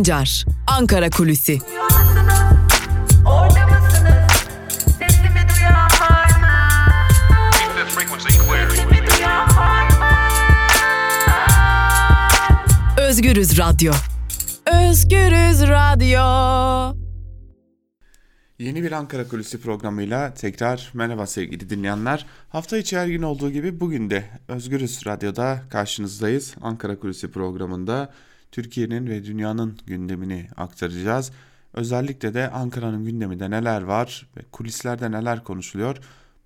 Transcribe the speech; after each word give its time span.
Sancar, 0.00 0.44
Ankara 0.66 1.10
Kulüsi. 1.10 1.58
Özgürüz 12.98 13.58
Radyo. 13.58 13.92
Özgürüz 14.66 15.62
Radyo. 15.68 16.20
Yeni 18.58 18.82
bir 18.82 18.92
Ankara 18.92 19.28
Kulisi 19.28 19.60
programıyla 19.60 20.34
tekrar 20.34 20.90
merhaba 20.94 21.26
sevgili 21.26 21.70
dinleyenler. 21.70 22.26
Hafta 22.48 22.78
içi 22.78 22.98
her 22.98 23.06
gün 23.06 23.22
olduğu 23.22 23.50
gibi 23.50 23.80
bugün 23.80 24.10
de 24.10 24.24
Özgürüz 24.48 25.06
Radyo'da 25.06 25.62
karşınızdayız. 25.70 26.54
Ankara 26.62 26.98
Kulisi 26.98 27.30
programında 27.30 28.12
Türkiye'nin 28.52 29.06
ve 29.06 29.24
dünyanın 29.24 29.78
gündemini 29.86 30.48
aktaracağız. 30.56 31.32
Özellikle 31.74 32.34
de 32.34 32.50
Ankara'nın 32.50 33.04
gündeminde 33.04 33.50
neler 33.50 33.82
var 33.82 34.28
ve 34.36 34.40
kulislerde 34.52 35.10
neler 35.10 35.44
konuşuluyor 35.44 35.96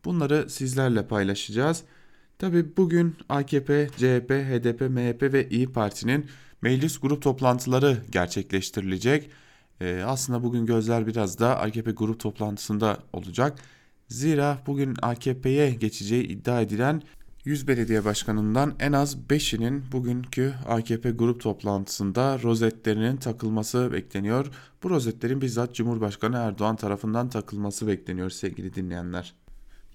bunları 0.05 0.51
sizlerle 0.51 1.07
paylaşacağız. 1.07 1.83
Tabi 2.39 2.77
bugün 2.77 3.17
AKP, 3.29 3.89
CHP, 3.97 4.31
HDP, 4.31 4.81
MHP 4.81 5.33
ve 5.33 5.49
İyi 5.49 5.73
Parti'nin 5.73 6.27
meclis 6.63 6.99
grup 6.99 7.23
toplantıları 7.23 8.03
gerçekleştirilecek. 8.11 9.31
Ee, 9.81 10.03
aslında 10.07 10.43
bugün 10.43 10.67
gözler 10.67 11.07
biraz 11.07 11.39
da 11.39 11.61
AKP 11.61 11.91
grup 11.91 12.21
toplantısında 12.21 12.99
olacak. 13.13 13.59
Zira 14.09 14.59
bugün 14.67 14.97
AKP'ye 15.03 15.71
geçeceği 15.71 16.25
iddia 16.25 16.61
edilen 16.61 17.03
100 17.45 17.69
belediye 17.69 18.05
başkanından 18.05 18.75
en 18.81 18.93
az 18.93 19.17
5'inin 19.29 19.83
bugünkü 19.93 20.55
AKP 20.69 21.11
grup 21.11 21.41
toplantısında 21.41 22.39
rozetlerinin 22.43 23.17
takılması 23.17 23.93
bekleniyor. 23.93 24.47
Bu 24.83 24.91
rozetlerin 24.91 25.41
bizzat 25.41 25.75
Cumhurbaşkanı 25.75 26.37
Erdoğan 26.37 26.77
tarafından 26.77 27.29
takılması 27.29 27.87
bekleniyor 27.87 28.31
sevgili 28.31 28.75
dinleyenler. 28.75 29.35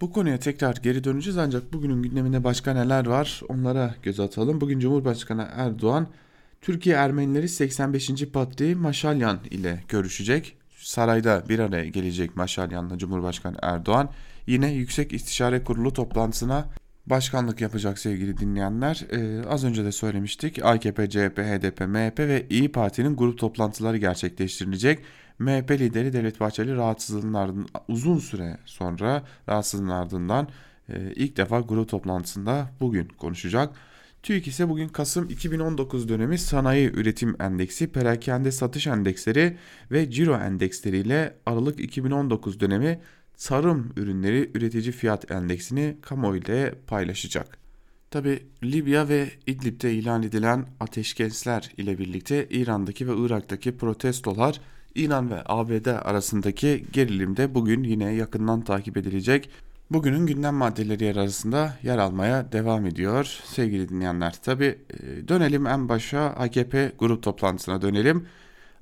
Bu 0.01 0.11
konuya 0.11 0.39
tekrar 0.39 0.75
geri 0.75 1.03
döneceğiz 1.03 1.37
ancak 1.37 1.73
bugünün 1.73 2.03
gündeminde 2.03 2.43
başka 2.43 2.73
neler 2.73 3.05
var 3.05 3.41
onlara 3.49 3.95
göz 4.03 4.19
atalım. 4.19 4.61
Bugün 4.61 4.79
Cumhurbaşkanı 4.79 5.47
Erdoğan 5.55 6.07
Türkiye 6.61 6.95
Ermenileri 6.95 7.49
85. 7.49 8.25
Patriği 8.33 8.75
Maşalyan 8.75 9.39
ile 9.51 9.83
görüşecek. 9.87 10.57
Sarayda 10.77 11.43
bir 11.49 11.59
araya 11.59 11.85
gelecek 11.85 12.35
Maşalyan'la 12.35 12.97
Cumhurbaşkanı 12.97 13.57
Erdoğan. 13.61 14.09
Yine 14.47 14.71
Yüksek 14.71 15.13
İstişare 15.13 15.63
Kurulu 15.63 15.93
toplantısına 15.93 16.65
başkanlık 17.09 17.61
yapacak 17.61 17.99
sevgili 17.99 18.37
dinleyenler. 18.37 19.05
Ee, 19.11 19.45
az 19.47 19.63
önce 19.63 19.85
de 19.85 19.91
söylemiştik 19.91 20.65
AKP, 20.65 21.09
CHP, 21.09 21.37
HDP, 21.37 21.81
MHP 21.81 22.19
ve 22.19 22.45
İyi 22.49 22.71
Parti'nin 22.71 23.15
grup 23.15 23.37
toplantıları 23.37 23.97
gerçekleştirilecek. 23.97 24.99
MHP 25.39 25.71
lideri 25.71 26.13
Devlet 26.13 26.39
Bahçeli 26.39 26.75
rahatsızlığının 26.75 27.67
uzun 27.87 28.17
süre 28.17 28.57
sonra 28.65 29.23
rahatsızlığının 29.49 29.89
ardından 29.89 30.47
e, 30.89 31.13
ilk 31.15 31.37
defa 31.37 31.59
grup 31.59 31.89
toplantısında 31.89 32.71
bugün 32.79 33.07
konuşacak. 33.07 33.75
TÜİK 34.23 34.47
ise 34.47 34.69
bugün 34.69 34.87
Kasım 34.87 35.29
2019 35.29 36.09
dönemi 36.09 36.37
sanayi 36.37 36.91
üretim 36.91 37.35
endeksi, 37.41 37.91
perakende 37.91 38.51
satış 38.51 38.87
endeksleri 38.87 39.57
ve 39.91 40.11
ciro 40.11 40.35
endeksleriyle 40.35 41.35
Aralık 41.45 41.79
2019 41.79 42.59
dönemi 42.59 42.99
tarım 43.47 43.93
ürünleri 43.95 44.51
üretici 44.53 44.91
fiyat 44.91 45.31
endeksini 45.31 45.97
kamuoyuyla 46.01 46.71
paylaşacak. 46.87 47.57
Tabi 48.11 48.43
Libya 48.63 49.09
ve 49.09 49.29
İdlib'de 49.47 49.93
ilan 49.93 50.23
edilen 50.23 50.65
ateşkesler 50.79 51.71
ile 51.77 51.97
birlikte 51.97 52.47
İran'daki 52.49 53.07
ve 53.07 53.25
Irak'taki 53.25 53.77
protestolar 53.77 54.61
İran 54.95 55.29
ve 55.29 55.41
ABD 55.45 55.85
arasındaki 55.85 56.85
gerilim 56.93 57.37
de 57.37 57.55
bugün 57.55 57.83
yine 57.83 58.13
yakından 58.13 58.61
takip 58.61 58.97
edilecek. 58.97 59.49
Bugünün 59.91 60.25
gündem 60.25 60.55
maddeleri 60.55 61.03
yer 61.03 61.15
arasında 61.15 61.77
yer 61.83 61.97
almaya 61.97 62.51
devam 62.51 62.85
ediyor 62.85 63.39
sevgili 63.45 63.89
dinleyenler. 63.89 64.33
Tabi 64.43 64.65
e, 64.65 65.27
dönelim 65.27 65.67
en 65.67 65.89
başa 65.89 66.21
AKP 66.21 66.91
grup 66.99 67.23
toplantısına 67.23 67.81
dönelim. 67.81 68.25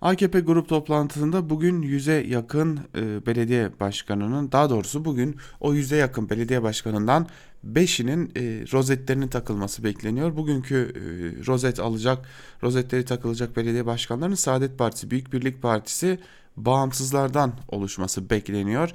AKP 0.01 0.39
grup 0.39 0.69
toplantısında 0.69 1.49
bugün 1.49 1.81
yüze 1.81 2.13
yakın 2.13 2.79
e, 2.95 3.25
belediye 3.25 3.79
başkanının 3.79 4.51
daha 4.51 4.69
doğrusu 4.69 5.05
bugün 5.05 5.35
o 5.59 5.73
yüze 5.73 5.95
yakın 5.95 6.29
belediye 6.29 6.63
başkanından 6.63 7.27
5'inin 7.73 8.31
e, 8.35 8.41
rozetlerinin 8.73 9.27
takılması 9.27 9.83
bekleniyor. 9.83 10.37
Bugünkü 10.37 10.75
e, 10.75 11.01
rozet 11.47 11.79
alacak, 11.79 12.25
rozetleri 12.63 13.05
takılacak 13.05 13.57
belediye 13.57 13.85
başkanlarının 13.85 14.35
Saadet 14.35 14.77
Partisi, 14.77 15.11
Büyük 15.11 15.33
Birlik 15.33 15.61
Partisi, 15.61 16.19
bağımsızlardan 16.57 17.53
oluşması 17.67 18.29
bekleniyor. 18.29 18.89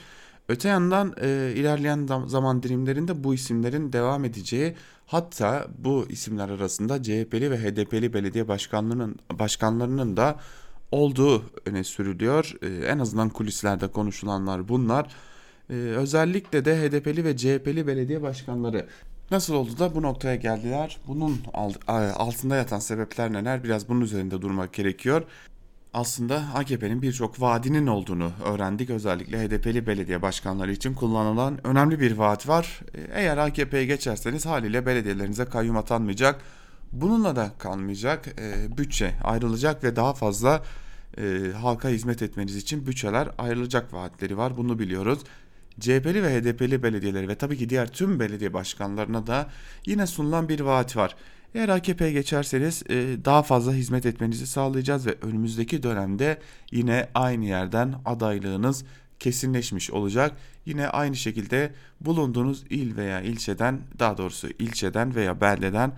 Öte 0.49 0.69
yandan 0.69 1.15
e, 1.21 1.53
ilerleyen 1.57 2.09
zaman 2.27 2.63
dilimlerinde 2.63 3.25
bu 3.25 3.35
isimlerin 3.35 3.93
devam 3.93 4.25
edeceği 4.25 4.75
hatta 5.07 5.67
bu 5.79 6.07
isimler 6.09 6.49
arasında 6.49 7.03
CHP'li 7.03 7.51
ve 7.51 7.59
HDP'li 7.59 8.13
belediye 8.13 8.49
başkanlarının 8.49 9.17
başkanlarının 9.39 10.17
da 10.17 10.41
olduğu 10.93 11.43
öne 11.67 11.85
sürülüyor. 11.85 12.53
E, 12.63 12.87
en 12.87 12.99
azından 12.99 13.29
kulislerde 13.29 13.89
konuşulanlar 13.89 14.69
bunlar. 14.69 15.07
E, 15.71 15.75
özellikle 15.75 16.65
de 16.65 16.77
HDP'li 16.77 17.25
ve 17.25 17.37
CHP'li 17.37 17.87
belediye 17.87 18.23
başkanları 18.23 18.87
nasıl 19.31 19.55
oldu 19.55 19.79
da 19.79 19.95
bu 19.95 20.03
noktaya 20.03 20.37
geldiler? 20.37 20.99
Bunun 21.09 21.37
altında 22.17 22.57
yatan 22.57 22.79
sebepler 22.79 23.33
neler? 23.33 23.65
Biraz 23.65 23.89
bunun 23.89 24.01
üzerinde 24.01 24.43
durmak 24.43 24.73
gerekiyor 24.73 25.23
aslında 25.95 26.43
AKP'nin 26.55 27.03
birçok 27.03 27.41
vaadinin 27.41 27.87
olduğunu 27.87 28.33
öğrendik. 28.45 28.91
Özellikle 28.91 29.49
HDP'li 29.49 29.87
belediye 29.87 30.23
başkanları 30.23 30.73
için 30.73 30.95
kullanılan 30.95 31.67
önemli 31.67 32.01
bir 32.01 32.13
vaat 32.13 32.49
var. 32.49 32.81
Eğer 33.15 33.39
AKP'ye 33.39 33.87
geçerseniz 33.87 34.47
haliyle 34.47 34.87
belediyelerinize 34.87 35.45
kayyum 35.45 35.77
atanmayacak. 35.77 36.41
Bununla 36.93 37.37
da 37.37 37.53
kalmayacak. 37.59 38.29
E, 38.41 38.77
bütçe 38.79 39.15
ayrılacak 39.25 39.85
ve 39.85 39.97
daha 39.97 40.15
fazla 40.15 40.63
e, 41.19 41.53
halka 41.61 41.89
hizmet 41.89 42.23
etmeniz 42.23 42.57
için 42.57 42.87
bütçeler 42.87 43.29
ayrılacak 43.39 43.93
vaatleri 43.93 44.39
var. 44.39 44.57
Bunu 44.57 44.79
biliyoruz. 44.79 45.19
CHP'li 45.81 46.23
ve 46.23 46.41
HDP'li 46.41 46.83
belediyeleri 46.83 47.29
ve 47.29 47.35
tabii 47.35 47.59
ki 47.59 47.69
diğer 47.69 47.93
tüm 47.93 48.21
belediye 48.21 48.53
başkanlarına 48.53 49.27
da 49.27 49.51
yine 49.87 50.07
sunulan 50.07 50.49
bir 50.49 50.61
vaat 50.61 50.97
var. 50.97 51.17
Eğer 51.55 51.69
AKP'ye 51.69 52.13
geçerseniz 52.13 52.83
e, 52.89 52.95
daha 53.25 53.43
fazla 53.43 53.73
hizmet 53.73 54.07
etmenizi 54.07 54.47
sağlayacağız 54.47 55.07
ve 55.07 55.17
önümüzdeki 55.23 55.83
dönemde 55.83 56.39
yine 56.71 57.09
aynı 57.15 57.45
yerden 57.45 57.95
adaylığınız 58.05 58.85
kesinleşmiş 59.19 59.91
olacak. 59.91 60.37
Yine 60.67 60.89
aynı 60.89 61.17
şekilde 61.17 61.73
bulunduğunuz 62.01 62.65
il 62.71 62.97
veya 62.97 63.21
ilçeden 63.21 63.81
daha 63.99 64.19
doğrusu 64.19 64.49
ilçeden 64.59 65.15
veya 65.15 65.41
beldeden 65.41 65.93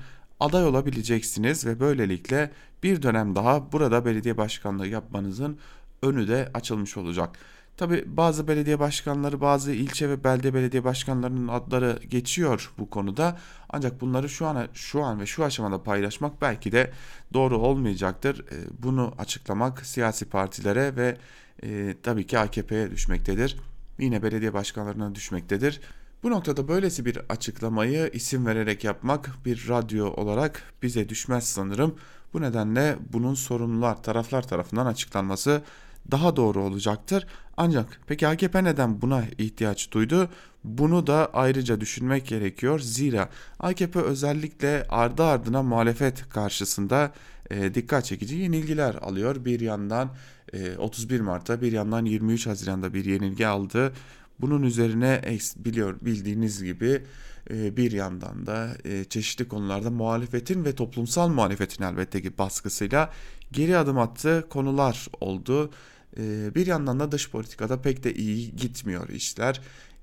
aday 0.44 0.66
olabileceksiniz 0.66 1.66
ve 1.66 1.80
böylelikle 1.80 2.50
bir 2.82 3.02
dönem 3.02 3.34
daha 3.34 3.72
burada 3.72 4.04
belediye 4.04 4.36
başkanlığı 4.36 4.86
yapmanızın 4.86 5.58
önü 6.02 6.28
de 6.28 6.50
açılmış 6.54 6.96
olacak. 6.96 7.38
Tabi 7.76 8.04
bazı 8.06 8.48
belediye 8.48 8.78
başkanları, 8.78 9.40
bazı 9.40 9.72
ilçe 9.72 10.08
ve 10.08 10.24
belde 10.24 10.54
belediye 10.54 10.84
başkanlarının 10.84 11.48
adları 11.48 11.98
geçiyor 12.10 12.72
bu 12.78 12.90
konuda. 12.90 13.38
Ancak 13.70 14.00
bunları 14.00 14.28
şu 14.28 14.46
an 14.46 14.68
şu 14.74 15.02
an 15.02 15.20
ve 15.20 15.26
şu 15.26 15.44
aşamada 15.44 15.82
paylaşmak 15.82 16.42
belki 16.42 16.72
de 16.72 16.92
doğru 17.32 17.58
olmayacaktır. 17.58 18.40
Ee, 18.40 18.54
bunu 18.78 19.14
açıklamak 19.18 19.86
siyasi 19.86 20.24
partilere 20.24 20.96
ve 20.96 21.16
e, 21.62 21.94
tabii 22.02 22.26
ki 22.26 22.38
AKP'ye 22.38 22.90
düşmektedir. 22.90 23.56
Yine 23.98 24.22
belediye 24.22 24.52
başkanlarına 24.54 25.14
düşmektedir. 25.14 25.80
Bu 26.24 26.30
noktada 26.30 26.68
böylesi 26.68 27.04
bir 27.04 27.18
açıklamayı 27.28 28.10
isim 28.12 28.46
vererek 28.46 28.84
yapmak 28.84 29.30
bir 29.44 29.68
radyo 29.68 30.06
olarak 30.06 30.62
bize 30.82 31.08
düşmez 31.08 31.44
sanırım. 31.44 31.94
Bu 32.32 32.40
nedenle 32.40 32.96
bunun 33.12 33.34
sorumlular 33.34 34.02
taraflar 34.02 34.48
tarafından 34.48 34.86
açıklanması 34.86 35.62
daha 36.10 36.36
doğru 36.36 36.62
olacaktır. 36.62 37.26
Ancak 37.56 38.00
peki 38.06 38.28
AKP 38.28 38.64
neden 38.64 39.02
buna 39.02 39.24
ihtiyaç 39.38 39.92
duydu? 39.92 40.28
Bunu 40.64 41.06
da 41.06 41.30
ayrıca 41.32 41.80
düşünmek 41.80 42.26
gerekiyor. 42.26 42.80
Zira 42.80 43.28
AKP 43.58 44.00
özellikle 44.00 44.86
ardı 44.88 45.24
ardına 45.24 45.62
muhalefet 45.62 46.28
karşısında 46.28 47.12
e, 47.50 47.74
dikkat 47.74 48.04
çekici 48.04 48.36
yenilgiler 48.36 48.94
alıyor. 48.94 49.44
Bir 49.44 49.60
yandan 49.60 50.10
e, 50.52 50.76
31 50.76 51.20
Mart'ta 51.20 51.60
bir 51.60 51.72
yandan 51.72 52.04
23 52.04 52.46
Haziran'da 52.46 52.94
bir 52.94 53.04
yenilgi 53.04 53.46
aldı. 53.46 53.92
Bunun 54.40 54.62
üzerine 54.62 55.38
biliyor 55.56 55.96
bildiğiniz 56.00 56.62
gibi 56.64 57.02
e, 57.50 57.76
bir 57.76 57.92
yandan 57.92 58.46
da 58.46 58.68
e, 58.84 59.04
çeşitli 59.04 59.48
konularda 59.48 59.90
muhalefetin 59.90 60.64
ve 60.64 60.74
toplumsal 60.74 61.28
muhalefetin 61.28 61.84
elbette 61.84 62.22
ki 62.22 62.38
baskısıyla 62.38 63.10
geri 63.52 63.76
adım 63.76 63.98
attığı 63.98 64.46
konular 64.50 65.08
oldu. 65.20 65.70
Ee, 66.18 66.54
bir 66.54 66.66
yandan 66.66 67.00
da 67.00 67.12
dış 67.12 67.30
politikada 67.30 67.82
pek 67.82 68.04
de 68.04 68.14
iyi 68.14 68.56
gitmiyor 68.56 69.08
işler. 69.08 69.60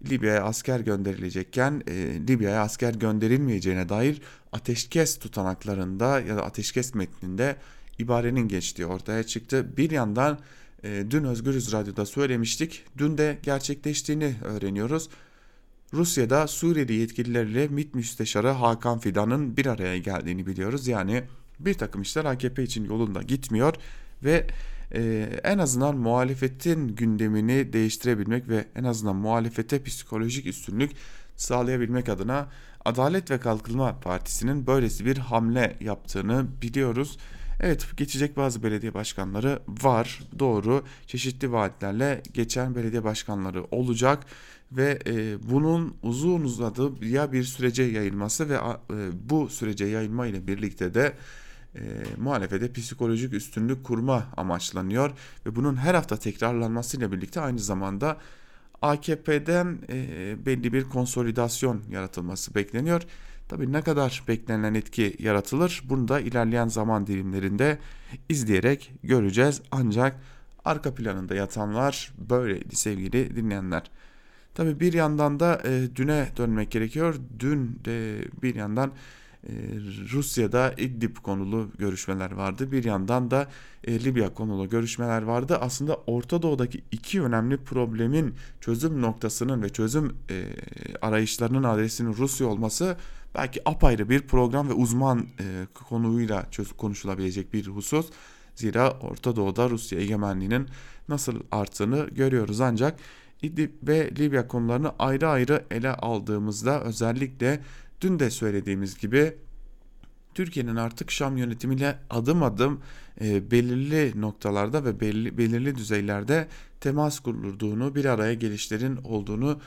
Libya'ya 0.09 0.43
asker 0.43 0.79
gönderilecekken 0.79 1.83
e, 1.87 1.93
Libya'ya 2.27 2.61
asker 2.61 2.93
gönderilmeyeceğine 2.93 3.89
dair 3.89 4.21
ateşkes 4.51 5.19
tutanaklarında 5.19 6.19
ya 6.19 6.35
da 6.35 6.45
ateşkes 6.45 6.95
metninde 6.95 7.55
ibarenin 7.99 8.47
geçtiği 8.47 8.85
ortaya 8.85 9.23
çıktı. 9.23 9.77
Bir 9.77 9.91
yandan 9.91 10.39
e, 10.83 11.05
dün 11.11 11.23
Özgürüz 11.23 11.71
Radyo'da 11.71 12.05
söylemiştik. 12.05 12.83
Dün 12.97 13.17
de 13.17 13.39
gerçekleştiğini 13.43 14.35
öğreniyoruz. 14.43 15.09
Rusya'da 15.93 16.47
Suriyeli 16.47 16.93
yetkililerle 16.93 17.67
MİT 17.67 17.95
Müsteşarı 17.95 18.49
Hakan 18.49 18.99
Fidan'ın 18.99 19.57
bir 19.57 19.65
araya 19.65 19.97
geldiğini 19.97 20.47
biliyoruz. 20.47 20.87
Yani 20.87 21.23
bir 21.59 21.73
takım 21.73 22.01
işler 22.01 22.25
AKP 22.25 22.63
için 22.63 22.85
yolunda 22.85 23.21
gitmiyor 23.21 23.75
ve 24.23 24.47
e, 24.93 25.29
en 25.43 25.57
azından 25.57 25.97
muhalefetin 25.97 26.87
gündemini 26.87 27.73
değiştirebilmek 27.73 28.49
ve 28.49 28.65
en 28.75 28.83
azından 28.83 29.15
muhalefete 29.15 29.83
psikolojik 29.83 30.45
üstünlük 30.45 30.91
sağlayabilmek 31.35 32.09
adına 32.09 32.47
Adalet 32.85 33.31
ve 33.31 33.39
Kalkınma 33.39 33.99
Partisi'nin 33.99 34.67
böylesi 34.67 35.05
bir 35.05 35.17
hamle 35.17 35.77
yaptığını 35.79 36.45
biliyoruz. 36.61 37.17
Evet 37.61 37.87
geçecek 37.97 38.37
bazı 38.37 38.63
belediye 38.63 38.93
başkanları 38.93 39.59
var 39.67 40.19
doğru 40.39 40.83
çeşitli 41.07 41.51
vaatlerle 41.51 42.21
geçen 42.33 42.75
belediye 42.75 43.03
başkanları 43.03 43.63
olacak 43.71 44.25
ve 44.71 44.99
e, 45.05 45.43
bunun 45.51 45.95
uzun 46.03 46.43
uzadı 46.43 47.05
ya 47.05 47.31
bir 47.31 47.43
sürece 47.43 47.83
yayılması 47.83 48.49
ve 48.49 48.55
e, 48.55 48.59
bu 49.29 49.49
sürece 49.49 49.85
yayılma 49.85 50.27
ile 50.27 50.47
birlikte 50.47 50.93
de 50.93 51.13
e, 51.75 51.81
muhalefete 52.17 52.71
psikolojik 52.73 53.33
üstünlük 53.33 53.83
kurma 53.83 54.27
amaçlanıyor 54.37 55.11
ve 55.45 55.55
bunun 55.55 55.75
her 55.75 55.95
hafta 55.95 56.17
tekrarlanmasıyla 56.17 57.11
birlikte 57.11 57.41
aynı 57.41 57.59
zamanda 57.59 58.17
AKP'den 58.81 59.77
e, 59.89 60.35
belli 60.45 60.73
bir 60.73 60.83
konsolidasyon 60.83 61.81
yaratılması 61.91 62.55
bekleniyor. 62.55 63.01
Tabii 63.51 63.71
ne 63.71 63.81
kadar 63.81 64.23
beklenen 64.27 64.73
etki 64.73 65.15
yaratılır 65.19 65.83
bunu 65.85 66.07
da 66.07 66.19
ilerleyen 66.19 66.67
zaman 66.67 67.07
dilimlerinde 67.07 67.79
izleyerek 68.29 68.91
göreceğiz. 69.03 69.61
Ancak 69.71 70.19
arka 70.65 70.95
planında 70.95 71.35
yatanlar 71.35 72.13
böyleydi 72.29 72.75
sevgili 72.75 73.35
dinleyenler. 73.35 73.91
Tabii 74.53 74.79
bir 74.79 74.93
yandan 74.93 75.39
da 75.39 75.61
e, 75.65 75.95
düne 75.95 76.27
dönmek 76.37 76.71
gerekiyor. 76.71 77.15
Dün 77.39 77.79
de 77.85 78.25
bir 78.41 78.55
yandan 78.55 78.91
e, 79.43 79.51
Rusya'da 80.11 80.73
İdlib 80.77 81.17
konulu 81.17 81.69
görüşmeler 81.77 82.31
vardı. 82.31 82.71
Bir 82.71 82.83
yandan 82.83 83.31
da 83.31 83.47
e, 83.83 84.03
Libya 84.03 84.33
konulu 84.33 84.69
görüşmeler 84.69 85.21
vardı. 85.21 85.57
Aslında 85.61 85.95
Orta 85.95 86.41
Doğu'daki 86.41 86.83
iki 86.91 87.21
önemli 87.21 87.57
problemin 87.57 88.35
çözüm 88.61 89.01
noktasının 89.01 89.63
ve 89.63 89.69
çözüm 89.69 90.15
e, 90.29 90.45
arayışlarının 91.01 91.63
adresinin 91.63 92.13
Rusya 92.13 92.47
olması 92.47 92.97
belki 93.35 93.69
apayrı 93.69 94.09
bir 94.09 94.27
program 94.27 94.69
ve 94.69 94.73
uzman 94.73 95.27
e, 95.39 95.67
konuyla 95.73 96.45
çöz, 96.51 96.71
konuşulabilecek 96.71 97.53
bir 97.53 97.67
husus. 97.67 98.09
Zira 98.55 98.91
Orta 98.91 99.35
Doğu'da 99.35 99.69
Rusya 99.69 99.99
egemenliğinin 99.99 100.67
nasıl 101.09 101.39
arttığını 101.51 102.07
görüyoruz 102.11 102.61
ancak 102.61 102.99
İdlib 103.41 103.71
ve 103.83 104.11
Libya 104.19 104.47
konularını 104.47 104.93
ayrı 104.99 105.29
ayrı 105.29 105.65
ele 105.71 105.89
aldığımızda 105.89 106.83
özellikle 106.83 107.61
dün 108.01 108.19
de 108.19 108.29
söylediğimiz 108.29 108.97
gibi 108.97 109.37
Türkiye'nin 110.33 110.75
artık 110.75 111.11
Şam 111.11 111.37
yönetimiyle 111.37 111.99
adım 112.09 112.43
adım 112.43 112.81
e, 113.21 113.51
belirli 113.51 114.21
noktalarda 114.21 114.85
ve 114.85 114.99
belli, 114.99 115.37
belirli 115.37 115.75
düzeylerde 115.75 116.47
temas 116.79 117.19
kurulduğunu, 117.19 117.95
bir 117.95 118.05
araya 118.05 118.33
gelişlerin 118.33 118.97
olduğunu 118.97 119.59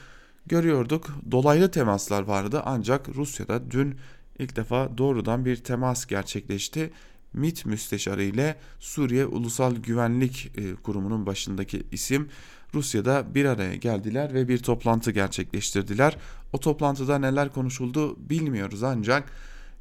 görüyorduk. 0.47 1.07
Dolaylı 1.31 1.71
temaslar 1.71 2.23
vardı 2.23 2.63
ancak 2.65 3.09
Rusya'da 3.09 3.71
dün 3.71 3.97
ilk 4.39 4.57
defa 4.57 4.99
doğrudan 4.99 5.45
bir 5.45 5.57
temas 5.57 6.07
gerçekleşti. 6.07 6.91
MİT 7.33 7.67
müsteşarı 7.67 8.23
ile 8.23 8.57
Suriye 8.81 9.27
Ulusal 9.27 9.75
Güvenlik 9.75 10.53
e, 10.57 10.75
Kurumu'nun 10.75 11.27
başındaki 11.27 11.83
isim 11.93 12.29
Rusya'da 12.75 13.35
bir 13.35 13.45
araya 13.45 13.75
geldiler 13.75 14.35
ve 14.35 14.49
bir 14.49 14.59
toplantı 14.59 15.11
gerçekleştirdiler. 15.11 16.17
O 16.53 16.61
toplantıda 16.61 17.19
neler 17.19 17.53
konuşuldu 17.53 18.17
bilmiyoruz 18.31 18.83
ancak 18.83 19.33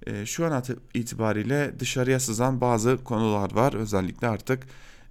e, 0.07 0.25
şu 0.25 0.45
an 0.45 0.63
itibariyle 0.93 1.79
dışarıya 1.79 2.19
sızan 2.19 2.61
bazı 2.61 3.03
konular 3.03 3.55
var. 3.55 3.73
Özellikle 3.73 4.27
artık 4.27 4.67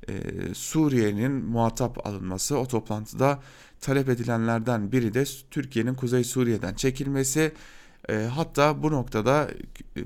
e, 0.09 0.15
Suriye'nin 0.55 1.33
muhatap 1.33 2.07
alınması 2.07 2.59
o 2.59 2.69
toplantıda 2.69 3.41
talep 3.83 4.09
edilenlerden 4.09 4.93
biri 4.93 5.15
de 5.15 5.25
Türkiye'nin 5.51 5.95
Kuzey 5.95 6.25
Suriye'den 6.25 6.75
çekilmesi. 6.75 7.53
E, 8.09 8.15
hatta 8.15 8.83
bu 8.83 8.93
noktada 8.93 9.51
e, 9.97 10.01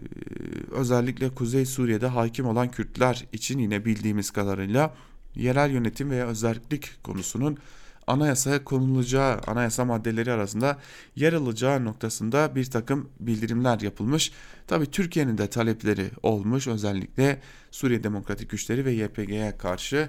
özellikle 0.70 1.28
Kuzey 1.28 1.66
Suriye'de 1.66 2.06
hakim 2.06 2.46
olan 2.46 2.70
Kürtler 2.70 3.24
için 3.32 3.58
yine 3.58 3.84
bildiğimiz 3.84 4.30
kadarıyla 4.30 4.94
yerel 5.34 5.70
yönetim 5.70 6.10
veya 6.10 6.26
özellik 6.26 7.04
konusunun 7.04 7.58
anayasaya 8.06 8.64
konulacağı 8.64 9.40
anayasa 9.46 9.84
maddeleri 9.84 10.32
arasında 10.32 10.78
yer 11.16 11.32
alacağı 11.32 11.84
noktasında 11.84 12.54
bir 12.54 12.64
takım 12.64 13.08
bildirimler 13.20 13.80
yapılmış. 13.80 14.32
Tabi 14.66 14.86
Türkiye'nin 14.86 15.38
de 15.38 15.46
talepleri 15.46 16.10
olmuş 16.22 16.66
özellikle 16.66 17.40
Suriye 17.70 18.04
Demokratik 18.04 18.50
Güçleri 18.50 18.84
ve 18.84 18.92
YPG'ye 18.92 19.56
karşı 19.58 20.08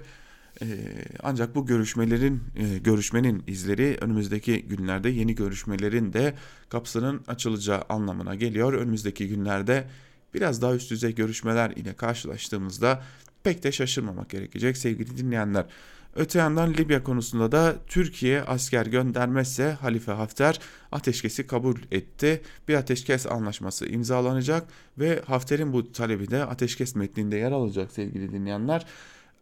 ancak 1.24 1.56
bu 1.56 1.66
görüşmelerin 1.66 2.44
e, 2.56 2.78
görüşmenin 2.78 3.44
izleri 3.48 3.98
önümüzdeki 4.02 4.62
günlerde 4.62 5.10
yeni 5.10 5.36
görüşmelerin 5.36 6.14
de 6.14 6.34
kapısının 6.70 7.24
açılacağı 7.28 7.84
anlamına 7.90 8.36
geliyor. 8.36 8.74
Önümüzdeki 8.74 9.28
günlerde 9.28 9.88
biraz 10.34 10.62
daha 10.62 10.76
üst 10.76 10.92
düzey 10.92 11.16
görüşmeler 11.16 11.72
ile 11.72 11.94
karşılaştığımızda 11.94 13.04
pek 13.44 13.64
de 13.64 13.72
şaşırmamak 13.72 14.30
gerekecek 14.30 14.78
sevgili 14.78 15.18
dinleyenler. 15.18 15.66
Öte 16.16 16.40
yandan 16.40 16.74
Libya 16.74 17.04
konusunda 17.04 17.52
da 17.52 17.76
Türkiye 17.88 18.42
asker 18.42 18.86
göndermezse 18.86 19.72
Halife 19.72 20.12
Hafter 20.12 20.60
ateşkesi 20.92 21.48
kabul 21.48 21.76
etti. 21.92 22.42
Bir 22.68 22.74
ateşkes 22.74 23.28
anlaşması 23.28 23.86
imzalanacak 23.86 24.68
ve 24.98 25.22
Hafter'in 25.26 25.74
bu 25.74 25.92
talebi 25.92 26.32
de 26.32 26.46
ateşkes 26.46 26.96
metninde 26.96 27.38
yer 27.38 27.52
alacak 27.52 27.92
sevgili 27.92 28.32
dinleyenler. 28.32 28.86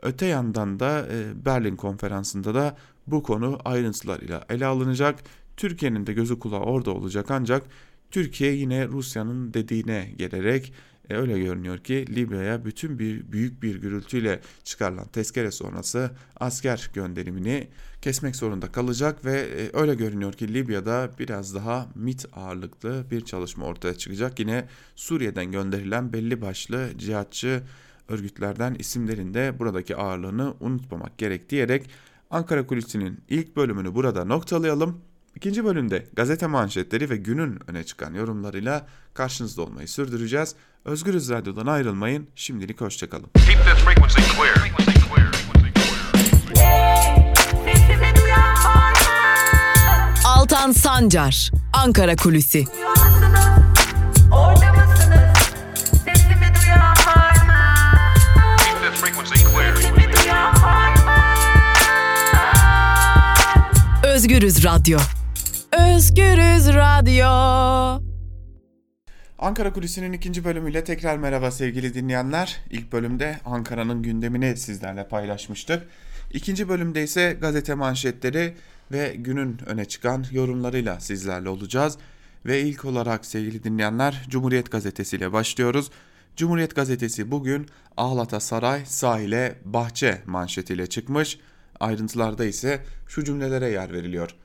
Öte 0.05 0.25
yandan 0.25 0.79
da 0.79 1.07
e, 1.11 1.45
Berlin 1.45 1.75
konferansında 1.75 2.55
da 2.55 2.77
bu 3.07 3.23
konu 3.23 3.59
ayrıntılarıyla 3.65 4.45
ele 4.49 4.65
alınacak. 4.65 5.23
Türkiye'nin 5.57 6.07
de 6.07 6.13
gözü 6.13 6.39
kulağı 6.39 6.59
orada 6.59 6.91
olacak 6.91 7.31
ancak 7.31 7.63
Türkiye 8.11 8.53
yine 8.53 8.87
Rusya'nın 8.87 9.53
dediğine 9.53 10.11
gelerek 10.17 10.73
e, 11.09 11.15
öyle 11.15 11.39
görünüyor 11.39 11.77
ki 11.77 12.05
Libya'ya 12.15 12.65
bütün 12.65 12.99
bir 12.99 13.31
büyük 13.31 13.63
bir 13.63 13.75
gürültüyle 13.75 14.41
çıkarılan 14.63 15.07
tezkere 15.07 15.51
sonrası 15.51 16.11
asker 16.39 16.89
gönderimini 16.93 17.67
kesmek 18.01 18.35
zorunda 18.35 18.71
kalacak 18.71 19.25
ve 19.25 19.39
e, 19.39 19.77
öyle 19.77 19.95
görünüyor 19.95 20.33
ki 20.33 20.53
Libya'da 20.53 21.11
biraz 21.19 21.55
daha 21.55 21.87
MIT 21.95 22.25
ağırlıklı 22.33 23.05
bir 23.11 23.21
çalışma 23.21 23.65
ortaya 23.65 23.93
çıkacak. 23.93 24.39
Yine 24.39 24.67
Suriye'den 24.95 25.51
gönderilen 25.51 26.13
belli 26.13 26.41
başlı 26.41 26.89
cihatçı 26.97 27.63
örgütlerden 28.09 28.75
isimlerin 28.79 29.33
de 29.33 29.59
buradaki 29.59 29.95
ağırlığını 29.95 30.53
unutmamak 30.59 31.17
gerek 31.17 31.49
diyerek 31.49 31.89
Ankara 32.29 32.67
Kulisi'nin 32.67 33.19
ilk 33.29 33.55
bölümünü 33.55 33.95
burada 33.95 34.25
noktalayalım. 34.25 35.01
İkinci 35.35 35.65
bölümde 35.65 36.07
gazete 36.13 36.47
manşetleri 36.47 37.09
ve 37.09 37.17
günün 37.17 37.59
öne 37.67 37.83
çıkan 37.83 38.13
yorumlarıyla 38.13 38.87
karşınızda 39.13 39.61
olmayı 39.61 39.87
sürdüreceğiz. 39.87 40.55
Özgürüz 40.85 41.29
Radyo'dan 41.29 41.65
ayrılmayın. 41.65 42.27
Şimdilik 42.35 42.81
hoşçakalın. 42.81 43.29
Altan 50.25 50.71
Sancar, 50.71 51.51
Ankara 51.73 52.15
Kulüsi. 52.15 52.65
Özgürüz 64.25 64.63
Radyo. 64.65 64.99
Özgürüz 65.71 66.67
Radyo. 66.67 67.27
Ankara 69.39 69.73
Kulisi'nin 69.73 70.13
ikinci 70.13 70.43
bölümüyle 70.43 70.83
tekrar 70.83 71.17
merhaba 71.17 71.51
sevgili 71.51 71.93
dinleyenler. 71.93 72.61
İlk 72.69 72.91
bölümde 72.91 73.39
Ankara'nın 73.45 74.01
gündemini 74.03 74.57
sizlerle 74.57 75.07
paylaşmıştık. 75.07 75.87
İkinci 76.33 76.69
bölümde 76.69 77.03
ise 77.03 77.37
gazete 77.41 77.73
manşetleri 77.73 78.53
ve 78.91 79.15
günün 79.17 79.59
öne 79.65 79.85
çıkan 79.85 80.25
yorumlarıyla 80.31 80.99
sizlerle 80.99 81.49
olacağız. 81.49 81.97
Ve 82.45 82.61
ilk 82.61 82.85
olarak 82.85 83.25
sevgili 83.25 83.63
dinleyenler 83.63 84.25
Cumhuriyet 84.29 84.71
Gazetesi 84.71 85.15
ile 85.15 85.33
başlıyoruz. 85.33 85.91
Cumhuriyet 86.35 86.75
Gazetesi 86.75 87.31
bugün 87.31 87.67
Ağlata 87.97 88.39
Saray 88.39 88.85
sahile 88.85 89.55
bahçe 89.65 90.21
manşetiyle 90.25 90.87
çıkmış. 90.87 91.39
Ayrıntılarda 91.79 92.45
ise 92.45 92.83
şu 93.07 93.23
cümlelere 93.23 93.69
yer 93.69 93.93
veriliyor. 93.93 94.35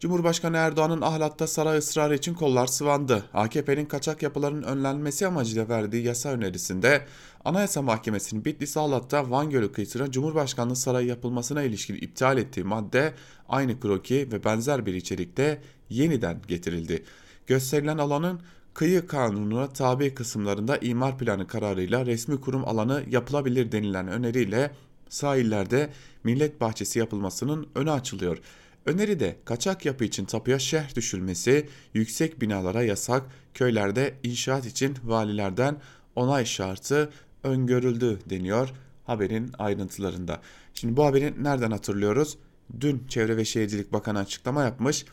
Cumhurbaşkanı 0.00 0.56
Erdoğan'ın 0.56 1.00
ahlatta 1.00 1.46
saray 1.46 1.78
ısrarı 1.78 2.14
için 2.14 2.34
kollar 2.34 2.66
sıvandı. 2.66 3.24
AKP'nin 3.34 3.86
kaçak 3.86 4.22
yapıların 4.22 4.62
önlenmesi 4.62 5.26
amacıyla 5.26 5.68
verdiği 5.68 6.06
yasa 6.06 6.28
önerisinde 6.28 7.06
Anayasa 7.44 7.82
Mahkemesi'nin 7.82 8.44
Bitlis 8.44 8.76
Ahlat'ta 8.76 9.30
Van 9.30 9.50
Gölü 9.50 9.72
kıyısına 9.72 10.10
Cumhurbaşkanlığı 10.10 10.76
sarayı 10.76 11.06
yapılmasına 11.06 11.62
ilişkin 11.62 11.94
iptal 11.94 12.38
ettiği 12.38 12.64
madde 12.64 13.14
aynı 13.48 13.80
kroki 13.80 14.28
ve 14.32 14.44
benzer 14.44 14.86
bir 14.86 14.94
içerikte 14.94 15.62
yeniden 15.90 16.38
getirildi. 16.48 17.04
Gösterilen 17.46 17.98
alanın 17.98 18.40
kıyı 18.74 19.06
kanununa 19.06 19.68
tabi 19.68 20.14
kısımlarında 20.14 20.76
imar 20.76 21.18
planı 21.18 21.46
kararıyla 21.46 22.06
resmi 22.06 22.40
kurum 22.40 22.68
alanı 22.68 23.02
yapılabilir 23.10 23.72
denilen 23.72 24.08
öneriyle 24.08 24.70
sahillerde 25.10 25.90
millet 26.24 26.60
bahçesi 26.60 26.98
yapılmasının 26.98 27.68
önü 27.74 27.90
açılıyor. 27.90 28.38
Öneride 28.86 29.36
kaçak 29.44 29.86
yapı 29.86 30.04
için 30.04 30.24
tapuya 30.24 30.58
şerh 30.58 30.94
düşülmesi, 30.94 31.68
yüksek 31.94 32.40
binalara 32.40 32.82
yasak, 32.82 33.22
köylerde 33.54 34.14
inşaat 34.22 34.66
için 34.66 34.96
valilerden 35.04 35.76
onay 36.16 36.44
şartı 36.44 37.10
öngörüldü 37.44 38.18
deniyor 38.30 38.72
haberin 39.04 39.52
ayrıntılarında. 39.58 40.40
Şimdi 40.74 40.96
bu 40.96 41.04
haberi 41.04 41.44
nereden 41.44 41.70
hatırlıyoruz? 41.70 42.38
Dün 42.80 43.04
Çevre 43.08 43.36
ve 43.36 43.44
Şehircilik 43.44 43.92
Bakanı 43.92 44.18
açıklama 44.18 44.62
yapmış. 44.62 45.04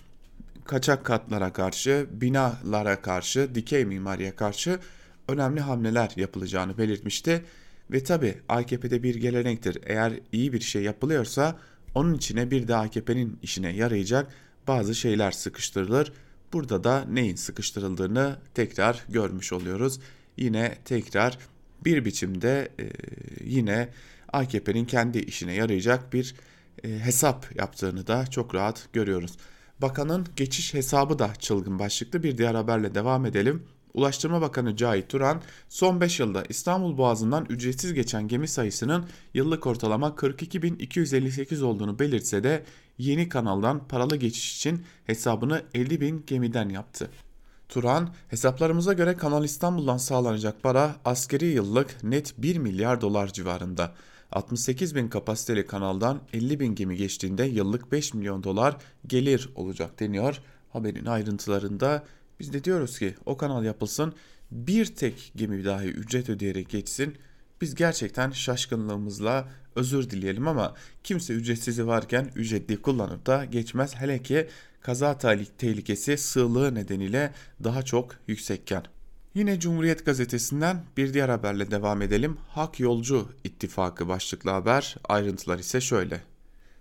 Kaçak 0.66 1.06
katlara 1.06 1.54
karşı, 1.54 2.08
binalara 2.12 3.02
karşı, 3.02 3.56
dikey 3.56 3.86
mimariye 3.86 4.36
karşı 4.36 4.80
önemli 5.28 5.60
hamleler 5.60 6.12
yapılacağını 6.16 6.78
belirtmişti. 6.78 7.46
Ve 7.92 8.04
tabi 8.04 8.36
AKP'de 8.50 9.04
bir 9.04 9.16
gelenektir. 9.16 9.78
Eğer 9.86 10.14
iyi 10.32 10.54
bir 10.54 10.60
şey 10.60 10.84
yapılıyorsa 10.84 11.60
onun 11.96 12.14
içine 12.14 12.52
bir 12.52 12.68
de 12.68 12.76
AKP'nin 12.76 13.40
işine 13.44 13.76
yarayacak 13.76 14.32
bazı 14.68 14.96
şeyler 14.96 15.32
sıkıştırılır. 15.32 16.14
Burada 16.54 16.84
da 16.84 17.06
neyin 17.10 17.36
sıkıştırıldığını 17.36 18.40
tekrar 18.54 19.06
görmüş 19.10 19.54
oluyoruz. 19.54 20.00
Yine 20.38 20.78
tekrar 20.86 21.38
bir 21.86 22.06
biçimde 22.06 22.72
e, 22.80 22.90
yine 23.44 23.90
AKP'nin 24.34 24.86
kendi 24.86 25.20
işine 25.20 25.54
yarayacak 25.54 26.14
bir 26.14 26.36
e, 26.84 27.00
hesap 27.00 27.56
yaptığını 27.56 28.08
da 28.08 28.28
çok 28.28 28.56
rahat 28.56 28.88
görüyoruz. 28.94 29.38
Bakanın 29.82 30.28
geçiş 30.36 30.74
hesabı 30.74 31.20
da 31.20 31.34
çılgın 31.40 31.80
başlıklı 31.80 32.24
bir 32.24 32.38
diğer 32.38 32.56
haberle 32.56 32.96
devam 32.96 33.26
edelim. 33.26 33.64
Ulaştırma 33.98 34.42
Bakanı 34.42 34.76
Cahit 34.76 35.10
Turan 35.10 35.42
son 35.70 36.02
5 36.02 36.20
yılda 36.20 36.44
İstanbul 36.50 36.98
Boğazı'ndan 36.98 37.46
ücretsiz 37.50 37.94
geçen 37.94 38.28
gemi 38.28 38.48
sayısının 38.48 39.06
yıllık 39.34 39.68
ortalama 39.68 40.08
42.258 40.08 41.64
olduğunu 41.64 42.00
belirtse 42.00 42.44
de 42.44 42.64
yeni 42.98 43.30
kanaldan 43.30 43.88
paralı 43.88 44.16
geçiş 44.16 44.58
için 44.58 44.86
hesabını 45.06 45.62
50.000 45.74 46.26
gemiden 46.26 46.70
yaptı. 46.70 47.10
Turan, 47.70 48.14
hesaplarımıza 48.28 48.94
göre 48.94 49.18
Kanal 49.18 49.44
İstanbul'dan 49.44 49.98
sağlanacak 49.98 50.64
para 50.64 50.96
askeri 51.06 51.46
yıllık 51.46 52.04
net 52.04 52.34
1 52.38 52.58
milyar 52.58 53.02
dolar 53.02 53.28
civarında. 53.34 53.94
68 54.32 54.96
bin 54.96 55.08
kapasiteli 55.08 55.66
kanaldan 55.66 56.22
50 56.34 56.60
bin 56.60 56.76
gemi 56.76 56.98
geçtiğinde 56.98 57.46
yıllık 57.46 57.92
5 57.92 58.14
milyon 58.14 58.44
dolar 58.44 58.78
gelir 59.08 59.50
olacak 59.56 60.00
deniyor. 60.00 60.42
Haberin 60.70 61.06
ayrıntılarında 61.06 62.04
biz 62.40 62.54
de 62.54 62.64
diyoruz 62.64 63.00
ki 63.00 63.16
o 63.26 63.38
kanal 63.38 63.64
yapılsın 63.64 64.14
bir 64.52 64.86
tek 64.86 65.32
gemi 65.36 65.66
dahi 65.66 65.88
ücret 65.88 66.30
ödeyerek 66.30 66.70
geçsin. 66.70 67.18
Biz 67.62 67.76
gerçekten 67.76 68.32
şaşkınlığımızla 68.32 69.50
özür 69.76 70.10
dileyelim 70.10 70.48
ama 70.48 70.74
kimse 71.04 71.34
ücretsizi 71.34 71.88
varken 71.88 72.32
ücretli 72.36 72.82
kullanıp 72.82 73.26
da 73.26 73.46
geçmez. 73.46 73.96
Hele 73.96 74.24
ki 74.24 74.48
kaza 74.82 75.18
tehlikesi 75.58 76.18
sığlığı 76.18 76.76
nedeniyle 76.76 77.34
daha 77.64 77.82
çok 77.84 78.16
yüksekken. 78.28 78.84
Yine 79.36 79.60
Cumhuriyet 79.60 80.06
Gazetesi'nden 80.06 80.84
bir 80.98 81.14
diğer 81.14 81.30
haberle 81.30 81.72
devam 81.72 82.02
edelim. 82.02 82.38
Hak 82.48 82.80
Yolcu 82.80 83.30
İttifakı 83.44 84.08
başlıklı 84.08 84.52
haber. 84.52 84.96
Ayrıntılar 85.10 85.60
ise 85.60 85.82
şöyle. 85.82 86.22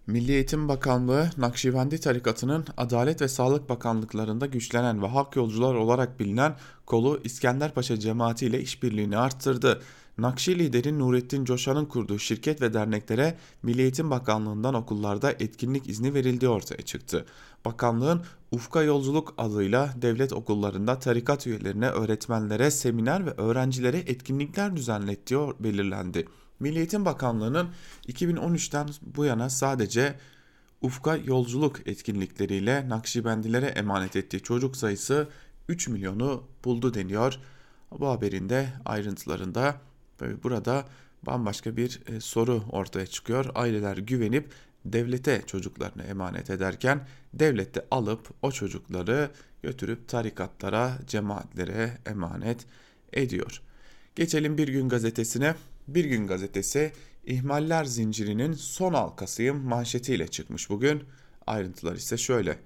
Milli 0.06 0.32
Eğitim 0.32 0.68
Bakanlığı, 0.68 1.30
Nakşibendi 1.36 2.00
tarikatının 2.00 2.64
Adalet 2.76 3.22
ve 3.22 3.28
Sağlık 3.28 3.68
Bakanlıklarında 3.68 4.46
güçlenen 4.46 5.02
ve 5.02 5.06
hak 5.06 5.36
yolcular 5.36 5.75
olarak 5.75 6.20
bilinen 6.20 6.56
kolu 6.86 7.20
İskenderpaşa 7.25 8.00
cemaati 8.00 8.46
ile 8.46 8.60
işbirliğini 8.60 9.18
arttırdı. 9.18 9.82
Nakşi 10.18 10.58
lideri 10.58 10.98
Nurettin 10.98 11.44
Coşan'ın 11.44 11.84
kurduğu 11.84 12.18
şirket 12.18 12.62
ve 12.62 12.75
derneklere 12.75 13.38
Milli 13.62 13.82
Eğitim 13.82 14.10
Bakanlığı'ndan 14.10 14.75
okullarda 14.75 15.32
etkinlik 15.32 15.88
izni 15.88 16.14
verildiği 16.14 16.48
ortaya 16.48 16.82
çıktı. 16.82 17.26
Bakanlığın 17.64 18.22
Ufka 18.50 18.82
Yolculuk 18.82 19.34
adıyla 19.38 19.94
devlet 20.02 20.32
okullarında 20.32 20.98
tarikat 20.98 21.46
üyelerine, 21.46 21.88
öğretmenlere, 21.88 22.70
seminer 22.70 23.26
ve 23.26 23.30
öğrencilere 23.30 23.98
etkinlikler 23.98 24.76
düzenlettiği 24.76 25.40
belirlendi. 25.60 26.26
Milli 26.60 26.78
Eğitim 26.78 27.04
Bakanlığı'nın 27.04 27.68
2013'ten 28.08 28.88
bu 29.02 29.25
yana 29.25 29.50
sadece 29.50 30.14
Ufka 30.80 31.16
yolculuk 31.16 31.88
etkinlikleriyle 31.88 32.88
Nakşibendilere 32.88 33.66
emanet 33.66 34.16
ettiği 34.16 34.40
çocuk 34.40 34.76
sayısı 34.76 35.28
3 35.68 35.88
milyonu 35.88 36.44
buldu 36.64 36.94
deniyor. 36.94 37.38
Bu 37.98 38.08
haberin 38.08 38.48
de 38.48 38.68
ayrıntılarında 38.84 39.80
burada 40.42 40.84
bambaşka 41.22 41.76
bir 41.76 42.00
e, 42.06 42.20
soru 42.20 42.62
ortaya 42.70 43.06
çıkıyor. 43.06 43.46
Aileler 43.54 43.96
güvenip 43.96 44.52
devlete 44.84 45.42
çocuklarını 45.46 46.02
emanet 46.02 46.50
ederken 46.50 47.06
devlet 47.34 47.75
de 47.75 47.86
alıp 47.90 48.30
o 48.42 48.52
çocukları 48.52 49.30
götürüp 49.62 50.08
tarikatlara, 50.08 50.98
cemaatlere 51.06 51.98
emanet 52.06 52.66
ediyor. 53.12 53.62
Geçelim 54.16 54.58
Bir 54.58 54.68
Gün 54.68 54.88
Gazetesi'ne. 54.88 55.54
Bir 55.88 56.04
Gün 56.04 56.26
Gazetesi 56.26 56.92
ihmaller 57.24 57.84
zincirinin 57.84 58.52
son 58.52 58.94
halkasıyım 58.94 59.64
manşetiyle 59.64 60.28
çıkmış 60.28 60.70
bugün. 60.70 61.02
Ayrıntılar 61.46 61.94
ise 61.94 62.16
şöyle. 62.16 62.58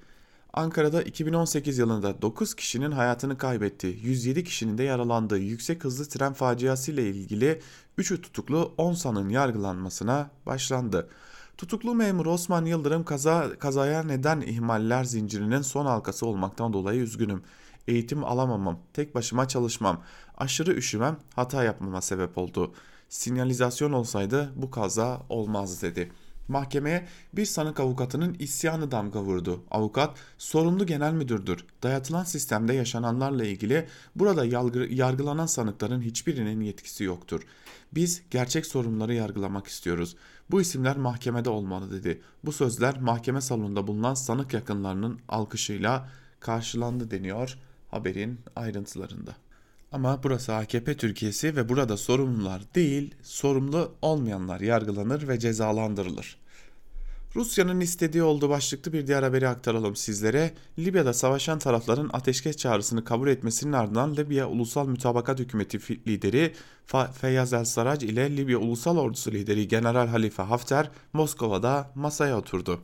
Ankara'da 0.53 1.03
2018 1.03 1.79
yılında 1.79 2.23
9 2.23 2.55
kişinin 2.55 2.91
hayatını 2.91 3.39
kaybettiği, 3.39 4.01
107 4.03 4.45
kişinin 4.45 4.79
de 4.79 4.83
yaralandığı 4.83 5.39
yüksek 5.39 5.85
hızlı 5.85 6.09
tren 6.09 6.33
faciası 6.33 6.93
ile 6.93 7.11
ilgili 7.11 7.61
3'ü 7.99 8.21
tutuklu 8.21 8.75
10 8.79 8.95
sanın 8.95 9.29
yargılanmasına 9.29 10.31
başlandı. 10.47 11.09
Tutuklu 11.57 11.95
memur 11.95 12.27
Osman 12.27 12.65
Yıldırım 12.65 13.05
kaza, 13.05 13.59
kazaya 13.59 14.03
neden 14.03 14.41
ihmaller 14.41 15.05
zincirinin 15.05 15.63
son 15.63 15.87
halkası 15.87 16.27
olmaktan 16.27 16.73
dolayı 16.73 17.01
üzgünüm. 17.01 17.43
Eğitim 17.89 18.25
alamamam, 18.25 18.79
tek 18.93 19.15
başıma 19.15 19.49
çalışmam, 19.49 20.03
aşırı 20.39 20.75
üşümem 20.75 21.17
hata 21.35 21.65
yapmama 21.65 22.01
sebep 22.01 22.39
oldu. 22.39 22.75
Sinyalizasyon 23.11 23.93
olsaydı 23.93 24.53
bu 24.57 24.71
kaza 24.71 25.23
olmazdı 25.29 25.87
dedi. 25.87 26.13
Mahkemeye 26.49 27.07
bir 27.33 27.45
sanık 27.45 27.81
avukatının 27.81 28.37
isyanı 28.39 28.91
damga 28.91 29.23
vurdu. 29.23 29.65
Avukat 29.71 30.19
sorumlu 30.39 30.87
genel 30.87 31.13
müdürdür. 31.13 31.65
Dayatılan 31.83 32.25
sistemde 32.25 32.75
yaşananlarla 32.75 33.45
ilgili 33.45 33.89
burada 34.17 34.45
yargılanan 34.91 35.47
sanıkların 35.47 36.03
hiçbirinin 36.03 36.61
yetkisi 36.61 37.05
yoktur. 37.05 37.43
Biz 37.93 38.23
gerçek 38.31 38.67
sorunları 38.67 39.15
yargılamak 39.15 39.67
istiyoruz. 39.67 40.17
Bu 40.51 40.61
isimler 40.61 40.97
mahkemede 40.97 41.51
olmalı 41.51 41.91
dedi. 41.91 42.21
Bu 42.45 42.53
sözler 42.53 43.01
mahkeme 43.01 43.41
salonunda 43.41 43.87
bulunan 43.87 44.15
sanık 44.15 44.55
yakınlarının 44.55 45.21
alkışıyla 45.29 46.09
karşılandı 46.41 47.11
deniyor 47.11 47.59
haberin 47.91 48.41
ayrıntılarında. 48.57 49.37
Ama 49.93 50.23
burası 50.23 50.55
AKP 50.55 50.97
Türkiye'si 50.97 51.57
ve 51.57 51.69
burada 51.69 51.97
sorumlular 51.97 52.63
değil, 52.75 53.15
sorumlu 53.23 53.95
olmayanlar 54.03 54.61
yargılanır 54.61 55.29
ve 55.29 55.39
cezalandırılır. 55.39 56.41
Rusya'nın 57.37 57.81
istediği 57.81 58.23
olduğu 58.23 58.49
başlıklı 58.49 58.93
bir 58.93 59.07
diğer 59.07 59.23
haberi 59.23 59.49
aktaralım 59.49 59.97
sizlere. 59.97 60.53
Libya'da 60.79 61.13
savaşan 61.13 61.59
tarafların 61.59 62.11
ateşkes 62.13 62.57
çağrısını 62.57 63.05
kabul 63.05 63.29
etmesinin 63.29 63.73
ardından 63.73 64.17
Libya 64.17 64.49
Ulusal 64.49 64.89
Mütabakat 64.89 65.39
Hükümeti 65.39 66.09
lideri 66.09 66.55
Feyyaz 67.21 67.53
El 67.53 67.65
Sarraj 67.65 68.03
ile 68.03 68.37
Libya 68.37 68.59
Ulusal 68.59 68.97
Ordusu 68.97 69.33
lideri 69.33 69.69
General 69.69 70.09
Halife 70.09 70.43
Hafter 70.43 70.91
Moskova'da 71.13 71.91
masaya 71.95 72.39
oturdu. 72.39 72.81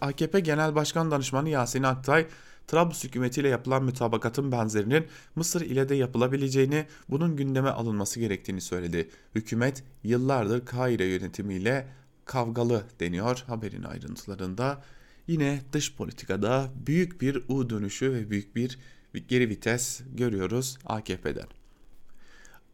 AKP 0.00 0.40
Genel 0.40 0.74
Başkan 0.74 1.10
Danışmanı 1.10 1.48
Yasin 1.48 1.82
Aktay, 1.82 2.26
Trablus 2.66 3.04
hükümetiyle 3.04 3.48
yapılan 3.48 3.84
mütabakatın 3.84 4.52
benzerinin 4.52 5.06
Mısır 5.36 5.60
ile 5.60 5.88
de 5.88 5.94
yapılabileceğini, 5.94 6.86
bunun 7.08 7.36
gündeme 7.36 7.68
alınması 7.68 8.20
gerektiğini 8.20 8.60
söyledi. 8.60 9.10
Hükümet 9.34 9.84
yıllardır 10.02 10.64
Kahire 10.64 11.04
yönetimiyle 11.04 11.88
kavgalı 12.24 12.84
deniyor 13.00 13.44
haberin 13.46 13.82
ayrıntılarında. 13.82 14.82
Yine 15.26 15.62
dış 15.72 15.96
politikada 15.96 16.70
büyük 16.86 17.20
bir 17.20 17.44
U 17.48 17.70
dönüşü 17.70 18.12
ve 18.12 18.30
büyük 18.30 18.56
bir 18.56 18.78
geri 19.28 19.48
vites 19.48 20.00
görüyoruz 20.14 20.78
AKP'den. 20.86 21.46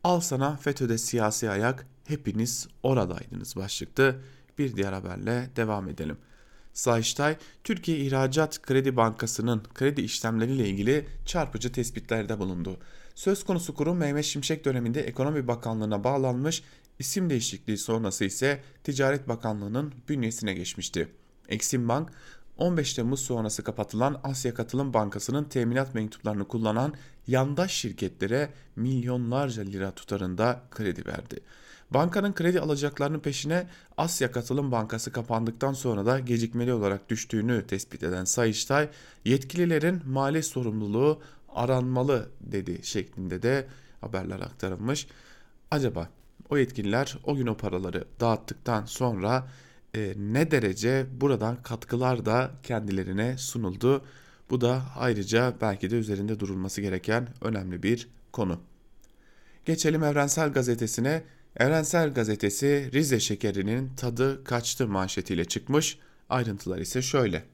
Al 0.04 0.20
sana 0.20 0.56
FETÖ'de 0.56 0.98
siyasi 0.98 1.50
ayak 1.50 1.86
hepiniz 2.04 2.68
oradaydınız 2.82 3.56
başlıklı 3.56 4.16
bir 4.58 4.76
diğer 4.76 4.92
haberle 4.92 5.50
devam 5.56 5.88
edelim. 5.88 6.18
Sayıştay, 6.78 7.36
Türkiye 7.64 7.98
İhracat 7.98 8.62
Kredi 8.62 8.96
Bankası'nın 8.96 9.62
kredi 9.74 10.00
işlemleriyle 10.00 10.68
ilgili 10.68 11.06
çarpıcı 11.26 11.72
tespitlerde 11.72 12.38
bulundu. 12.38 12.78
Söz 13.14 13.44
konusu 13.44 13.74
kurum 13.74 13.96
Mehmet 13.96 14.24
Şimşek 14.24 14.64
döneminde 14.64 15.02
Ekonomi 15.02 15.48
Bakanlığı'na 15.48 16.04
bağlanmış, 16.04 16.62
isim 16.98 17.30
değişikliği 17.30 17.78
sonrası 17.78 18.24
ise 18.24 18.62
Ticaret 18.84 19.28
Bakanlığı'nın 19.28 19.94
bünyesine 20.08 20.54
geçmişti. 20.54 21.08
Exim 21.48 21.88
Bank, 21.88 22.10
15 22.58 22.94
Temmuz 22.94 23.20
sonrası 23.20 23.64
kapatılan 23.64 24.20
Asya 24.22 24.54
Katılım 24.54 24.94
Bankası'nın 24.94 25.44
teminat 25.44 25.94
mektuplarını 25.94 26.48
kullanan 26.48 26.94
yandaş 27.26 27.72
şirketlere 27.72 28.50
milyonlarca 28.76 29.62
lira 29.62 29.90
tutarında 29.90 30.62
kredi 30.70 31.06
verdi. 31.06 31.40
Bankanın 31.90 32.32
kredi 32.32 32.60
alacaklarının 32.60 33.20
peşine 33.20 33.66
Asya 33.96 34.32
Katılım 34.32 34.72
Bankası 34.72 35.12
kapandıktan 35.12 35.72
sonra 35.72 36.06
da 36.06 36.20
gecikmeli 36.20 36.72
olarak 36.72 37.08
düştüğünü 37.08 37.66
tespit 37.66 38.02
eden 38.02 38.24
Sayıştay, 38.24 38.88
yetkililerin 39.24 40.02
mali 40.06 40.42
sorumluluğu 40.42 41.20
aranmalı 41.48 42.28
dedi 42.40 42.80
şeklinde 42.82 43.42
de 43.42 43.66
haberler 44.00 44.40
aktarılmış. 44.40 45.06
Acaba 45.70 46.08
o 46.50 46.58
yetkililer 46.58 47.18
o 47.24 47.36
gün 47.36 47.46
o 47.46 47.56
paraları 47.56 48.04
dağıttıktan 48.20 48.84
sonra 48.84 49.48
e, 49.94 50.14
ne 50.16 50.50
derece 50.50 51.06
buradan 51.20 51.62
katkılar 51.62 52.26
da 52.26 52.50
kendilerine 52.62 53.38
sunuldu? 53.38 54.04
Bu 54.50 54.60
da 54.60 54.82
ayrıca 54.96 55.54
belki 55.60 55.90
de 55.90 55.96
üzerinde 55.96 56.40
durulması 56.40 56.80
gereken 56.80 57.28
önemli 57.40 57.82
bir 57.82 58.08
konu. 58.32 58.60
Geçelim 59.64 60.04
Evrensel 60.04 60.52
Gazetesi'ne. 60.52 61.22
Evrensel 61.58 62.14
Gazetesi 62.14 62.90
Rize 62.92 63.20
şekerinin 63.20 63.90
tadı 63.96 64.44
kaçtı 64.44 64.88
manşetiyle 64.88 65.44
çıkmış. 65.44 65.98
Ayrıntılar 66.28 66.78
ise 66.78 67.02
şöyle. 67.02 67.44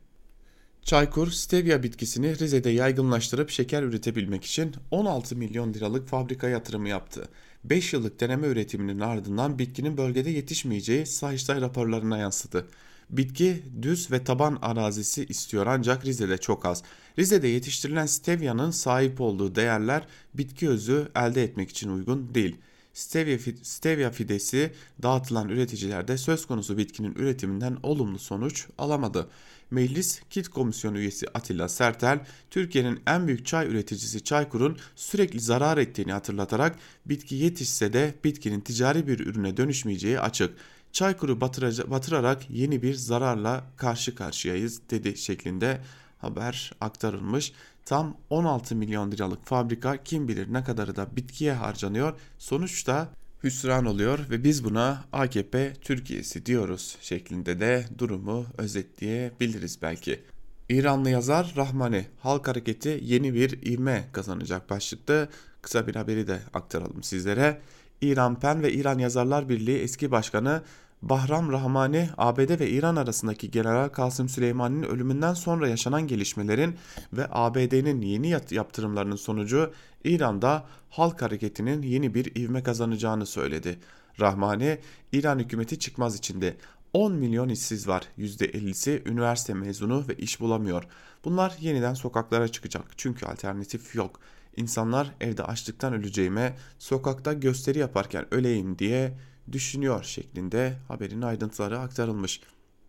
Çaykur, 0.82 1.30
stevia 1.30 1.82
bitkisini 1.82 2.38
Rize'de 2.38 2.70
yaygınlaştırıp 2.70 3.50
şeker 3.50 3.82
üretebilmek 3.82 4.44
için 4.44 4.74
16 4.90 5.36
milyon 5.36 5.74
liralık 5.74 6.08
fabrika 6.08 6.48
yatırımı 6.48 6.88
yaptı. 6.88 7.28
5 7.64 7.92
yıllık 7.92 8.20
deneme 8.20 8.46
üretiminin 8.46 9.00
ardından 9.00 9.58
bitkinin 9.58 9.96
bölgede 9.96 10.30
yetişmeyeceği 10.30 11.06
Sayıştay 11.06 11.60
raporlarına 11.60 12.18
yansıdı. 12.18 12.66
Bitki 13.10 13.62
düz 13.82 14.10
ve 14.10 14.24
taban 14.24 14.58
arazisi 14.62 15.24
istiyor 15.24 15.66
ancak 15.66 16.04
Rize'de 16.04 16.38
çok 16.38 16.66
az. 16.66 16.82
Rize'de 17.18 17.48
yetiştirilen 17.48 18.06
stevia'nın 18.06 18.70
sahip 18.70 19.20
olduğu 19.20 19.54
değerler 19.54 20.06
bitki 20.34 20.68
özü 20.68 21.08
elde 21.16 21.42
etmek 21.44 21.70
için 21.70 21.88
uygun 21.88 22.34
değil. 22.34 22.56
Stevia, 22.94 23.38
stevia 23.62 24.10
fidesi 24.10 24.72
dağıtılan 25.02 25.48
üreticiler 25.48 26.08
de 26.08 26.18
söz 26.18 26.46
konusu 26.46 26.78
bitkinin 26.78 27.14
üretiminden 27.14 27.76
olumlu 27.82 28.18
sonuç 28.18 28.66
alamadı. 28.78 29.28
Meclis 29.70 30.20
Kit 30.30 30.48
Komisyonu 30.48 30.98
üyesi 30.98 31.26
Atilla 31.34 31.68
Sertel, 31.68 32.26
Türkiye'nin 32.50 33.00
en 33.06 33.26
büyük 33.26 33.46
çay 33.46 33.66
üreticisi 33.66 34.24
Çaykur'un 34.24 34.78
sürekli 34.96 35.40
zarar 35.40 35.78
ettiğini 35.78 36.12
hatırlatarak 36.12 36.76
bitki 37.06 37.34
yetişse 37.34 37.92
de 37.92 38.14
bitkinin 38.24 38.60
ticari 38.60 39.06
bir 39.06 39.20
ürüne 39.20 39.56
dönüşmeyeceği 39.56 40.20
açık. 40.20 40.56
Çaykur'u 40.92 41.40
batırarak 41.40 42.50
yeni 42.50 42.82
bir 42.82 42.94
zararla 42.94 43.64
karşı 43.76 44.14
karşıyayız 44.14 44.80
dedi 44.90 45.16
şeklinde 45.16 45.80
haber 46.18 46.72
aktarılmış. 46.80 47.52
Tam 47.84 48.16
16 48.30 48.76
milyon 48.76 49.12
liralık 49.12 49.46
fabrika 49.46 49.96
kim 49.96 50.28
bilir 50.28 50.52
ne 50.52 50.64
kadarı 50.64 50.96
da 50.96 51.16
bitkiye 51.16 51.52
harcanıyor. 51.52 52.12
Sonuçta 52.38 53.08
hüsran 53.42 53.84
oluyor 53.84 54.18
ve 54.30 54.44
biz 54.44 54.64
buna 54.64 55.04
AKP 55.12 55.72
Türkiye'si 55.80 56.46
diyoruz 56.46 56.96
şeklinde 57.00 57.60
de 57.60 57.86
durumu 57.98 58.46
özetleyebiliriz 58.58 59.82
belki. 59.82 60.22
İranlı 60.68 61.10
yazar 61.10 61.52
Rahmani 61.56 62.06
Halk 62.20 62.48
Hareketi 62.48 63.00
yeni 63.02 63.34
bir 63.34 63.62
ivme 63.62 64.04
kazanacak 64.12 64.70
başlıkta 64.70 65.28
kısa 65.62 65.86
bir 65.86 65.94
haberi 65.94 66.26
de 66.26 66.38
aktaralım 66.54 67.02
sizlere. 67.02 67.60
İran 68.00 68.40
PEN 68.40 68.62
ve 68.62 68.72
İran 68.72 68.98
Yazarlar 68.98 69.48
Birliği 69.48 69.78
eski 69.78 70.10
başkanı 70.10 70.62
Bahram 71.08 71.52
Rahmani, 71.52 72.08
ABD 72.16 72.60
ve 72.60 72.70
İran 72.70 72.96
arasındaki 72.96 73.50
General 73.50 73.88
Kasım 73.88 74.28
Süleyman'ın 74.28 74.82
ölümünden 74.82 75.34
sonra 75.34 75.68
yaşanan 75.68 76.06
gelişmelerin 76.06 76.76
ve 77.12 77.26
ABD'nin 77.30 78.00
yeni 78.00 78.28
yaptırımlarının 78.50 79.16
sonucu 79.16 79.72
İran'da 80.04 80.64
halk 80.90 81.22
hareketinin 81.22 81.82
yeni 81.82 82.14
bir 82.14 82.34
ivme 82.36 82.62
kazanacağını 82.62 83.26
söyledi. 83.26 83.78
Rahmani, 84.20 84.78
İran 85.12 85.38
hükümeti 85.38 85.78
çıkmaz 85.78 86.16
içinde 86.16 86.56
10 86.92 87.12
milyon 87.12 87.48
işsiz 87.48 87.88
var. 87.88 88.04
%50'si 88.18 89.08
üniversite 89.08 89.54
mezunu 89.54 90.04
ve 90.08 90.14
iş 90.14 90.40
bulamıyor. 90.40 90.84
Bunlar 91.24 91.56
yeniden 91.60 91.94
sokaklara 91.94 92.48
çıkacak 92.48 92.84
çünkü 92.96 93.26
alternatif 93.26 93.94
yok. 93.94 94.20
İnsanlar 94.56 95.14
evde 95.20 95.42
açlıktan 95.44 95.92
öleceğime, 95.92 96.56
sokakta 96.78 97.32
gösteri 97.32 97.78
yaparken 97.78 98.34
öleyim 98.34 98.78
diye 98.78 99.14
düşünüyor 99.52 100.04
şeklinde 100.04 100.76
haberin 100.88 101.22
ayrıntıları 101.22 101.78
aktarılmış. 101.78 102.40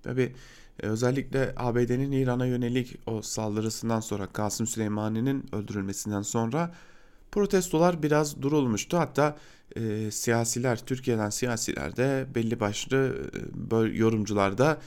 Tabi 0.04 0.36
e, 0.84 0.88
özellikle 0.88 1.54
ABD'nin 1.58 2.12
İran'a 2.12 2.46
yönelik 2.46 2.98
o 3.08 3.22
saldırısından 3.22 4.00
sonra 4.00 4.28
Kasım 4.28 4.68
Süleymani'nin 4.68 5.46
öldürülmesinden 5.52 6.22
sonra 6.22 6.76
protestolar 7.32 8.04
biraz 8.04 8.42
durulmuştu. 8.42 8.98
Hatta 8.98 9.38
e, 9.76 10.12
siyasiler, 10.12 10.86
Türkiye'den 10.86 11.30
siyasiler 11.30 11.98
de 11.98 12.28
belli 12.36 12.60
başlı 12.60 13.16
e, 13.72 13.98
yorumcular 13.98 14.58
da 14.58 14.78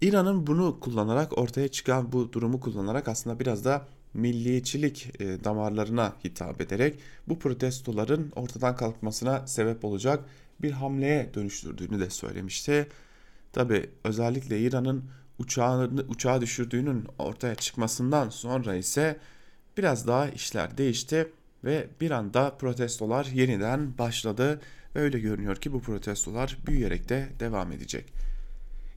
İran'ın 0.00 0.46
bunu 0.46 0.80
kullanarak 0.80 1.38
ortaya 1.38 1.68
çıkan 1.68 2.12
bu 2.12 2.32
durumu 2.32 2.60
kullanarak 2.60 3.08
aslında 3.08 3.40
biraz 3.40 3.64
da 3.64 3.86
milliyetçilik 4.14 5.20
e, 5.20 5.44
damarlarına 5.44 6.12
hitap 6.24 6.60
ederek 6.60 6.98
bu 7.28 7.38
protestoların 7.38 8.32
ortadan 8.36 8.76
kalkmasına 8.76 9.46
sebep 9.46 9.84
olacak 9.84 10.24
bir 10.62 10.70
hamleye 10.70 11.34
dönüştürdüğünü 11.34 12.00
de 12.00 12.10
söylemişti. 12.10 12.88
Tabi 13.52 13.90
özellikle 14.04 14.60
İran'ın 14.60 15.04
uçağını 15.38 16.04
uçağı 16.08 16.40
düşürdüğünün 16.40 17.06
ortaya 17.18 17.54
çıkmasından 17.54 18.28
sonra 18.28 18.74
ise 18.74 19.18
biraz 19.76 20.06
daha 20.06 20.28
işler 20.28 20.78
değişti 20.78 21.32
ve 21.64 21.88
bir 22.00 22.10
anda 22.10 22.56
protestolar 22.56 23.24
yeniden 23.24 23.98
başladı 23.98 24.60
ve 24.96 25.00
öyle 25.00 25.18
görünüyor 25.18 25.56
ki 25.56 25.72
bu 25.72 25.80
protestolar 25.80 26.58
büyüyerek 26.66 27.08
de 27.08 27.28
devam 27.40 27.72
edecek. 27.72 28.12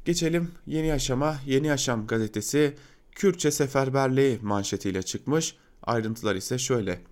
Geçelim 0.06 0.52
Yeni 0.67 0.88
Yaşam'a. 0.88 1.36
Yeni 1.45 1.67
Yaşam 1.67 2.08
gazetesi 2.08 2.76
Kürtçe 3.12 3.52
seferberliği 3.52 4.39
manşetiyle 4.41 5.04
çıkmış. 5.04 5.56
Ayrıntılar 5.84 6.36
ise 6.36 6.58
şöyle. 6.58 7.11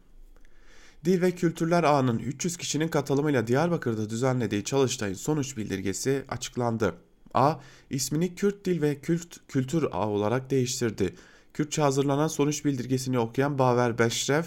Dil 1.05 1.21
ve 1.21 1.31
Kültürler 1.31 1.83
Ağı'nın 1.83 2.19
300 2.19 2.57
kişinin 2.57 2.87
katılımıyla 2.87 3.47
Diyarbakır'da 3.47 4.09
düzenlediği 4.09 4.63
çalıştayın 4.63 5.13
sonuç 5.13 5.57
bildirgesi 5.57 6.23
açıklandı. 6.29 6.95
A, 7.33 7.55
ismini 7.89 8.35
Kürt 8.35 8.65
Dil 8.65 8.81
ve 8.81 8.99
Kült 8.99 9.37
Kültür 9.47 9.87
Ağı 9.91 10.07
olarak 10.07 10.49
değiştirdi. 10.49 11.15
Kürtçe 11.53 11.81
hazırlanan 11.81 12.27
sonuç 12.27 12.65
bildirgesini 12.65 13.19
okuyan 13.19 13.59
Baver 13.59 13.99
Beşref, 13.99 14.45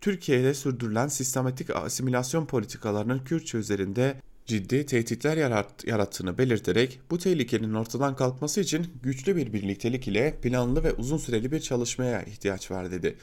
Türkiye'de 0.00 0.54
sürdürülen 0.54 1.08
sistematik 1.08 1.76
asimilasyon 1.76 2.46
politikalarının 2.46 3.18
Kürtçe 3.18 3.58
üzerinde 3.58 4.20
ciddi 4.46 4.86
tehditler 4.86 5.36
yarat 5.36 5.84
yarattığını 5.86 6.38
belirterek 6.38 7.00
bu 7.10 7.18
tehlikenin 7.18 7.74
ortadan 7.74 8.16
kalkması 8.16 8.60
için 8.60 8.86
güçlü 9.02 9.36
bir 9.36 9.52
birliktelik 9.52 10.08
ile 10.08 10.38
planlı 10.42 10.84
ve 10.84 10.92
uzun 10.92 11.18
süreli 11.18 11.52
bir 11.52 11.60
çalışmaya 11.60 12.22
ihtiyaç 12.22 12.70
var 12.70 12.90
dedi. 12.90 13.16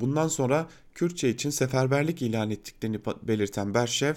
Bundan 0.00 0.28
sonra 0.28 0.68
Kürtçe 0.94 1.28
için 1.28 1.50
seferberlik 1.50 2.22
ilan 2.22 2.50
ettiklerini 2.50 3.00
belirten 3.22 3.74
Berşev, 3.74 4.14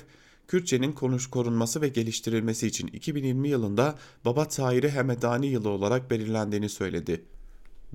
Kürtçenin 0.48 0.92
konuş 0.92 1.28
korunması 1.28 1.82
ve 1.82 1.88
geliştirilmesi 1.88 2.68
için 2.68 2.88
2020 2.88 3.50
yılında 3.50 3.96
Baba 4.26 4.48
Tahiri 4.48 4.92
Hemedani 4.92 5.48
yılı 5.48 5.70
olarak 5.70 6.12
belirlendiğini 6.12 6.70
söyledi. 6.70 7.26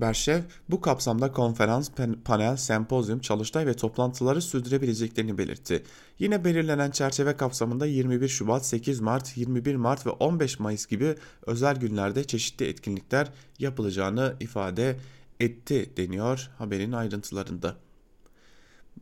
Berşev 0.01 0.41
bu 0.69 0.81
kapsamda 0.81 1.31
konferans, 1.31 1.89
panel, 2.25 2.57
sempozyum, 2.57 3.19
çalıştay 3.19 3.65
ve 3.65 3.73
toplantıları 3.73 4.41
sürdürebileceklerini 4.41 5.37
belirtti. 5.37 5.83
Yine 6.19 6.43
belirlenen 6.43 6.91
çerçeve 6.91 7.37
kapsamında 7.37 7.85
21 7.85 8.27
Şubat, 8.27 8.65
8 8.65 8.99
Mart, 8.99 9.37
21 9.37 9.75
Mart 9.75 10.05
ve 10.05 10.09
15 10.09 10.59
Mayıs 10.59 10.85
gibi 10.85 11.15
özel 11.45 11.75
günlerde 11.75 12.23
çeşitli 12.23 12.65
etkinlikler 12.65 13.27
yapılacağını 13.59 14.35
ifade 14.39 14.97
etti 15.39 15.93
deniyor 15.97 16.49
haberin 16.57 16.91
ayrıntılarında. 16.91 17.77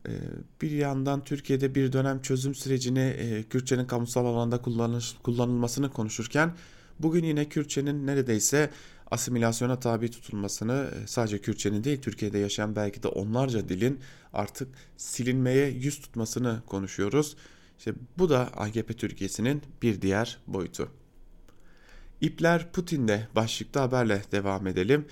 Ee, 0.07 0.11
bir 0.61 0.71
yandan 0.71 1.23
Türkiye'de 1.23 1.75
bir 1.75 1.93
dönem 1.93 2.21
çözüm 2.21 2.55
sürecini 2.55 2.99
e, 2.99 3.43
Kürtçenin 3.43 3.85
kamusal 3.85 4.25
alanda 4.25 4.61
kullanılmasını 5.23 5.91
konuşurken 5.91 6.53
bugün 6.99 7.23
yine 7.23 7.49
Kürtçenin 7.49 8.07
neredeyse 8.07 8.69
asimilasyona 9.11 9.79
tabi 9.79 10.11
tutulmasını 10.11 10.91
e, 11.03 11.07
sadece 11.07 11.41
Kürtçenin 11.41 11.83
değil 11.83 12.01
Türkiye'de 12.01 12.37
yaşayan 12.37 12.75
belki 12.75 13.03
de 13.03 13.07
onlarca 13.07 13.69
dilin 13.69 13.99
artık 14.33 14.67
silinmeye 14.97 15.69
yüz 15.69 16.01
tutmasını 16.01 16.61
konuşuyoruz. 16.65 17.35
İşte 17.77 17.93
bu 18.17 18.29
da 18.29 18.39
AKP 18.39 18.93
Türkiye'sinin 18.93 19.61
bir 19.81 20.01
diğer 20.01 20.37
boyutu. 20.47 20.89
İpler 22.21 22.71
Putin'de 22.71 23.27
başlıklı 23.35 23.79
haberle 23.79 24.21
devam 24.31 24.67
edelim. 24.67 25.05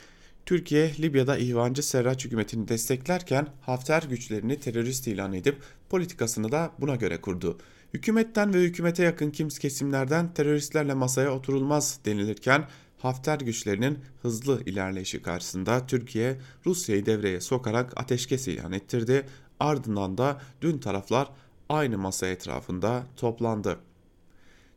Türkiye, 0.46 0.92
Libya'da 1.00 1.38
ihvancı 1.38 1.84
Serraç 1.84 2.26
hükümetini 2.26 2.68
desteklerken 2.68 3.48
Hafter 3.62 4.04
güçlerini 4.04 4.60
terörist 4.60 5.08
ilan 5.08 5.34
edip 5.34 5.58
politikasını 5.90 6.52
da 6.52 6.72
buna 6.80 6.96
göre 6.96 7.22
kurdu. 7.22 7.58
Hükümetten 7.94 8.54
ve 8.54 8.62
hükümete 8.62 9.04
yakın 9.04 9.32
kimse 9.32 9.60
kesimlerden 9.60 10.34
teröristlerle 10.34 10.94
masaya 10.94 11.34
oturulmaz 11.34 12.00
denilirken 12.06 12.68
Hafter 12.98 13.40
güçlerinin 13.40 14.00
hızlı 14.22 14.62
ilerleyişi 14.66 15.22
karşısında 15.22 15.88
Türkiye 15.88 16.38
Rusya'yı 16.66 17.06
devreye 17.06 17.42
sokarak 17.42 17.94
ateşkes 17.96 18.48
ilan 18.48 18.72
ettirdi. 18.72 19.26
Ardından 19.60 20.18
da 20.18 20.42
dün 20.62 20.78
taraflar 20.78 21.30
aynı 21.70 21.98
masa 21.98 22.28
etrafında 22.28 23.04
toplandı. 23.18 23.80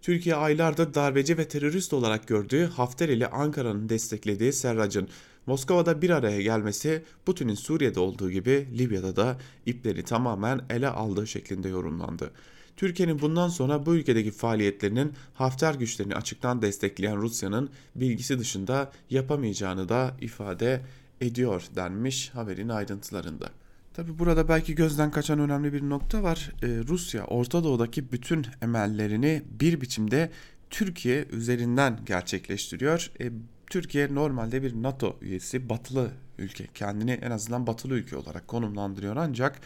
Türkiye 0.02 0.34
aylardır 0.34 0.94
darbeci 0.94 1.38
ve 1.38 1.48
terörist 1.48 1.92
olarak 1.92 2.26
gördüğü 2.28 2.64
Hafter 2.64 3.08
ile 3.08 3.30
Ankara'nın 3.30 3.88
desteklediği 3.88 4.52
Serrac'ın 4.52 5.08
Moskova'da 5.46 6.02
bir 6.02 6.10
araya 6.10 6.42
gelmesi 6.42 7.02
Putin'in 7.26 7.54
Suriye'de 7.54 8.00
olduğu 8.00 8.30
gibi 8.30 8.68
Libya'da 8.78 9.16
da 9.16 9.38
ipleri 9.66 10.02
tamamen 10.02 10.60
ele 10.70 10.88
aldığı 10.88 11.26
şeklinde 11.26 11.68
yorumlandı. 11.68 12.30
Türkiye'nin 12.76 13.20
bundan 13.20 13.48
sonra 13.48 13.86
bu 13.86 13.94
ülkedeki 13.94 14.30
faaliyetlerinin 14.30 15.12
Hafter 15.34 15.74
güçlerini 15.74 16.14
açıktan 16.14 16.62
destekleyen 16.62 17.16
Rusya'nın 17.16 17.70
bilgisi 17.94 18.38
dışında 18.38 18.92
yapamayacağını 19.10 19.88
da 19.88 20.16
ifade 20.20 20.82
ediyor 21.20 21.62
denmiş 21.76 22.30
haberin 22.30 22.68
ayrıntılarında. 22.68 23.50
Tabi 23.94 24.18
burada 24.18 24.48
belki 24.48 24.74
gözden 24.74 25.10
kaçan 25.10 25.38
önemli 25.38 25.72
bir 25.72 25.82
nokta 25.82 26.22
var. 26.22 26.52
Ee, 26.62 26.66
Rusya 26.66 27.24
Orta 27.24 27.64
Doğu'daki 27.64 28.12
bütün 28.12 28.46
emellerini 28.62 29.42
bir 29.60 29.80
biçimde 29.80 30.30
Türkiye 30.70 31.24
üzerinden 31.24 32.00
gerçekleştiriyor. 32.06 33.10
Ee, 33.20 33.30
Türkiye 33.70 34.14
normalde 34.14 34.62
bir 34.62 34.82
NATO 34.82 35.16
üyesi, 35.20 35.68
batılı 35.68 36.10
ülke. 36.38 36.66
Kendini 36.74 37.10
en 37.10 37.30
azından 37.30 37.66
batılı 37.66 37.94
ülke 37.94 38.16
olarak 38.16 38.48
konumlandırıyor 38.48 39.16
ancak 39.16 39.60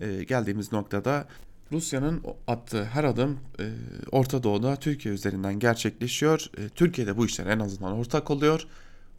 e, 0.00 0.24
geldiğimiz 0.24 0.72
noktada 0.72 1.28
Rusya'nın 1.72 2.22
attığı 2.46 2.84
her 2.84 3.04
adım 3.04 3.38
e, 3.60 3.64
Orta 4.12 4.42
Doğu'da 4.42 4.76
Türkiye 4.76 5.14
üzerinden 5.14 5.58
gerçekleşiyor. 5.58 6.50
E, 6.58 6.68
Türkiye 6.68 7.06
de 7.06 7.16
bu 7.16 7.26
işlere 7.26 7.50
en 7.50 7.58
azından 7.58 7.92
ortak 7.92 8.30
oluyor. 8.30 8.66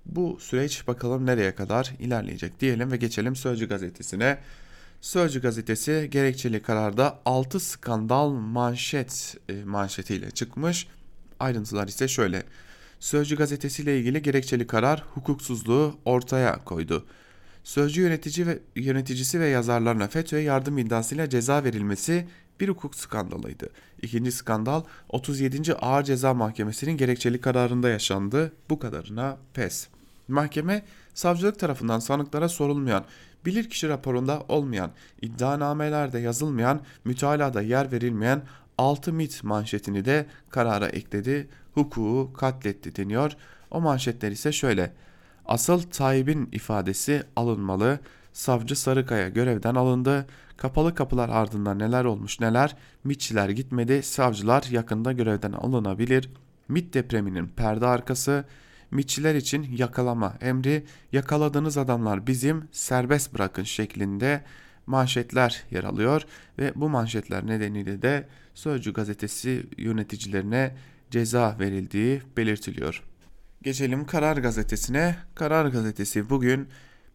Bu 0.05 0.37
süreç 0.39 0.87
bakalım 0.87 1.25
nereye 1.25 1.55
kadar 1.55 1.93
ilerleyecek 1.99 2.59
diyelim 2.59 2.91
ve 2.91 2.97
geçelim 2.97 3.35
Sözcü 3.35 3.69
gazetesine. 3.69 4.37
Sözcü 5.01 5.41
gazetesi 5.41 6.07
gerekçeli 6.11 6.61
kararda 6.61 7.19
6 7.25 7.59
skandal 7.59 8.29
manşet 8.29 9.37
e, 9.49 9.63
manşetiyle 9.63 10.31
çıkmış. 10.31 10.87
Ayrıntılar 11.39 11.87
ise 11.87 12.07
şöyle. 12.07 12.43
Sözcü 12.99 13.35
gazetesiyle 13.35 13.99
ilgili 13.99 14.21
gerekçeli 14.21 14.67
karar 14.67 15.03
hukuksuzluğu 15.13 15.97
ortaya 16.05 16.63
koydu. 16.63 17.05
Sözcü 17.63 18.01
yönetici 18.01 18.47
ve 18.47 18.59
yöneticisi 18.75 19.39
ve 19.39 19.47
yazarlarına 19.47 20.07
FETÖ'ye 20.07 20.43
yardım 20.43 20.77
iddiasıyla 20.77 21.29
ceza 21.29 21.63
verilmesi 21.63 22.27
bir 22.59 22.69
hukuk 22.69 22.95
skandalıydı. 22.95 23.69
İkinci 24.01 24.31
skandal 24.31 24.83
37. 25.09 25.73
Ağır 25.73 26.03
Ceza 26.03 26.33
Mahkemesi'nin 26.33 26.97
gerekçeli 26.97 27.41
kararında 27.41 27.89
yaşandı. 27.89 28.53
Bu 28.69 28.79
kadarına 28.79 29.37
pes. 29.53 29.87
Mahkeme 30.27 30.85
savcılık 31.13 31.59
tarafından 31.59 31.99
sanıklara 31.99 32.49
sorulmayan, 32.49 33.05
bilirkişi 33.45 33.89
raporunda 33.89 34.43
olmayan, 34.47 34.91
iddianamelerde 35.21 36.19
yazılmayan, 36.19 36.81
mütalada 37.05 37.61
yer 37.61 37.91
verilmeyen 37.91 38.41
6 38.77 39.13
mit 39.13 39.43
manşetini 39.43 40.05
de 40.05 40.25
karara 40.49 40.87
ekledi. 40.87 41.47
Hukuku 41.79 42.33
katletti 42.33 42.95
deniyor. 42.95 43.31
O 43.71 43.81
manşetler 43.81 44.31
ise 44.31 44.51
şöyle. 44.51 44.93
Asıl 45.45 45.81
Tayyip'in 45.81 46.49
ifadesi 46.51 47.23
alınmalı. 47.35 47.99
Savcı 48.33 48.75
Sarıkaya 48.75 49.29
görevden 49.29 49.75
alındı. 49.75 50.27
Kapalı 50.57 50.95
kapılar 50.95 51.29
ardından 51.29 51.79
neler 51.79 52.05
olmuş 52.05 52.39
neler. 52.39 52.75
MİTçiler 53.03 53.49
gitmedi. 53.49 54.03
Savcılar 54.03 54.63
yakında 54.63 55.11
görevden 55.11 55.51
alınabilir. 55.51 56.29
MİT 56.67 56.93
depreminin 56.93 57.47
perde 57.47 57.85
arkası. 57.85 58.45
MİTçiler 58.91 59.35
için 59.35 59.67
yakalama 59.77 60.33
emri. 60.41 60.85
Yakaladığınız 61.11 61.77
adamlar 61.77 62.27
bizim 62.27 62.67
serbest 62.71 63.33
bırakın 63.33 63.63
şeklinde 63.63 64.41
manşetler 64.85 65.63
yer 65.71 65.83
alıyor 65.83 66.25
ve 66.59 66.71
bu 66.75 66.89
manşetler 66.89 67.47
nedeniyle 67.47 68.01
de 68.01 68.27
Sözcü 68.59 68.93
gazetesi 68.93 69.65
yöneticilerine 69.77 70.75
ceza 71.11 71.55
verildiği 71.59 72.21
belirtiliyor. 72.37 73.03
Geçelim 73.61 74.05
Karar 74.05 74.37
Gazetesi'ne. 74.37 75.15
Karar 75.35 75.65
Gazetesi 75.65 76.29
bugün 76.29 76.67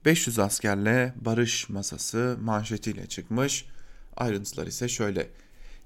500 0.04 0.38
askerle 0.38 1.14
barış 1.16 1.68
masası 1.68 2.38
manşetiyle 2.42 3.06
çıkmış. 3.06 3.66
Ayrıntılar 4.16 4.66
ise 4.66 4.88
şöyle. 4.88 5.30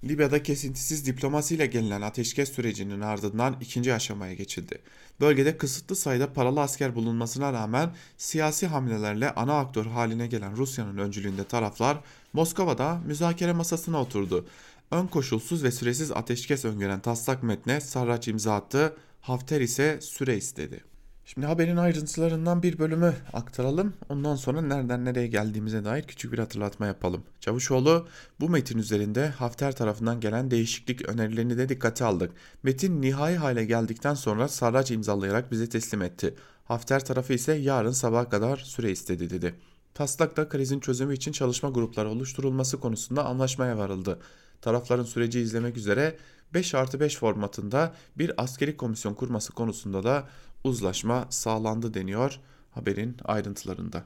Libya'da 0.05 0.43
kesintisiz 0.43 1.07
diplomasiyle 1.07 1.67
gelinen 1.67 2.03
ateşkes 2.03 2.53
sürecinin 2.53 3.01
ardından 3.01 3.57
ikinci 3.61 3.95
aşamaya 3.95 4.35
geçildi. 4.35 4.79
Bölgede 5.21 5.57
kısıtlı 5.57 5.97
sayıda 5.97 6.33
paralı 6.33 6.61
asker 6.61 6.95
bulunmasına 6.95 7.53
rağmen 7.53 7.91
siyasi 8.17 8.67
hamlelerle 8.67 9.31
ana 9.31 9.59
aktör 9.59 9.87
haline 9.87 10.27
gelen 10.27 10.57
Rusya'nın 10.57 10.99
öncülüğünde 10.99 11.45
taraflar 11.45 12.01
Moskova'da 12.33 13.01
müzakere 13.07 13.53
masasına 13.53 14.01
oturdu. 14.01 14.47
Ön 14.91 15.07
koşulsuz 15.07 15.65
ve 15.65 15.71
süresiz 15.71 16.13
ateşkes 16.13 16.65
öngören 16.65 17.01
taslak 17.01 17.43
metne 17.43 17.81
Sarraç 17.81 18.29
imza 18.29 18.55
attı, 18.55 18.97
Hafter 19.21 19.61
ise 19.61 19.99
süre 20.01 20.37
istedi. 20.37 20.85
Şimdi 21.25 21.47
haberin 21.47 21.77
ayrıntılarından 21.77 22.63
bir 22.63 22.79
bölümü 22.79 23.15
aktaralım. 23.33 23.95
Ondan 24.09 24.37
sonra 24.37 24.63
nereden 24.63 25.05
nereye 25.05 25.27
geldiğimize 25.27 25.85
dair 25.85 26.03
küçük 26.03 26.33
bir 26.33 26.39
hatırlatma 26.39 26.87
yapalım. 26.87 27.25
Çavuşoğlu 27.41 28.07
bu 28.41 28.49
metin 28.49 28.79
üzerinde 28.79 29.29
Hafter 29.29 29.77
tarafından 29.77 30.21
gelen 30.21 30.51
değişiklik 30.51 31.09
önerilerini 31.09 31.59
de 31.59 31.69
dikkate 31.69 32.05
aldık. 32.05 32.33
Metin 32.63 33.03
nihai 33.03 33.37
hale 33.37 33.65
geldikten 33.65 34.15
sonra 34.15 34.49
Sarraç 34.49 34.91
imzalayarak 34.91 35.53
bize 35.53 35.69
teslim 35.69 36.03
etti. 36.03 36.35
Hafter 36.65 37.05
tarafı 37.05 37.33
ise 37.33 37.53
yarın 37.53 37.93
sabaha 37.93 38.29
kadar 38.29 38.57
süre 38.57 38.91
istedi 38.91 39.31
dedi. 39.31 39.55
Taslakta 39.95 40.49
krizin 40.49 40.81
çözümü 40.81 41.15
için 41.15 41.33
çalışma 41.33 41.71
grupları 41.71 42.09
oluşturulması 42.09 42.81
konusunda 42.81 43.25
anlaşmaya 43.25 43.79
varıldı. 43.79 44.19
Tarafların 44.61 45.05
süreci 45.05 45.41
izlemek 45.41 45.77
üzere 45.77 46.17
5 46.55 46.75
artı 46.75 47.01
5 47.01 47.17
formatında 47.17 47.95
bir 48.17 48.43
askeri 48.43 48.77
komisyon 48.77 49.15
kurması 49.15 49.53
konusunda 49.53 50.05
da 50.05 50.29
uzlaşma 50.65 51.27
sağlandı 51.31 51.95
deniyor 51.95 52.41
haberin 52.71 53.17
ayrıntılarında. 53.25 54.05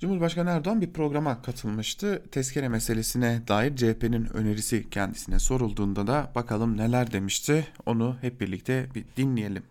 Cumhurbaşkanı 0.00 0.50
Erdoğan 0.50 0.80
bir 0.80 0.92
programa 0.92 1.42
katılmıştı. 1.42 2.22
Tezkere 2.32 2.68
meselesine 2.68 3.42
dair 3.48 3.76
CHP'nin 3.76 4.28
önerisi 4.34 4.90
kendisine 4.90 5.38
sorulduğunda 5.38 6.06
da 6.06 6.32
bakalım 6.34 6.76
neler 6.76 7.12
demişti. 7.12 7.68
Onu 7.86 8.16
hep 8.20 8.40
birlikte 8.40 8.86
bir 8.94 9.04
dinleyelim. 9.16 9.62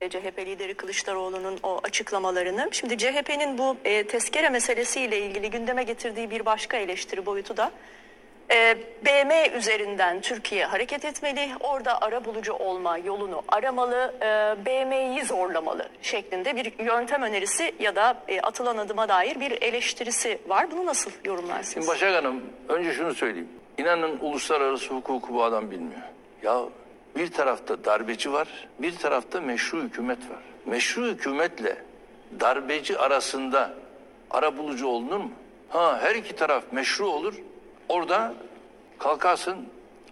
CHP 0.00 0.38
lideri 0.38 0.74
Kılıçdaroğlu'nun 0.74 1.58
o 1.62 1.80
açıklamalarını. 1.84 2.68
Şimdi 2.72 2.98
CHP'nin 2.98 3.58
bu 3.58 3.76
e, 3.84 4.06
tezkere 4.06 4.48
meselesiyle 4.48 5.26
ilgili 5.26 5.50
gündeme 5.50 5.82
getirdiği 5.82 6.30
bir 6.30 6.46
başka 6.46 6.76
eleştiri 6.76 7.26
boyutu 7.26 7.56
da 7.56 7.72
e, 8.50 8.76
BM 9.06 9.48
üzerinden 9.56 10.20
Türkiye 10.20 10.66
hareket 10.66 11.04
etmeli, 11.04 11.50
orada 11.60 12.02
ara 12.02 12.24
bulucu 12.24 12.52
olma 12.52 12.98
yolunu 12.98 13.42
aramalı, 13.48 14.14
e, 14.20 14.26
BM'yi 14.66 15.24
zorlamalı 15.24 15.88
şeklinde 16.02 16.56
bir 16.56 16.84
yöntem 16.84 17.22
önerisi 17.22 17.74
ya 17.80 17.96
da 17.96 18.16
e, 18.28 18.40
atılan 18.40 18.76
adıma 18.76 19.08
dair 19.08 19.40
bir 19.40 19.62
eleştirisi 19.62 20.38
var. 20.48 20.70
Bunu 20.70 20.86
nasıl 20.86 21.10
yorumlarsınız? 21.24 21.72
Şimdi 21.74 21.86
Başak 21.86 22.14
Hanım, 22.14 22.42
önce 22.68 22.92
şunu 22.92 23.14
söyleyeyim. 23.14 23.48
İnanın 23.78 24.18
uluslararası 24.20 24.94
hukuku 24.94 25.34
bu 25.34 25.44
adam 25.44 25.70
bilmiyor. 25.70 26.00
Ya 26.42 26.60
bir 27.16 27.32
tarafta 27.32 27.84
darbeci 27.84 28.32
var, 28.32 28.48
bir 28.78 28.96
tarafta 28.96 29.40
meşru 29.40 29.82
hükümet 29.82 30.18
var. 30.18 30.42
Meşru 30.66 31.06
hükümetle 31.06 31.76
darbeci 32.40 32.98
arasında 32.98 33.74
ara 34.30 34.56
bulucu 34.58 34.86
olunur 34.86 35.16
mu? 35.16 35.30
Ha 35.68 35.98
her 36.02 36.14
iki 36.14 36.36
taraf 36.36 36.64
meşru 36.72 37.06
olur, 37.06 37.34
Orada 37.88 38.34
kalkarsın 38.98 39.56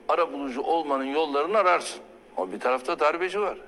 ara 0.09 0.33
bulucu 0.33 0.61
olmanın 0.61 1.05
yollarını 1.05 1.59
ararsın. 1.59 2.01
Ama 2.37 2.53
bir 2.53 2.61
tarafta 2.61 3.01
darbeci 3.01 3.41
var. 3.41 3.59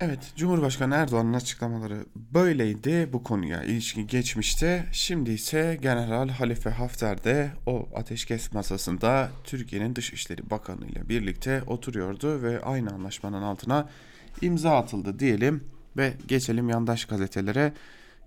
Evet, 0.00 0.32
Cumhurbaşkanı 0.36 0.94
Erdoğan'ın 0.94 1.34
açıklamaları 1.34 1.96
böyleydi 2.16 3.08
bu 3.12 3.22
konuya 3.22 3.62
ilişkin 3.62 4.06
geçmişte. 4.06 4.84
Şimdi 4.92 5.30
ise 5.30 5.78
General 5.82 6.28
Halife 6.28 6.70
Hafter 6.70 7.24
de 7.24 7.50
o 7.66 7.88
ateşkes 7.94 8.52
masasında 8.52 9.28
Türkiye'nin 9.44 9.96
Dışişleri 9.96 10.50
Bakanı 10.50 10.86
ile 10.86 11.08
birlikte 11.08 11.62
oturuyordu 11.66 12.42
ve 12.42 12.60
aynı 12.62 12.90
anlaşmanın 12.90 13.42
altına 13.42 13.88
imza 14.40 14.76
atıldı 14.76 15.18
diyelim 15.18 15.64
ve 15.96 16.12
geçelim 16.26 16.68
yandaş 16.68 17.04
gazetelere. 17.04 17.72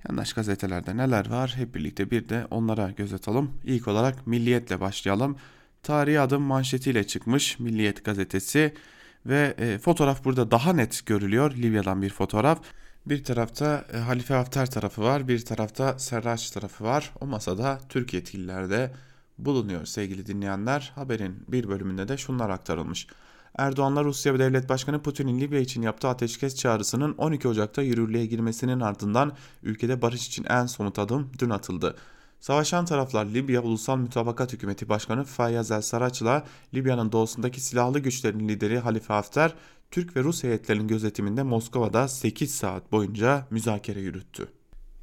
Yandaş 0.09 0.33
gazetelerde 0.33 0.97
neler 0.97 1.29
var 1.29 1.53
hep 1.57 1.75
birlikte 1.75 2.11
bir 2.11 2.29
de 2.29 2.47
onlara 2.51 2.91
göz 2.91 3.13
atalım. 3.13 3.51
İlk 3.63 3.87
olarak 3.87 4.27
Milliyet'le 4.27 4.79
başlayalım. 4.79 5.37
Tarihi 5.83 6.19
adım 6.19 6.41
manşetiyle 6.41 7.07
çıkmış 7.07 7.59
Milliyet 7.59 8.05
gazetesi 8.05 8.73
Ve 9.25 9.55
e, 9.57 9.77
fotoğraf 9.77 10.25
burada 10.25 10.51
daha 10.51 10.73
net 10.73 11.05
görülüyor. 11.05 11.55
Libya'dan 11.55 12.01
bir 12.01 12.09
fotoğraf. 12.09 12.61
Bir 13.05 13.23
tarafta 13.23 13.85
e, 13.93 13.97
Halife 13.97 14.33
Hafter 14.33 14.71
tarafı 14.71 15.01
var, 15.01 15.27
bir 15.27 15.45
tarafta 15.45 15.99
Serraç 15.99 16.51
tarafı 16.51 16.83
var. 16.83 17.13
O 17.21 17.25
masada 17.25 17.79
Türk 17.89 18.13
yetkililer 18.13 18.69
de 18.69 18.91
bulunuyor 19.37 19.85
sevgili 19.85 20.25
dinleyenler. 20.25 20.91
Haberin 20.95 21.43
bir 21.47 21.67
bölümünde 21.67 22.07
de 22.07 22.17
şunlar 22.17 22.49
aktarılmış. 22.49 23.07
Erdoğan'la 23.57 24.03
Rusya 24.03 24.39
Devlet 24.39 24.69
Başkanı 24.69 25.01
Putin'in 25.01 25.39
Libya 25.39 25.59
için 25.59 25.81
yaptığı 25.81 26.07
ateşkes 26.07 26.55
çağrısının 26.55 27.13
12 27.17 27.47
Ocak'ta 27.47 27.81
yürürlüğe 27.81 28.25
girmesinin 28.25 28.79
ardından 28.79 29.33
ülkede 29.63 30.01
barış 30.01 30.27
için 30.27 30.43
en 30.43 30.65
somut 30.65 30.99
adım 30.99 31.29
dün 31.39 31.49
atıldı. 31.49 31.95
Savaşan 32.39 32.85
taraflar 32.85 33.25
Libya 33.25 33.61
Ulusal 33.61 33.97
Mütabakat 33.97 34.53
Hükümeti 34.53 34.89
Başkanı 34.89 35.23
Fayyaz 35.23 35.71
El 35.71 35.81
Saraç'la 35.81 36.43
Libya'nın 36.73 37.11
doğusundaki 37.11 37.61
silahlı 37.61 37.99
güçlerin 37.99 38.49
lideri 38.49 38.79
Halife 38.79 39.13
Hafter, 39.13 39.53
Türk 39.91 40.17
ve 40.17 40.23
Rus 40.23 40.43
heyetlerinin 40.43 40.87
gözetiminde 40.87 41.43
Moskova'da 41.43 42.07
8 42.07 42.55
saat 42.55 42.91
boyunca 42.91 43.47
müzakere 43.49 43.99
yürüttü. 43.99 44.47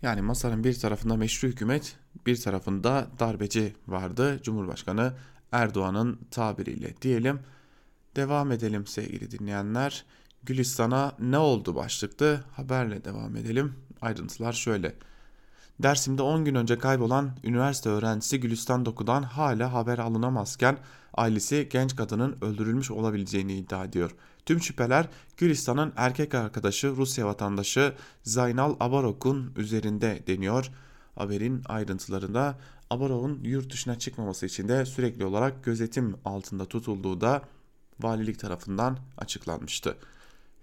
Yani 0.03 0.23
masanın 0.23 0.65
bir 0.65 0.75
tarafında 0.79 1.17
meşru 1.17 1.49
hükümet, 1.49 1.97
bir 2.27 2.41
tarafında 2.41 3.07
darbeci 3.19 3.75
vardı. 3.89 4.41
Cumhurbaşkanı 4.43 5.13
Erdoğan'ın 5.53 6.19
tabiriyle 6.31 6.95
diyelim. 7.03 7.41
Devam 8.17 8.53
edelim 8.53 8.87
sevgili 8.87 9.31
dinleyenler. 9.31 10.05
Gülistan'a 10.43 11.13
ne 11.19 11.39
oldu 11.39 11.75
başlıklı 11.75 12.41
haberle 12.53 13.05
devam 13.05 13.37
edelim. 13.37 13.75
Ayrıntılar 14.01 14.53
şöyle. 14.53 14.95
Dersim'de 15.83 16.23
10 16.23 16.45
gün 16.45 16.55
önce 16.55 16.79
kaybolan 16.79 17.31
üniversite 17.45 17.89
öğrencisi 17.91 18.41
Gülistan 18.41 18.87
Doku'dan 18.87 19.23
hala 19.23 19.73
haber 19.73 19.99
alınamazken 19.99 20.79
ailesi 21.15 21.69
genç 21.71 21.97
kadının 21.97 22.37
öldürülmüş 22.41 22.91
olabileceğini 22.91 23.55
iddia 23.55 23.85
ediyor. 23.85 24.15
Tüm 24.47 24.61
şüpheler 24.61 25.09
Gülistan'ın 25.37 25.93
erkek 25.97 26.35
arkadaşı 26.35 26.97
Rusya 26.97 27.27
vatandaşı 27.27 27.93
Zaynal 28.23 28.77
Abarok'un 28.81 29.53
üzerinde 29.57 30.23
deniyor. 30.27 30.71
Haberin 31.15 31.63
ayrıntılarında 31.67 32.59
Abarok'un 32.91 33.41
yurt 33.45 33.73
dışına 33.73 33.99
çıkmaması 33.99 34.47
için 34.47 34.69
de 34.69 34.87
sürekli 34.87 35.25
olarak 35.25 35.65
gözetim 35.65 36.17
altında 36.25 36.65
tutulduğu 36.65 37.21
da 37.21 37.43
valilik 38.03 38.39
tarafından 38.39 38.99
açıklanmıştı. 39.19 39.97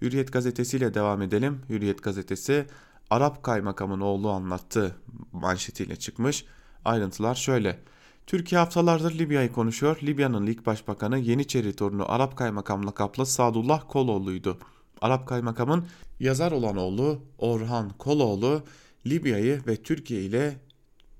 Hürriyet 0.02 0.32
gazetesiyle 0.32 0.94
devam 0.94 1.22
edelim. 1.22 1.60
Hürriyet 1.68 2.02
gazetesi 2.02 2.66
Arap 3.10 3.42
kaymakamın 3.42 4.00
oğlu 4.00 4.30
anlattı 4.30 4.96
manşetiyle 5.32 5.96
çıkmış. 5.96 6.44
Ayrıntılar 6.84 7.34
şöyle. 7.34 7.78
Türkiye 8.26 8.58
haftalardır 8.58 9.18
Libya'yı 9.18 9.52
konuşuyor. 9.52 9.98
Libya'nın 10.02 10.46
ilk 10.46 10.66
başbakanı 10.66 11.18
Yeniçeri 11.18 11.76
torunu 11.76 12.12
Arap 12.12 12.36
kaymakam 12.36 12.86
lakaplı 12.86 13.26
Sadullah 13.26 13.82
Koloğlu'ydu. 13.88 14.58
Arap 15.00 15.28
kaymakamın 15.28 15.86
yazar 16.20 16.52
olan 16.52 16.76
oğlu 16.76 17.22
Orhan 17.38 17.90
Koloğlu 17.98 18.62
Libya'yı 19.06 19.60
ve 19.66 19.76
Türkiye 19.76 20.22
ile 20.22 20.60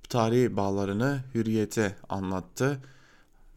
tarihi 0.08 0.56
bağlarını 0.56 1.24
hürriyete 1.34 1.96
anlattı 2.08 2.80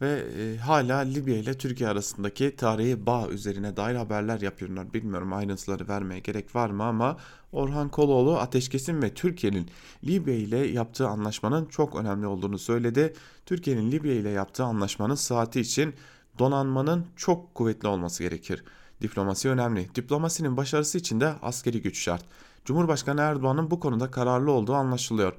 ve 0.04 0.24
e, 0.38 0.56
hala 0.56 0.98
Libya 0.98 1.36
ile 1.36 1.58
Türkiye 1.58 1.88
arasındaki 1.88 2.56
tarihi 2.56 3.06
bağ 3.06 3.28
üzerine 3.28 3.76
dair 3.76 3.94
haberler 3.94 4.40
yapıyorlar. 4.40 4.94
Bilmiyorum 4.94 5.32
ayrıntıları 5.32 5.88
vermeye 5.88 6.20
gerek 6.20 6.54
var 6.54 6.70
mı 6.70 6.84
ama 6.84 7.16
Orhan 7.52 7.88
Koloğlu 7.88 8.38
ateşkesin 8.38 9.02
ve 9.02 9.14
Türkiye'nin 9.14 9.70
Libya 10.04 10.34
ile 10.34 10.58
yaptığı 10.66 11.08
anlaşmanın 11.08 11.66
çok 11.66 11.96
önemli 11.96 12.26
olduğunu 12.26 12.58
söyledi. 12.58 13.14
Türkiye'nin 13.46 13.92
Libya 13.92 14.12
ile 14.12 14.30
yaptığı 14.30 14.64
anlaşmanın 14.64 15.14
saati 15.14 15.60
için 15.60 15.94
donanmanın 16.38 17.06
çok 17.16 17.54
kuvvetli 17.54 17.88
olması 17.88 18.22
gerekir. 18.22 18.64
Diplomasi 19.02 19.48
önemli. 19.48 19.94
Diplomasinin 19.94 20.56
başarısı 20.56 20.98
için 20.98 21.20
de 21.20 21.34
askeri 21.42 21.82
güç 21.82 21.98
şart. 21.98 22.24
Cumhurbaşkanı 22.64 23.20
Erdoğan'ın 23.20 23.70
bu 23.70 23.80
konuda 23.80 24.10
kararlı 24.10 24.50
olduğu 24.50 24.74
anlaşılıyor. 24.74 25.32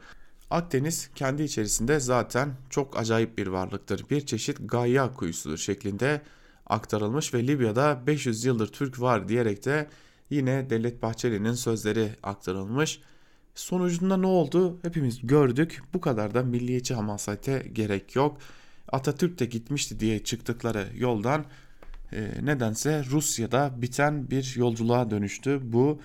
Akdeniz 0.49 1.09
kendi 1.15 1.43
içerisinde 1.43 1.99
zaten 1.99 2.53
çok 2.69 2.99
acayip 2.99 3.37
bir 3.37 3.47
varlıktır. 3.47 4.05
Bir 4.09 4.25
çeşit 4.25 4.57
Gaya 4.59 5.13
kuyusudur 5.13 5.57
şeklinde 5.57 6.21
aktarılmış 6.67 7.33
ve 7.33 7.47
Libya'da 7.47 8.07
500 8.07 8.45
yıldır 8.45 8.67
Türk 8.67 9.01
var 9.01 9.27
diyerek 9.27 9.65
de 9.65 9.87
yine 10.29 10.69
Devlet 10.69 11.01
Bahçeli'nin 11.01 11.53
sözleri 11.53 12.09
aktarılmış. 12.23 12.99
Sonucunda 13.55 14.17
ne 14.17 14.27
oldu? 14.27 14.79
Hepimiz 14.81 15.27
gördük. 15.27 15.81
Bu 15.93 16.01
kadar 16.01 16.33
da 16.33 16.43
milliyetçi 16.43 16.93
hamasete 16.93 17.67
gerek 17.73 18.15
yok. 18.15 18.37
Atatürk 18.91 19.39
de 19.39 19.45
gitmişti 19.45 19.99
diye 19.99 20.23
çıktıkları 20.23 20.87
yoldan 20.95 21.45
e, 22.13 22.31
nedense 22.41 23.03
Rusya'da 23.05 23.73
biten 23.81 24.31
bir 24.31 24.53
yolculuğa 24.55 25.11
dönüştü. 25.11 25.59
Bu 25.63 25.99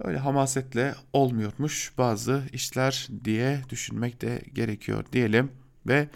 öyle 0.00 0.18
hamasetle 0.18 0.94
olmuyormuş 1.12 1.92
bazı 1.98 2.42
işler 2.52 3.08
diye 3.24 3.62
düşünmek 3.68 4.22
de 4.22 4.42
gerekiyor 4.54 5.04
diyelim 5.12 5.52
ve 5.86 6.08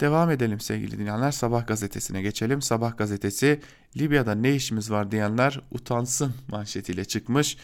devam 0.00 0.30
edelim 0.30 0.60
sevgili 0.60 0.98
dinleyenler. 0.98 1.30
Sabah 1.30 1.66
gazetesine 1.66 2.22
geçelim. 2.22 2.62
Sabah 2.62 2.96
gazetesi 2.96 3.60
Libya'da 3.96 4.34
ne 4.34 4.54
işimiz 4.54 4.90
var 4.90 5.10
diyenler 5.10 5.60
utansın 5.70 6.34
manşetiyle 6.48 7.04
çıkmış. 7.04 7.56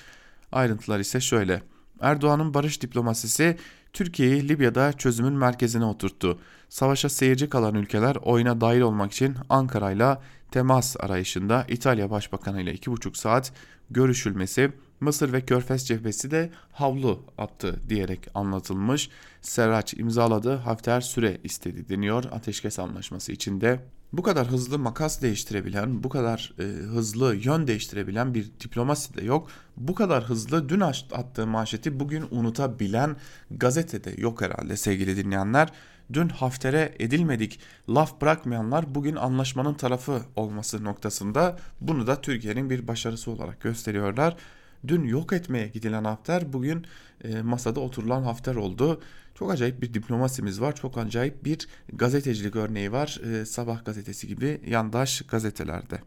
Ayrıntılar 0.53 1.01
ise 1.01 1.21
şöyle. 1.21 1.63
Erdoğan'ın 2.01 2.55
barış 2.55 2.83
diplomasisi 2.83 3.57
Türkiye'yi 3.93 4.49
Libya'da 4.49 4.93
çözümün 4.93 5.33
merkezine 5.33 5.85
oturttu. 5.85 6.39
Savaşa 6.69 7.09
seyirci 7.09 7.49
kalan 7.49 7.75
ülkeler 7.75 8.17
oyuna 8.17 8.61
dahil 8.61 8.81
olmak 8.81 9.13
için 9.13 9.37
Ankara'yla 9.49 10.23
temas 10.51 10.97
arayışında 11.01 11.65
İtalya 11.69 12.11
Başbakanı 12.11 12.63
ile 12.63 12.75
2,5 12.75 13.19
saat 13.19 13.53
görüşülmesi 13.91 14.73
Mısır 15.01 15.33
ve 15.33 15.41
Körfez 15.41 15.87
cephesi 15.87 16.31
de 16.31 16.51
havlu 16.73 17.23
attı 17.39 17.81
diyerek 17.89 18.29
anlatılmış. 18.35 19.11
Serraç 19.43 19.95
imzaladı, 19.95 20.55
Hafter 20.57 21.01
süre 21.01 21.39
istedi 21.45 21.89
deniyor 21.89 22.25
ateşkes 22.33 22.79
anlaşması 22.79 23.33
içinde. 23.33 23.81
Bu 24.13 24.23
kadar 24.23 24.47
hızlı 24.47 24.79
makas 24.79 25.23
değiştirebilen, 25.23 26.05
bu 26.05 26.09
kadar 26.09 26.55
e, 26.59 26.63
hızlı 26.63 27.37
yön 27.37 27.67
değiştirebilen 27.67 28.35
bir 28.35 28.51
diplomasi 28.61 29.17
de 29.17 29.25
yok. 29.25 29.49
Bu 29.77 29.95
kadar 29.95 30.25
hızlı 30.25 30.69
dün 30.69 30.81
attığı 30.81 31.47
manşeti 31.47 32.01
bugün 32.01 32.25
unutabilen 32.31 33.17
gazetede 33.51 34.21
yok 34.21 34.43
herhalde 34.43 34.77
sevgili 34.77 35.17
dinleyenler. 35.17 35.73
Dün 36.13 36.29
Hafter'e 36.29 36.95
edilmedik 36.99 37.61
laf 37.89 38.21
bırakmayanlar 38.21 38.95
bugün 38.95 39.17
anlaşmanın 39.17 39.75
tarafı 39.75 40.23
olması 40.37 40.85
noktasında 40.85 41.59
bunu 41.81 42.07
da 42.07 42.21
Türkiye'nin 42.21 42.71
bir 42.71 42.89
başarısı 42.89 43.31
olarak 43.31 43.61
gösteriyorlar. 43.61 44.37
Dün 44.87 45.05
yok 45.05 45.33
etmeye 45.33 45.69
gidilen 45.69 46.05
Hafter 46.05 46.53
bugün 46.53 46.87
e, 47.25 47.43
masada 47.43 47.81
oturulan 47.81 48.23
Hafter 48.23 48.55
oldu. 48.55 49.01
Çok 49.35 49.51
acayip 49.51 49.83
bir 49.83 49.95
diplomasimiz 49.95 50.61
var. 50.61 50.75
Çok 50.75 50.99
acayip 50.99 51.45
bir 51.45 51.69
gazetecilik 51.93 52.57
örneği 52.57 52.93
var. 52.93 53.21
E, 53.25 53.47
Sabah 53.47 53.85
gazetesi 53.85 54.29
gibi 54.29 54.61
yandaş 54.67 55.23
gazetelerde. 55.23 55.99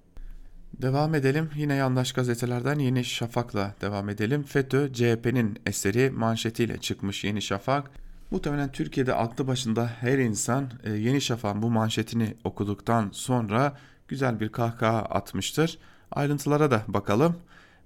Devam 0.82 1.16
edelim. 1.16 1.50
Yine 1.56 1.76
yandaş 1.76 2.12
gazetelerden 2.12 2.80
Yeni 2.80 3.04
Şafak'la 3.06 3.76
devam 3.82 4.10
edelim. 4.10 4.44
FETÖ 4.44 4.94
CHP'nin 4.94 5.60
eseri 5.66 6.10
manşetiyle 6.10 6.78
çıkmış 6.78 7.24
Yeni 7.24 7.42
Şafak. 7.42 7.92
Muhtemelen 8.32 8.72
Türkiye'de 8.72 9.14
aklı 9.14 9.48
başında 9.48 9.88
her 9.88 10.18
insan 10.18 10.72
e, 10.84 10.92
Yeni 10.92 11.22
Şafak'ın 11.22 11.62
bu 11.62 11.70
manşetini 11.70 12.36
okuduktan 12.44 13.10
sonra 13.14 13.78
güzel 14.08 14.40
bir 14.40 14.50
kahkaha 14.50 15.00
atmıştır. 15.00 15.78
Ayrıntılara 16.12 16.72
da 16.72 16.84
bakalım. 16.88 17.36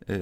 E, 0.10 0.20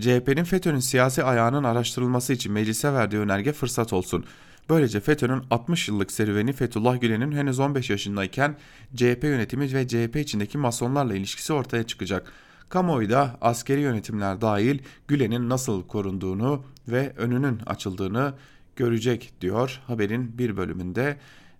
CHP'nin 0.00 0.44
FETÖ'nün 0.44 0.80
siyasi 0.80 1.24
ayağının 1.24 1.64
araştırılması 1.64 2.32
için 2.32 2.52
meclise 2.52 2.92
verdiği 2.92 3.18
önerge 3.18 3.52
fırsat 3.52 3.92
olsun. 3.92 4.24
Böylece 4.68 5.00
FETÖ'nün 5.00 5.42
60 5.50 5.88
yıllık 5.88 6.12
serüveni 6.12 6.52
Fethullah 6.52 7.00
Gülen'in 7.00 7.32
henüz 7.32 7.58
15 7.58 7.90
yaşındayken 7.90 8.56
CHP 8.96 9.24
yönetimi 9.24 9.74
ve 9.74 9.88
CHP 9.88 10.16
içindeki 10.16 10.58
masonlarla 10.58 11.14
ilişkisi 11.14 11.52
ortaya 11.52 11.82
çıkacak. 11.82 12.32
Kamuoyu 12.68 13.10
da 13.10 13.36
askeri 13.40 13.80
yönetimler 13.80 14.40
dahil 14.40 14.78
Gülen'in 15.08 15.48
nasıl 15.48 15.86
korunduğunu 15.86 16.64
ve 16.88 17.12
önünün 17.16 17.60
açıldığını 17.66 18.34
görecek 18.76 19.32
diyor 19.40 19.80
haberin 19.86 20.38
bir 20.38 20.56
bölümünde. 20.56 21.16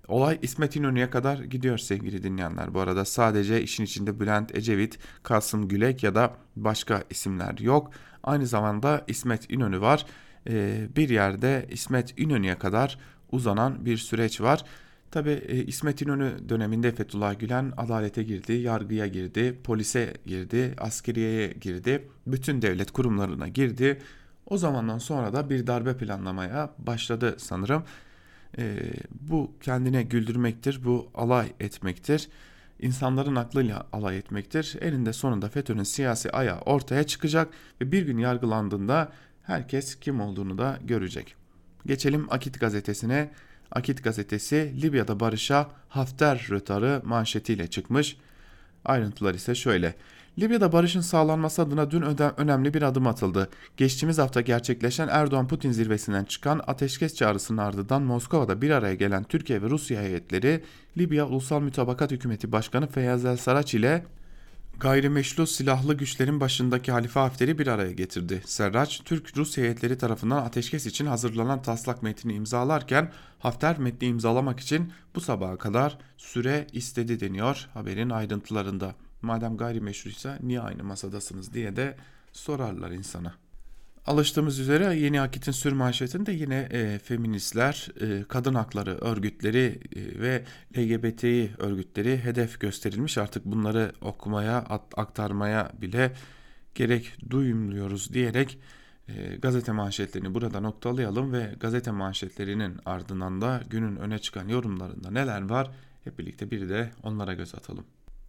Olay 0.08 0.38
İsmet 0.42 0.76
İnönü'ye 0.76 1.10
kadar 1.10 1.38
gidiyor 1.38 1.78
sevgili 1.78 2.22
dinleyenler. 2.22 2.74
Bu 2.74 2.80
arada 2.80 3.04
sadece 3.04 3.62
işin 3.62 3.84
içinde 3.84 4.20
Bülent 4.20 4.54
Ecevit, 4.54 4.98
Kasım 5.22 5.68
Gülek 5.68 6.02
ya 6.02 6.14
da 6.14 6.34
başka 6.56 7.02
isimler 7.10 7.58
yok. 7.58 7.90
Aynı 8.22 8.46
zamanda 8.46 9.04
İsmet 9.06 9.50
İnönü 9.50 9.80
var. 9.80 10.06
Ee, 10.48 10.88
bir 10.96 11.08
yerde 11.08 11.66
İsmet 11.70 12.18
İnönü'ye 12.18 12.58
kadar 12.58 12.98
uzanan 13.32 13.84
bir 13.84 13.96
süreç 13.96 14.40
var. 14.40 14.64
Tabi 15.10 15.30
e, 15.30 15.64
İsmet 15.64 16.02
İnönü 16.02 16.48
döneminde 16.48 16.92
Fethullah 16.92 17.38
Gülen 17.38 17.72
adalete 17.76 18.22
girdi, 18.22 18.52
yargıya 18.52 19.06
girdi, 19.06 19.58
polise 19.64 20.14
girdi, 20.26 20.74
askeriyeye 20.78 21.48
girdi, 21.48 22.08
bütün 22.26 22.62
devlet 22.62 22.90
kurumlarına 22.90 23.48
girdi. 23.48 23.98
O 24.46 24.58
zamandan 24.58 24.98
sonra 24.98 25.32
da 25.32 25.50
bir 25.50 25.66
darbe 25.66 25.96
planlamaya 25.96 26.70
başladı 26.78 27.34
sanırım. 27.38 27.84
E, 28.58 28.76
bu 29.20 29.52
kendine 29.60 30.02
güldürmektir, 30.02 30.84
bu 30.84 31.10
alay 31.14 31.52
etmektir. 31.60 32.28
insanların 32.80 33.36
aklıyla 33.36 33.86
alay 33.92 34.18
etmektir. 34.18 34.76
Elinde 34.80 35.12
sonunda 35.12 35.48
FETÖ'nün 35.48 35.82
siyasi 35.82 36.30
ayağı 36.30 36.60
ortaya 36.60 37.04
çıkacak 37.04 37.48
ve 37.80 37.92
bir 37.92 38.02
gün 38.02 38.18
yargılandığında 38.18 39.12
herkes 39.42 39.94
kim 40.00 40.20
olduğunu 40.20 40.58
da 40.58 40.78
görecek. 40.84 41.34
Geçelim 41.86 42.26
Akit 42.30 42.60
gazetesine. 42.60 43.30
Akit 43.70 44.04
gazetesi 44.04 44.82
Libya'da 44.82 45.20
barışa 45.20 45.70
Hafter 45.88 46.46
rötarı 46.50 47.02
manşetiyle 47.04 47.66
çıkmış. 47.66 48.16
Ayrıntılar 48.84 49.34
ise 49.34 49.54
şöyle. 49.54 49.94
Libya'da 50.38 50.72
barışın 50.72 51.00
sağlanması 51.00 51.62
adına 51.62 51.90
dün 51.90 52.02
önemli 52.36 52.74
bir 52.74 52.82
adım 52.82 53.06
atıldı. 53.06 53.48
Geçtiğimiz 53.76 54.18
hafta 54.18 54.40
gerçekleşen 54.40 55.08
Erdoğan-Putin 55.08 55.72
zirvesinden 55.72 56.24
çıkan 56.24 56.60
ateşkes 56.66 57.14
çağrısının 57.14 57.58
ardından 57.58 58.02
Moskova'da 58.02 58.62
bir 58.62 58.70
araya 58.70 58.94
gelen 58.94 59.24
Türkiye 59.24 59.62
ve 59.62 59.70
Rusya 59.70 60.02
heyetleri 60.02 60.64
Libya 60.98 61.26
Ulusal 61.26 61.60
Mütabakat 61.60 62.10
Hükümeti 62.10 62.52
Başkanı 62.52 62.86
Feyyaz 62.86 63.24
El 63.24 63.36
Saraç 63.36 63.74
ile 63.74 64.04
gayrimeşru 64.80 65.46
silahlı 65.46 65.94
güçlerin 65.94 66.40
başındaki 66.40 66.92
Halife 66.92 67.20
Hafter'i 67.20 67.58
bir 67.58 67.66
araya 67.66 67.92
getirdi. 67.92 68.42
Serraç, 68.46 69.02
Türk-Rus 69.04 69.56
heyetleri 69.56 69.98
tarafından 69.98 70.44
ateşkes 70.44 70.86
için 70.86 71.06
hazırlanan 71.06 71.62
taslak 71.62 72.02
metni 72.02 72.32
imzalarken 72.32 73.12
Hafter 73.38 73.78
metni 73.78 74.08
imzalamak 74.08 74.60
için 74.60 74.92
bu 75.14 75.20
sabaha 75.20 75.58
kadar 75.58 75.98
süre 76.16 76.66
istedi 76.72 77.20
deniyor 77.20 77.68
haberin 77.74 78.10
ayrıntılarında. 78.10 78.94
Madem 79.22 79.56
gayrimeşruysa 79.56 80.38
niye 80.42 80.60
aynı 80.60 80.84
masadasınız 80.84 81.54
diye 81.54 81.76
de 81.76 81.96
sorarlar 82.32 82.90
insana. 82.90 83.34
Alıştığımız 84.06 84.58
üzere 84.58 84.96
Yeni 84.96 85.20
Akit'in 85.20 85.52
sür 85.52 85.72
manşetinde 85.72 86.32
yine 86.32 86.68
e, 86.70 86.98
feministler, 86.98 87.88
e, 88.00 88.24
kadın 88.28 88.54
hakları 88.54 88.98
örgütleri 88.98 89.80
e, 89.96 90.20
ve 90.20 90.44
LGBTİ 90.76 91.50
örgütleri 91.58 92.18
hedef 92.24 92.60
gösterilmiş. 92.60 93.18
Artık 93.18 93.44
bunları 93.44 93.92
okumaya, 94.00 94.56
aktarmaya 94.96 95.72
bile 95.80 96.12
gerek 96.74 97.16
duymuyoruz 97.30 98.12
diyerek 98.12 98.58
e, 99.08 99.36
gazete 99.36 99.72
manşetlerini 99.72 100.34
burada 100.34 100.60
noktalayalım 100.60 101.32
ve 101.32 101.54
gazete 101.60 101.90
manşetlerinin 101.90 102.80
ardından 102.84 103.40
da 103.40 103.62
günün 103.70 103.96
öne 103.96 104.18
çıkan 104.18 104.48
yorumlarında 104.48 105.10
neler 105.10 105.48
var 105.48 105.70
hep 106.04 106.18
birlikte 106.18 106.50
bir 106.50 106.68
de 106.68 106.90
onlara 107.02 107.34
göz 107.34 107.54
atalım. 107.54 107.84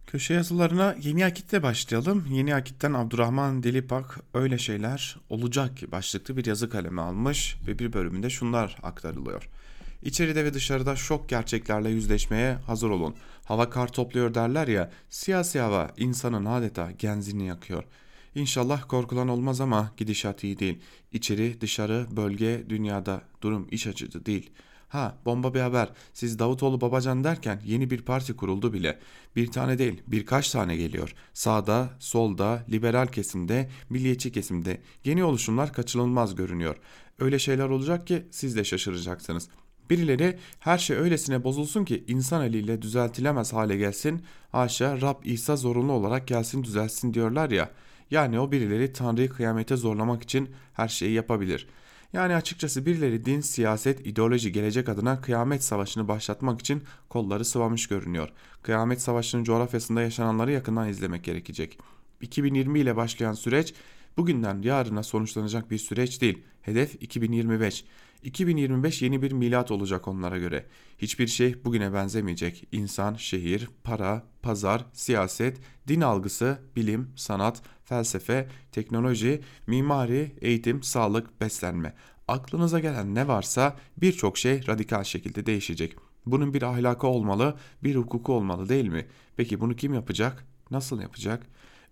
Köşe 0.08 0.34
yazılarına 0.34 0.96
Yeni 1.02 1.24
Akit'te 1.24 1.62
başlayalım. 1.62 2.26
Yeni 2.30 2.54
Akit'ten 2.54 2.92
Abdurrahman 2.92 3.62
Dilipak 3.62 4.20
öyle 4.34 4.58
şeyler 4.58 5.16
olacak 5.30 5.76
ki 5.76 5.92
başlıklı 5.92 6.36
bir 6.36 6.46
yazı 6.46 6.70
kalemi 6.70 7.00
almış 7.00 7.56
ve 7.66 7.78
bir 7.78 7.92
bölümünde 7.92 8.30
şunlar 8.30 8.76
aktarılıyor. 8.82 9.48
İçeride 10.02 10.44
ve 10.44 10.54
dışarıda 10.54 10.96
şok 10.96 11.28
gerçeklerle 11.28 11.90
yüzleşmeye 11.90 12.54
hazır 12.54 12.90
olun. 12.90 13.14
Hava 13.44 13.70
kar 13.70 13.92
topluyor 13.92 14.34
derler 14.34 14.68
ya, 14.68 14.90
siyasi 15.10 15.60
hava 15.60 15.90
insanın 15.96 16.44
adeta 16.44 16.90
genzini 16.90 17.46
yakıyor. 17.46 17.84
İnşallah 18.34 18.88
korkulan 18.88 19.28
olmaz 19.28 19.60
ama 19.60 19.92
gidişat 19.96 20.44
iyi 20.44 20.58
değil. 20.58 20.78
İçeri, 21.12 21.60
dışarı, 21.60 22.06
bölge, 22.16 22.64
dünyada 22.68 23.22
durum 23.42 23.68
iç 23.70 23.86
açıcı 23.86 24.26
değil.'' 24.26 24.67
Ha 24.88 25.18
bomba 25.24 25.54
bir 25.54 25.60
haber. 25.60 25.88
Siz 26.14 26.38
Davutoğlu 26.38 26.80
Babacan 26.80 27.24
derken 27.24 27.60
yeni 27.64 27.90
bir 27.90 28.02
parti 28.02 28.36
kuruldu 28.36 28.72
bile. 28.72 28.98
Bir 29.36 29.46
tane 29.46 29.78
değil 29.78 30.02
birkaç 30.06 30.50
tane 30.50 30.76
geliyor. 30.76 31.14
Sağda, 31.34 31.90
solda, 31.98 32.64
liberal 32.70 33.06
kesimde, 33.06 33.70
milliyetçi 33.90 34.32
kesimde 34.32 34.80
yeni 35.04 35.24
oluşumlar 35.24 35.72
kaçınılmaz 35.72 36.34
görünüyor. 36.34 36.76
Öyle 37.18 37.38
şeyler 37.38 37.68
olacak 37.68 38.06
ki 38.06 38.26
siz 38.30 38.56
de 38.56 38.64
şaşıracaksınız. 38.64 39.48
Birileri 39.90 40.38
her 40.60 40.78
şey 40.78 40.96
öylesine 40.96 41.44
bozulsun 41.44 41.84
ki 41.84 42.04
insan 42.08 42.44
eliyle 42.44 42.82
düzeltilemez 42.82 43.52
hale 43.52 43.76
gelsin. 43.76 44.22
Haşa 44.52 45.00
Rab 45.00 45.24
İsa 45.24 45.56
zorunlu 45.56 45.92
olarak 45.92 46.28
gelsin 46.28 46.64
düzelsin 46.64 47.14
diyorlar 47.14 47.50
ya. 47.50 47.70
Yani 48.10 48.40
o 48.40 48.52
birileri 48.52 48.92
Tanrı'yı 48.92 49.28
kıyamete 49.28 49.76
zorlamak 49.76 50.22
için 50.22 50.50
her 50.72 50.88
şeyi 50.88 51.12
yapabilir.'' 51.12 51.87
Yani 52.12 52.34
açıkçası 52.34 52.86
birileri 52.86 53.24
din, 53.24 53.40
siyaset, 53.40 54.06
ideoloji, 54.06 54.52
gelecek 54.52 54.88
adına 54.88 55.20
kıyamet 55.20 55.64
savaşını 55.64 56.08
başlatmak 56.08 56.60
için 56.60 56.82
kolları 57.08 57.44
sıvamış 57.44 57.86
görünüyor. 57.86 58.28
Kıyamet 58.62 59.02
savaşının 59.02 59.44
coğrafyasında 59.44 60.02
yaşananları 60.02 60.52
yakından 60.52 60.88
izlemek 60.88 61.24
gerekecek. 61.24 61.78
2020 62.20 62.80
ile 62.80 62.96
başlayan 62.96 63.32
süreç 63.32 63.74
bugünden 64.16 64.62
yarına 64.62 65.02
sonuçlanacak 65.02 65.70
bir 65.70 65.78
süreç 65.78 66.20
değil. 66.20 66.42
Hedef 66.62 67.02
2025. 67.02 67.84
2025 68.22 69.02
yeni 69.02 69.22
bir 69.22 69.32
milat 69.32 69.70
olacak 69.70 70.08
onlara 70.08 70.38
göre. 70.38 70.66
Hiçbir 70.98 71.26
şey 71.26 71.64
bugüne 71.64 71.92
benzemeyecek. 71.92 72.68
İnsan, 72.72 73.14
şehir, 73.14 73.68
para, 73.84 74.22
pazar, 74.42 74.86
siyaset, 74.92 75.60
din 75.88 76.00
algısı, 76.00 76.58
bilim, 76.76 77.10
sanat, 77.16 77.62
felsefe, 77.84 78.48
teknoloji, 78.72 79.42
mimari, 79.66 80.32
eğitim, 80.40 80.82
sağlık, 80.82 81.40
beslenme. 81.40 81.94
Aklınıza 82.28 82.80
gelen 82.80 83.14
ne 83.14 83.28
varsa 83.28 83.76
birçok 83.96 84.38
şey 84.38 84.66
radikal 84.66 85.04
şekilde 85.04 85.46
değişecek. 85.46 85.96
Bunun 86.26 86.54
bir 86.54 86.62
ahlakı 86.62 87.06
olmalı, 87.06 87.56
bir 87.84 87.96
hukuku 87.96 88.32
olmalı 88.32 88.68
değil 88.68 88.88
mi? 88.88 89.06
Peki 89.36 89.60
bunu 89.60 89.76
kim 89.76 89.94
yapacak? 89.94 90.46
Nasıl 90.70 91.00
yapacak? 91.00 91.46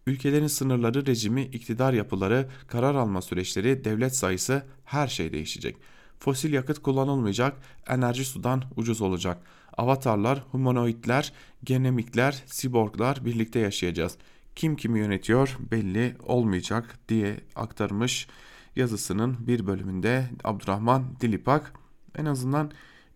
Ülkelerin 0.07 0.47
sınırları, 0.47 1.07
rejimi, 1.07 1.43
iktidar 1.43 1.93
yapıları, 1.93 2.49
karar 2.67 2.95
alma 2.95 3.23
süreçleri, 3.23 3.85
devlet 3.85 4.17
sayısı 4.17 4.67
her 4.85 5.09
şey 5.09 5.33
değişecek. 5.33 5.77
Fosil 6.19 6.53
yakıt 6.53 6.79
kullanılmayacak, 6.79 7.57
enerji 7.89 8.25
sudan 8.25 8.63
ucuz 8.77 9.01
olacak. 9.01 9.39
Avatarlar, 9.77 10.43
humanoidler, 10.53 11.33
genemikler, 11.65 12.43
siborglar 12.47 13.25
birlikte 13.25 13.59
yaşayacağız. 13.59 14.17
Kim 14.57 14.77
kimi 14.77 14.99
yönetiyor 14.99 15.57
belli 15.71 16.17
olmayacak 16.27 16.99
diye 17.09 17.41
aktarmış 17.57 18.29
yazısının 18.77 19.47
bir 19.47 19.67
bölümünde 19.67 20.31
Abdurrahman 20.45 21.05
Dilipak. 21.21 21.73
En 22.15 22.25
azından 22.25 22.71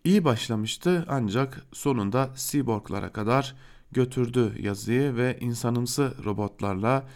iyi 0.05 0.25
başlamıştı 0.25 1.05
ancak 1.09 1.67
sonunda 1.73 2.31
siborglara 2.35 3.13
kadar 3.13 3.55
götürdü 3.93 4.53
yazıyı 4.59 5.17
ve 5.17 5.39
insanımsı 5.41 6.15
robotlarla 6.25 7.07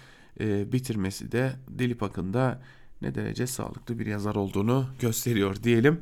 e, 0.40 0.73
bitirmesi 0.73 1.33
de 1.33 1.53
Dilipak'ın 1.79 2.35
da 2.35 2.62
ne 3.02 3.14
derece 3.14 3.46
sağlıklı 3.46 3.98
bir 3.98 4.07
yazar 4.07 4.35
olduğunu 4.35 4.87
gösteriyor 5.00 5.62
diyelim. 5.62 6.00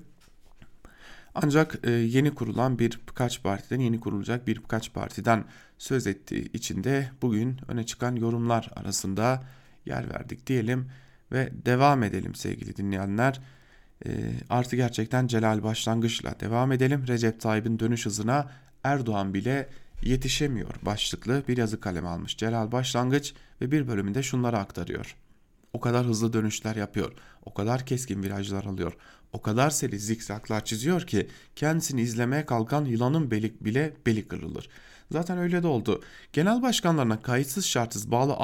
Ancak 1.34 1.78
e, 1.82 1.90
yeni 1.90 2.34
kurulan 2.34 2.78
bir 2.78 3.00
birkaç 3.08 3.42
partiden, 3.42 3.80
yeni 3.80 4.00
kurulacak 4.00 4.46
bir 4.46 4.56
birkaç 4.56 4.92
partiden 4.92 5.44
söz 5.78 6.06
ettiği 6.06 6.52
için 6.52 6.84
de 6.84 7.10
bugün 7.22 7.60
öne 7.68 7.86
çıkan 7.86 8.16
yorumlar 8.16 8.70
arasında 8.76 9.44
yer 9.86 10.10
verdik 10.14 10.46
diyelim 10.46 10.90
ve 11.32 11.52
devam 11.66 12.02
edelim 12.02 12.34
sevgili 12.34 12.76
dinleyenler. 12.76 13.40
E, 14.06 14.10
artı 14.50 14.76
gerçekten 14.76 15.26
Celal 15.26 15.62
Başlangıç'la 15.62 16.40
devam 16.40 16.72
edelim. 16.72 17.04
Recep 17.08 17.40
Tayyip'in 17.40 17.78
dönüş 17.78 18.06
hızına 18.06 18.50
Erdoğan 18.84 19.34
bile 19.34 19.68
yetişemiyor 20.02 20.74
başlıklı 20.82 21.42
bir 21.48 21.56
yazı 21.56 21.80
kaleme 21.80 22.08
almış 22.08 22.36
Celal 22.36 22.72
Başlangıç 22.72 23.34
ve 23.60 23.70
bir 23.70 23.88
bölümünde 23.88 24.22
şunları 24.22 24.58
aktarıyor. 24.58 25.16
O 25.72 25.80
kadar 25.80 26.06
hızlı 26.06 26.32
dönüşler 26.32 26.76
yapıyor, 26.76 27.12
o 27.44 27.54
kadar 27.54 27.86
keskin 27.86 28.22
virajlar 28.22 28.64
alıyor, 28.64 28.92
o 29.32 29.42
kadar 29.42 29.70
seri 29.70 29.98
zikzaklar 29.98 30.64
çiziyor 30.64 31.02
ki 31.02 31.28
kendisini 31.56 32.00
izlemeye 32.00 32.46
kalkan 32.46 32.84
yılanın 32.84 33.30
belik 33.30 33.64
bile 33.64 33.92
beli 34.06 34.28
kırılır. 34.28 34.68
Zaten 35.12 35.38
öyle 35.38 35.62
de 35.62 35.66
oldu. 35.66 36.02
Genel 36.32 36.62
başkanlarına 36.62 37.22
kayıtsız 37.22 37.66
şartsız 37.66 38.10
bağlı 38.10 38.34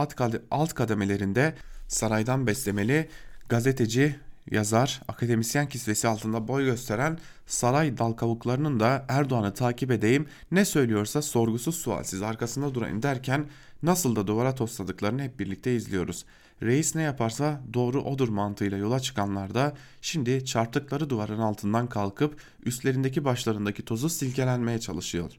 alt 0.50 0.74
kademelerinde 0.74 1.54
saraydan 1.88 2.46
beslemeli 2.46 3.08
gazeteci 3.48 4.16
yazar, 4.50 5.00
akademisyen 5.08 5.68
kisvesi 5.68 6.08
altında 6.08 6.48
boy 6.48 6.64
gösteren 6.64 7.18
saray 7.46 7.98
dal 7.98 8.12
kavuklarının 8.12 8.80
da 8.80 9.04
Erdoğan'ı 9.08 9.54
takip 9.54 9.90
edeyim, 9.90 10.26
ne 10.50 10.64
söylüyorsa 10.64 11.22
sorgusuz 11.22 11.74
sualsiz 11.74 12.22
arkasında 12.22 12.74
durayım 12.74 13.02
derken 13.02 13.46
nasıl 13.82 14.16
da 14.16 14.26
duvara 14.26 14.54
tosladıklarını 14.54 15.22
hep 15.22 15.38
birlikte 15.38 15.76
izliyoruz. 15.76 16.24
Reis 16.62 16.94
ne 16.94 17.02
yaparsa 17.02 17.60
doğru 17.74 18.02
odur 18.02 18.28
mantığıyla 18.28 18.78
yola 18.78 19.00
çıkanlar 19.00 19.54
da 19.54 19.74
şimdi 20.02 20.44
çarptıkları 20.44 21.10
duvarın 21.10 21.38
altından 21.38 21.86
kalkıp 21.86 22.40
üstlerindeki 22.64 23.24
başlarındaki 23.24 23.84
tozu 23.84 24.08
silkelenmeye 24.08 24.80
çalışıyor. 24.80 25.32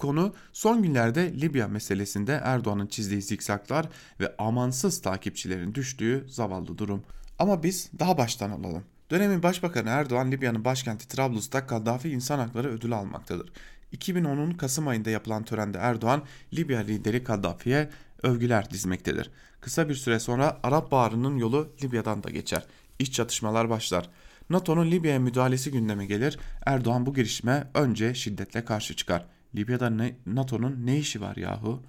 Konu 0.00 0.34
son 0.52 0.82
günlerde 0.82 1.40
Libya 1.40 1.68
meselesinde 1.68 2.40
Erdoğan'ın 2.44 2.86
çizdiği 2.86 3.22
zikzaklar 3.22 3.88
ve 4.20 4.36
amansız 4.36 5.02
takipçilerin 5.02 5.74
düştüğü 5.74 6.26
zavallı 6.28 6.78
durum. 6.78 7.02
Ama 7.38 7.62
biz 7.62 7.90
daha 7.98 8.18
baştan 8.18 8.50
alalım. 8.50 8.84
Dönemin 9.10 9.42
Başbakanı 9.42 9.88
Erdoğan 9.88 10.32
Libya'nın 10.32 10.64
başkenti 10.64 11.08
Trablus'ta 11.08 11.66
Kaddafi 11.66 12.10
İnsan 12.10 12.38
Hakları 12.38 12.68
Ödülü 12.68 12.94
almaktadır. 12.94 13.52
2010'un 13.96 14.50
Kasım 14.50 14.88
ayında 14.88 15.10
yapılan 15.10 15.44
törende 15.44 15.78
Erdoğan 15.78 16.22
Libya 16.54 16.80
lideri 16.80 17.24
Kaddafi'ye 17.24 17.90
övgüler 18.22 18.70
dizmektedir. 18.70 19.30
Kısa 19.60 19.88
bir 19.88 19.94
süre 19.94 20.20
sonra 20.20 20.60
Arap 20.62 20.90
Baharı'nın 20.92 21.36
yolu 21.36 21.72
Libya'dan 21.82 22.22
da 22.22 22.30
geçer. 22.30 22.64
İç 22.98 23.12
çatışmalar 23.12 23.70
başlar. 23.70 24.10
NATO'nun 24.50 24.90
Libya'ya 24.90 25.18
müdahalesi 25.18 25.70
gündeme 25.70 26.06
gelir. 26.06 26.38
Erdoğan 26.66 27.06
bu 27.06 27.14
girişime 27.14 27.70
önce 27.74 28.14
şiddetle 28.14 28.64
karşı 28.64 28.96
çıkar. 28.96 29.26
Libya'da 29.54 29.92
NATO'nun 30.26 30.86
ne 30.86 30.98
işi 30.98 31.20
var 31.20 31.36
yahu? 31.36 31.82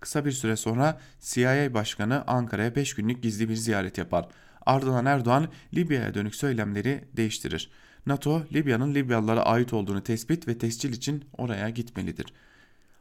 Kısa 0.00 0.24
bir 0.24 0.32
süre 0.32 0.56
sonra 0.56 1.00
CIA 1.20 1.74
Başkanı 1.74 2.24
Ankara'ya 2.26 2.74
5 2.74 2.94
günlük 2.94 3.22
gizli 3.22 3.48
bir 3.48 3.56
ziyaret 3.56 3.98
yapar. 3.98 4.28
Ardından 4.66 5.06
Erdoğan 5.06 5.48
Libya'ya 5.74 6.14
dönük 6.14 6.34
söylemleri 6.34 7.04
değiştirir. 7.16 7.70
NATO, 8.06 8.42
Libya'nın 8.52 8.94
Libyalılara 8.94 9.42
ait 9.42 9.72
olduğunu 9.72 10.02
tespit 10.02 10.48
ve 10.48 10.58
tescil 10.58 10.92
için 10.92 11.24
oraya 11.38 11.70
gitmelidir. 11.70 12.26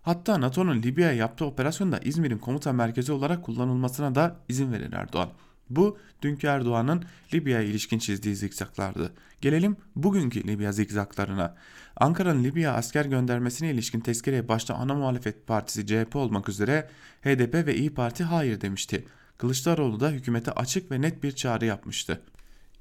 Hatta 0.03 0.41
NATO'nun 0.41 0.83
Libya'ya 0.83 1.13
yaptığı 1.13 1.45
operasyonda 1.45 1.99
İzmir'in 1.99 2.37
komuta 2.37 2.73
merkezi 2.73 3.11
olarak 3.11 3.43
kullanılmasına 3.43 4.15
da 4.15 4.35
izin 4.49 4.71
verir 4.71 4.93
Erdoğan. 4.93 5.29
Bu 5.69 5.97
dünkü 6.21 6.47
Erdoğan'ın 6.47 7.03
Libya'ya 7.33 7.63
ilişkin 7.63 7.99
çizdiği 7.99 8.35
zikzaklardı. 8.35 9.13
Gelelim 9.41 9.77
bugünkü 9.95 10.47
Libya 10.47 10.71
zikzaklarına. 10.71 11.55
Ankara'nın 11.97 12.43
Libya 12.43 12.73
asker 12.73 13.05
göndermesine 13.05 13.71
ilişkin 13.71 13.99
tezkereye 13.99 14.47
başta 14.47 14.73
ana 14.75 14.93
muhalefet 14.93 15.47
partisi 15.47 15.87
CHP 15.87 16.15
olmak 16.15 16.49
üzere 16.49 16.89
HDP 17.21 17.67
ve 17.67 17.75
İyi 17.75 17.93
Parti 17.93 18.23
hayır 18.23 18.61
demişti. 18.61 19.05
Kılıçdaroğlu 19.37 19.99
da 19.99 20.09
hükümete 20.09 20.51
açık 20.51 20.91
ve 20.91 21.01
net 21.01 21.23
bir 21.23 21.31
çağrı 21.31 21.65
yapmıştı. 21.65 22.21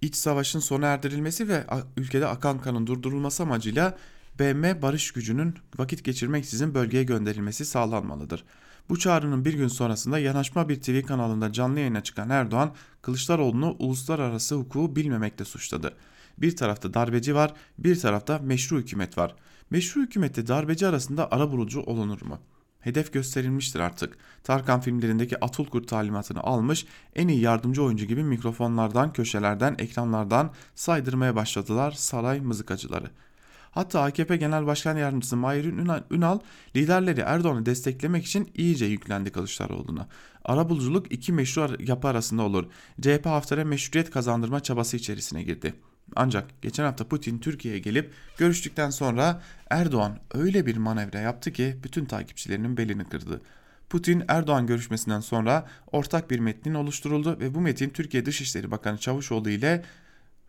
İç 0.00 0.16
savaşın 0.16 0.60
sona 0.60 0.86
erdirilmesi 0.86 1.48
ve 1.48 1.64
ülkede 1.96 2.26
akan 2.26 2.58
kanın 2.58 2.86
durdurulması 2.86 3.42
amacıyla 3.42 3.98
BM 4.42 4.82
barış 4.82 5.10
gücünün 5.10 5.54
vakit 5.78 6.04
geçirmeksizin 6.04 6.74
bölgeye 6.74 7.04
gönderilmesi 7.04 7.64
sağlanmalıdır. 7.64 8.44
Bu 8.88 8.98
çağrının 8.98 9.44
bir 9.44 9.54
gün 9.54 9.68
sonrasında 9.68 10.18
Yanaşma 10.18 10.68
bir 10.68 10.80
TV 10.80 11.02
kanalında 11.02 11.52
canlı 11.52 11.80
yayına 11.80 12.02
çıkan 12.02 12.30
Erdoğan, 12.30 12.74
Kılıçdaroğlu'nu 13.02 13.76
uluslararası 13.78 14.54
hukuku 14.54 14.96
bilmemekle 14.96 15.44
suçladı. 15.44 15.94
Bir 16.38 16.56
tarafta 16.56 16.94
darbeci 16.94 17.34
var, 17.34 17.54
bir 17.78 18.00
tarafta 18.00 18.38
meşru 18.38 18.78
hükümet 18.78 19.18
var. 19.18 19.34
Meşru 19.70 20.00
hükümette 20.00 20.46
darbeci 20.46 20.86
arasında 20.86 21.28
ara 21.30 21.52
bulucu 21.52 21.80
olunur 21.80 22.22
mu? 22.22 22.38
Hedef 22.80 23.12
gösterilmiştir 23.12 23.80
artık. 23.80 24.16
Tarkan 24.44 24.80
filmlerindeki 24.80 25.44
Atulkur 25.44 25.82
talimatını 25.82 26.40
almış, 26.40 26.86
en 27.14 27.28
iyi 27.28 27.40
yardımcı 27.40 27.82
oyuncu 27.82 28.04
gibi 28.04 28.24
mikrofonlardan, 28.24 29.12
köşelerden, 29.12 29.74
ekranlardan 29.78 30.50
saydırmaya 30.74 31.36
başladılar 31.36 31.92
saray 31.92 32.40
mızıkacıları. 32.40 33.10
Hatta 33.72 34.02
AKP 34.02 34.36
Genel 34.36 34.66
Başkan 34.66 34.96
Yardımcısı 34.96 35.36
Mahir 35.36 35.64
Ünal 36.10 36.38
liderleri 36.76 37.20
Erdoğan'ı 37.20 37.66
desteklemek 37.66 38.24
için 38.24 38.50
iyice 38.54 38.86
yüklendi 38.86 39.32
Kılıçdaroğlu'na. 39.32 40.08
Arabuluculuk 40.44 41.12
iki 41.12 41.32
meşru 41.32 41.76
yapı 41.78 42.08
arasında 42.08 42.42
olur. 42.42 42.66
CHP 43.00 43.26
haftaya 43.26 43.64
meşruiyet 43.64 44.10
kazandırma 44.10 44.60
çabası 44.60 44.96
içerisine 44.96 45.42
girdi. 45.42 45.74
Ancak 46.16 46.62
geçen 46.62 46.84
hafta 46.84 47.08
Putin 47.08 47.38
Türkiye'ye 47.38 47.80
gelip 47.80 48.12
görüştükten 48.38 48.90
sonra 48.90 49.42
Erdoğan 49.70 50.18
öyle 50.34 50.66
bir 50.66 50.76
manevra 50.76 51.18
yaptı 51.18 51.52
ki 51.52 51.76
bütün 51.84 52.04
takipçilerinin 52.04 52.76
belini 52.76 53.04
kırdı. 53.04 53.40
Putin 53.90 54.22
Erdoğan 54.28 54.66
görüşmesinden 54.66 55.20
sonra 55.20 55.66
ortak 55.92 56.30
bir 56.30 56.38
metnin 56.38 56.74
oluşturuldu 56.74 57.40
ve 57.40 57.54
bu 57.54 57.60
metin 57.60 57.90
Türkiye 57.90 58.26
Dışişleri 58.26 58.70
Bakanı 58.70 58.98
Çavuşoğlu 58.98 59.50
ile 59.50 59.84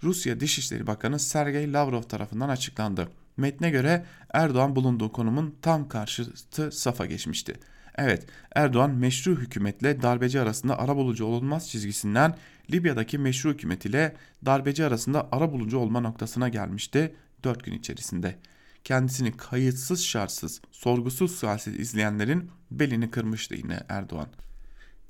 Rusya 0.03 0.39
Dışişleri 0.39 0.87
Bakanı 0.87 1.19
Sergey 1.19 1.73
Lavrov 1.73 2.01
tarafından 2.01 2.49
açıklandı. 2.49 3.09
Metne 3.37 3.69
göre 3.69 4.05
Erdoğan 4.33 4.75
bulunduğu 4.75 5.11
konumun 5.11 5.55
tam 5.61 5.89
karşıtı 5.89 6.71
safa 6.71 7.05
geçmişti. 7.05 7.53
Evet 7.95 8.27
Erdoğan 8.55 8.91
meşru 8.91 9.39
hükümetle 9.39 10.01
darbeci 10.01 10.41
arasında 10.41 10.79
arabulucu 10.79 11.25
olunmaz 11.25 11.69
çizgisinden 11.69 12.35
Libya'daki 12.71 13.17
meşru 13.17 13.53
hükümet 13.53 13.85
ile 13.85 14.15
darbeci 14.45 14.85
arasında 14.85 15.27
arabulucu 15.31 15.77
olma 15.77 15.99
noktasına 15.99 16.49
gelmişti 16.49 17.15
4 17.43 17.63
gün 17.63 17.73
içerisinde. 17.73 18.35
Kendisini 18.83 19.37
kayıtsız 19.37 20.03
şartsız, 20.03 20.61
sorgusuz 20.71 21.35
sualsiz 21.35 21.79
izleyenlerin 21.79 22.51
belini 22.71 23.11
kırmıştı 23.11 23.55
yine 23.55 23.79
Erdoğan. 23.89 24.27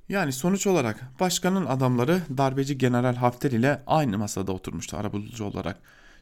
Yani 0.09 0.33
sonuç 0.33 0.67
olarak 0.67 1.19
başkanın 1.19 1.65
adamları 1.65 2.21
darbeci 2.37 2.77
General 2.77 3.15
Hafter 3.15 3.51
ile 3.51 3.83
aynı 3.87 4.17
masada 4.17 4.51
oturmuştu 4.51 4.97
arabulucu 4.97 5.45
olarak. 5.45 5.79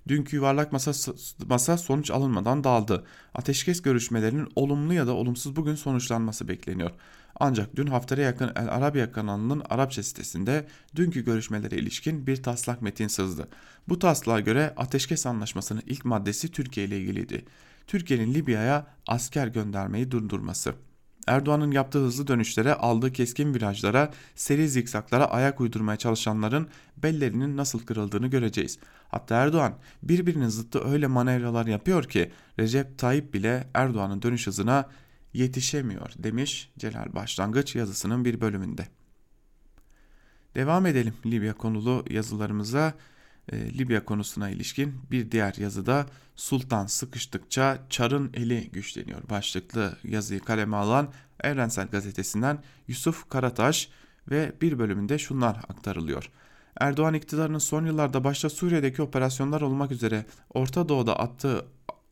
Dünkü 0.08 0.36
yuvarlak 0.36 0.72
masa, 0.72 1.14
masa 1.46 1.78
sonuç 1.78 2.12
alınmadan 2.12 2.64
dağıldı. 2.64 3.06
Ateşkes 3.34 3.82
görüşmelerinin 3.82 4.48
olumlu 4.56 4.94
ya 4.94 5.08
da 5.08 5.14
olumsuz 5.14 5.56
bugün 5.56 5.76
sonuçlanması 5.76 6.48
bekleniyor. 6.48 6.92
Ancak 7.40 7.76
dün 7.76 7.88
Hafter'e 7.88 8.22
yakın 8.22 8.52
El 8.56 8.68
Arabiya 8.70 9.12
kanalının 9.12 9.64
Arapça 9.70 10.04
sitesinde 10.04 10.68
dünkü 10.96 11.26
görüşmelere 11.26 11.76
ilişkin 11.76 12.28
bir 12.28 12.44
taslak 12.44 12.82
metin 12.82 13.08
sızdı. 13.08 13.48
Bu 13.90 14.00
taslağa 14.00 14.40
göre 14.40 14.74
ateşkes 14.78 15.26
anlaşmasının 15.26 15.84
ilk 15.86 16.06
maddesi 16.06 16.52
Türkiye 16.52 16.86
ile 16.86 17.00
ilgiliydi. 17.00 17.46
Türkiye'nin 17.88 18.34
Libya'ya 18.34 18.88
asker 19.08 19.48
göndermeyi 19.48 20.12
durdurması. 20.12 20.74
Erdoğan'ın 21.28 21.72
yaptığı 21.72 22.00
hızlı 22.00 22.28
dönüşlere, 22.28 22.74
aldığı 22.74 23.14
keskin 23.14 23.54
virajlara, 23.54 24.12
seri 24.36 24.70
zikzaklara 24.70 25.26
ayak 25.26 25.62
uydurmaya 25.62 25.98
çalışanların 25.98 26.68
bellerinin 26.98 27.58
nasıl 27.58 27.80
kırıldığını 27.80 28.28
göreceğiz. 28.28 28.80
Hatta 29.10 29.36
Erdoğan 29.36 29.74
birbirinin 30.04 30.48
zıttı 30.48 30.86
öyle 30.92 31.08
manevralar 31.08 31.66
yapıyor 31.66 32.04
ki 32.04 32.32
Recep 32.60 32.98
Tayyip 32.98 33.34
bile 33.34 33.68
Erdoğan'ın 33.74 34.22
dönüş 34.22 34.48
hızına 34.48 34.90
yetişemiyor 35.34 36.12
demiş 36.18 36.72
Celal 36.78 37.16
Başlangıç 37.16 37.76
yazısının 37.76 38.26
bir 38.26 38.42
bölümünde. 38.42 38.88
Devam 40.56 40.86
edelim 40.86 41.14
Libya 41.26 41.54
konulu 41.54 42.06
yazılarımıza 42.10 42.94
e, 43.52 43.78
Libya 43.78 44.06
konusuna 44.06 44.50
ilişkin 44.50 44.94
bir 45.12 45.32
diğer 45.32 45.54
yazıda 45.58 46.06
Sultan 46.36 46.86
sıkıştıkça 46.86 47.80
Çar'ın 47.90 48.32
eli 48.34 48.70
güçleniyor 48.72 49.30
başlıklı 49.30 49.98
yazıyı 50.04 50.40
kaleme 50.40 50.78
alan 50.78 51.10
Evrensel 51.44 51.88
Gazetesi'nden 51.88 52.64
Yusuf 52.88 53.30
Karataş 53.30 53.90
ve 54.32 54.52
bir 54.62 54.80
bölümünde 54.80 55.18
şunlar 55.18 55.56
aktarılıyor. 55.56 56.30
Erdoğan 56.80 57.14
iktidarının 57.14 57.60
son 57.60 57.86
yıllarda 57.86 58.24
başta 58.24 58.50
Suriye'deki 58.50 59.02
operasyonlar 59.02 59.62
olmak 59.62 59.92
üzere 59.92 60.26
Orta 60.54 60.90
Doğu'da 60.90 61.20
attığı 61.20 61.66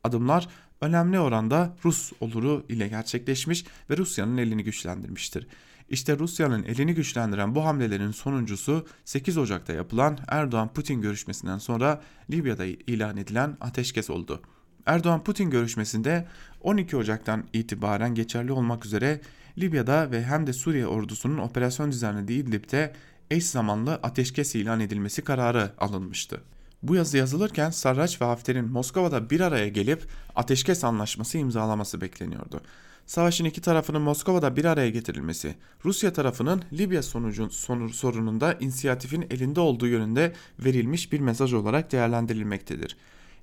adımlar 0.04 0.48
önemli 0.80 1.20
oranda 1.20 1.76
Rus 1.84 2.12
oluru 2.20 2.66
ile 2.68 2.88
gerçekleşmiş 2.88 3.64
ve 3.90 3.96
Rusya'nın 3.96 4.36
elini 4.36 4.64
güçlendirmiştir. 4.64 5.46
İşte 5.90 6.18
Rusya'nın 6.18 6.62
elini 6.62 6.94
güçlendiren 6.94 7.54
bu 7.54 7.64
hamlelerin 7.64 8.10
sonuncusu 8.10 8.86
8 9.04 9.38
Ocak'ta 9.38 9.72
yapılan 9.72 10.18
Erdoğan-Putin 10.28 11.00
görüşmesinden 11.00 11.58
sonra 11.58 12.00
Libya'da 12.30 12.64
ilan 12.64 13.16
edilen 13.16 13.56
ateşkes 13.60 14.10
oldu. 14.10 14.42
Erdoğan-Putin 14.86 15.50
görüşmesinde 15.50 16.26
12 16.60 16.96
Ocak'tan 16.96 17.44
itibaren 17.52 18.14
geçerli 18.14 18.52
olmak 18.52 18.86
üzere 18.86 19.20
Libya'da 19.58 20.10
ve 20.10 20.24
hem 20.24 20.46
de 20.46 20.52
Suriye 20.52 20.86
ordusunun 20.86 21.38
operasyon 21.38 21.92
düzenlediği 21.92 22.42
İdlib'de 22.42 22.92
eş 23.30 23.46
zamanlı 23.46 23.94
ateşkes 23.94 24.54
ilan 24.54 24.80
edilmesi 24.80 25.22
kararı 25.22 25.72
alınmıştı. 25.78 26.40
Bu 26.82 26.94
yazı 26.94 27.16
yazılırken 27.16 27.70
Sarraç 27.70 28.20
ve 28.20 28.24
Hafter'in 28.24 28.68
Moskova'da 28.68 29.30
bir 29.30 29.40
araya 29.40 29.68
gelip 29.68 30.06
ateşkes 30.36 30.84
anlaşması 30.84 31.38
imzalaması 31.38 32.00
bekleniyordu 32.00 32.62
savaşın 33.10 33.44
iki 33.44 33.60
tarafının 33.60 34.02
Moskova'da 34.02 34.56
bir 34.56 34.64
araya 34.64 34.90
getirilmesi, 34.90 35.54
Rusya 35.84 36.12
tarafının 36.12 36.62
Libya 36.72 37.02
sonucun 37.02 37.48
sorununda 37.88 38.52
inisiyatifin 38.52 39.26
elinde 39.30 39.60
olduğu 39.60 39.86
yönünde 39.86 40.32
verilmiş 40.58 41.12
bir 41.12 41.20
mesaj 41.20 41.52
olarak 41.52 41.92
değerlendirilmektedir. 41.92 42.96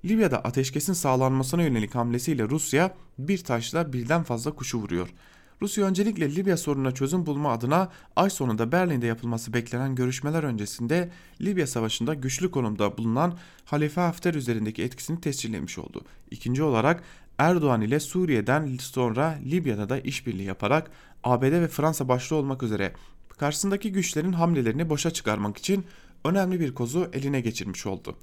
Libya'da 0.05 0.39
ateşkesin 0.39 0.93
sağlanmasına 0.93 1.63
yönelik 1.63 1.95
hamlesiyle 1.95 2.49
Rusya 2.49 2.95
bir 3.19 3.37
taşla 3.37 3.93
birden 3.93 4.23
fazla 4.23 4.51
kuşu 4.51 4.77
vuruyor. 4.77 5.13
Rusya 5.61 5.85
öncelikle 5.85 6.35
Libya 6.35 6.57
sorununa 6.57 6.91
çözüm 6.91 7.25
bulma 7.25 7.51
adına 7.51 7.89
ay 8.15 8.29
sonunda 8.29 8.71
Berlin'de 8.71 9.05
yapılması 9.05 9.53
beklenen 9.53 9.95
görüşmeler 9.95 10.43
öncesinde 10.43 11.09
Libya 11.41 11.67
savaşında 11.67 12.13
güçlü 12.13 12.51
konumda 12.51 12.97
bulunan 12.97 13.37
Halife 13.65 14.01
Hafter 14.01 14.33
üzerindeki 14.33 14.83
etkisini 14.83 15.21
tescillemiş 15.21 15.77
oldu. 15.77 16.01
İkinci 16.31 16.63
olarak 16.63 17.03
Erdoğan 17.37 17.81
ile 17.81 17.99
Suriye'den 17.99 18.77
sonra 18.79 19.39
Libya'da 19.45 19.89
da 19.89 19.99
işbirliği 19.99 20.43
yaparak 20.43 20.91
ABD 21.23 21.43
ve 21.43 21.67
Fransa 21.67 22.07
başta 22.07 22.35
olmak 22.35 22.63
üzere 22.63 22.93
karşısındaki 23.37 23.91
güçlerin 23.91 24.33
hamlelerini 24.33 24.89
boşa 24.89 25.11
çıkarmak 25.11 25.57
için 25.57 25.85
önemli 26.23 26.59
bir 26.59 26.73
kozu 26.73 27.09
eline 27.13 27.41
geçirmiş 27.41 27.85
oldu. 27.85 28.15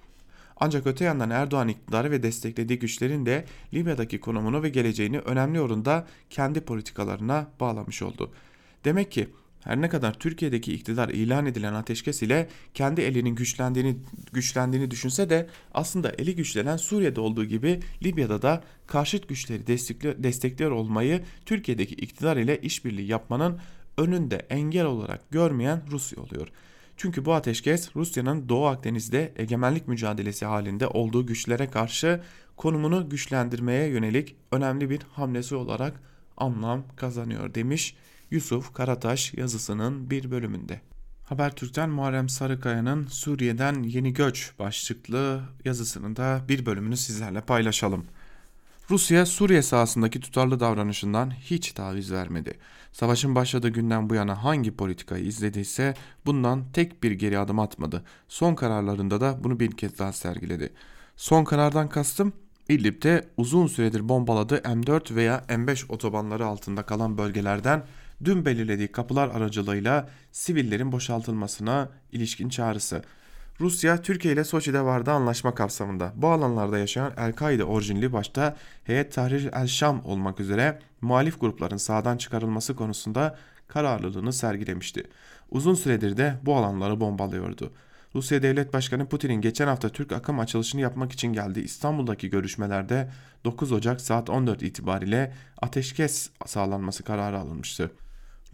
Ancak 0.56 0.86
öte 0.86 1.04
yandan 1.04 1.30
Erdoğan 1.30 1.68
iktidarı 1.68 2.10
ve 2.10 2.22
desteklediği 2.22 2.78
güçlerin 2.78 3.26
de 3.26 3.44
Libya'daki 3.74 4.20
konumunu 4.20 4.62
ve 4.62 4.68
geleceğini 4.68 5.18
önemli 5.18 5.60
oranda 5.60 6.06
kendi 6.30 6.60
politikalarına 6.60 7.46
bağlamış 7.60 8.02
oldu. 8.02 8.32
Demek 8.84 9.12
ki 9.12 9.28
her 9.64 9.80
ne 9.80 9.88
kadar 9.88 10.14
Türkiye'deki 10.14 10.74
iktidar 10.74 11.08
ilan 11.08 11.46
edilen 11.46 11.74
ateşkes 11.74 12.22
ile 12.22 12.48
kendi 12.74 13.00
elinin 13.00 13.34
güçlendiğini 13.34 13.96
güçlendiğini 14.32 14.90
düşünse 14.90 15.30
de 15.30 15.46
aslında 15.74 16.12
eli 16.18 16.36
güçlenen 16.36 16.76
Suriye'de 16.76 17.20
olduğu 17.20 17.44
gibi 17.44 17.80
Libya'da 18.02 18.42
da 18.42 18.64
karşıt 18.86 19.28
güçleri 19.28 19.66
destekliyor, 20.22 20.70
olmayı 20.70 21.22
Türkiye'deki 21.46 21.94
iktidar 21.94 22.36
ile 22.36 22.60
işbirliği 22.60 23.06
yapmanın 23.06 23.58
önünde 23.98 24.46
engel 24.50 24.84
olarak 24.84 25.30
görmeyen 25.30 25.82
Rusya 25.90 26.22
oluyor. 26.22 26.48
Çünkü 26.96 27.24
bu 27.24 27.32
ateşkes 27.32 27.96
Rusya'nın 27.96 28.48
Doğu 28.48 28.66
Akdeniz'de 28.66 29.32
egemenlik 29.36 29.88
mücadelesi 29.88 30.44
halinde 30.44 30.86
olduğu 30.86 31.26
güçlere 31.26 31.70
karşı 31.70 32.20
konumunu 32.56 33.08
güçlendirmeye 33.08 33.88
yönelik 33.88 34.36
önemli 34.52 34.90
bir 34.90 35.00
hamlesi 35.12 35.54
olarak 35.54 36.00
anlam 36.36 36.84
kazanıyor 36.96 37.54
demiş 37.54 37.96
Yusuf 38.34 38.74
Karataş 38.74 39.34
yazısının 39.34 40.10
bir 40.10 40.30
bölümünde. 40.30 40.80
Habertürk'ten 41.24 41.90
Muharrem 41.90 42.28
Sarıkaya'nın 42.28 43.06
Suriye'den 43.06 43.82
Yeni 43.82 44.12
Göç 44.12 44.52
başlıklı 44.58 45.40
yazısının 45.64 46.16
da 46.16 46.40
bir 46.48 46.66
bölümünü 46.66 46.96
sizlerle 46.96 47.40
paylaşalım. 47.40 48.04
Rusya 48.90 49.26
Suriye 49.26 49.62
sahasındaki 49.62 50.20
tutarlı 50.20 50.60
davranışından 50.60 51.30
hiç 51.30 51.72
taviz 51.72 52.12
vermedi. 52.12 52.58
Savaşın 52.92 53.34
başladığı 53.34 53.68
günden 53.68 54.10
bu 54.10 54.14
yana 54.14 54.44
hangi 54.44 54.76
politikayı 54.76 55.24
izlediyse 55.24 55.94
bundan 56.26 56.64
tek 56.72 57.02
bir 57.02 57.12
geri 57.12 57.38
adım 57.38 57.58
atmadı. 57.58 58.04
Son 58.28 58.54
kararlarında 58.54 59.20
da 59.20 59.44
bunu 59.44 59.60
bir 59.60 59.70
kez 59.70 59.98
daha 59.98 60.12
sergiledi. 60.12 60.72
Son 61.16 61.44
karardan 61.44 61.88
kastım 61.88 62.32
İdlib'de 62.68 63.28
uzun 63.36 63.66
süredir 63.66 64.08
bombaladığı 64.08 64.56
M4 64.56 65.14
veya 65.14 65.44
M5 65.48 65.92
otobanları 65.92 66.46
altında 66.46 66.82
kalan 66.82 67.18
bölgelerden 67.18 67.84
dün 68.24 68.44
belirlediği 68.44 68.88
kapılar 68.88 69.28
aracılığıyla 69.28 70.08
sivillerin 70.32 70.92
boşaltılmasına 70.92 71.88
ilişkin 72.12 72.48
çağrısı. 72.48 73.02
Rusya, 73.60 74.02
Türkiye 74.02 74.34
ile 74.34 74.44
Soçi'de 74.44 74.80
vardı 74.80 75.10
anlaşma 75.10 75.54
kapsamında 75.54 76.12
bu 76.16 76.28
alanlarda 76.28 76.78
yaşayan 76.78 77.12
El-Kaide 77.16 77.64
orijinli 77.64 78.12
başta 78.12 78.56
Heyet 78.84 79.12
Tahrir 79.12 79.50
el-Şam 79.52 80.04
olmak 80.04 80.40
üzere 80.40 80.78
muhalif 81.00 81.40
grupların 81.40 81.76
sağdan 81.76 82.16
çıkarılması 82.16 82.76
konusunda 82.76 83.38
kararlılığını 83.68 84.32
sergilemişti. 84.32 85.04
Uzun 85.50 85.74
süredir 85.74 86.16
de 86.16 86.34
bu 86.42 86.56
alanları 86.56 87.00
bombalıyordu. 87.00 87.72
Rusya 88.14 88.42
Devlet 88.42 88.72
Başkanı 88.72 89.06
Putin'in 89.08 89.40
geçen 89.40 89.66
hafta 89.66 89.88
Türk 89.88 90.12
akım 90.12 90.40
açılışını 90.40 90.80
yapmak 90.80 91.12
için 91.12 91.32
geldiği 91.32 91.64
İstanbul'daki 91.64 92.30
görüşmelerde 92.30 93.10
9 93.44 93.72
Ocak 93.72 94.00
saat 94.00 94.30
14 94.30 94.62
itibariyle 94.62 95.32
ateşkes 95.62 96.30
sağlanması 96.46 97.02
kararı 97.02 97.38
alınmıştı. 97.38 97.90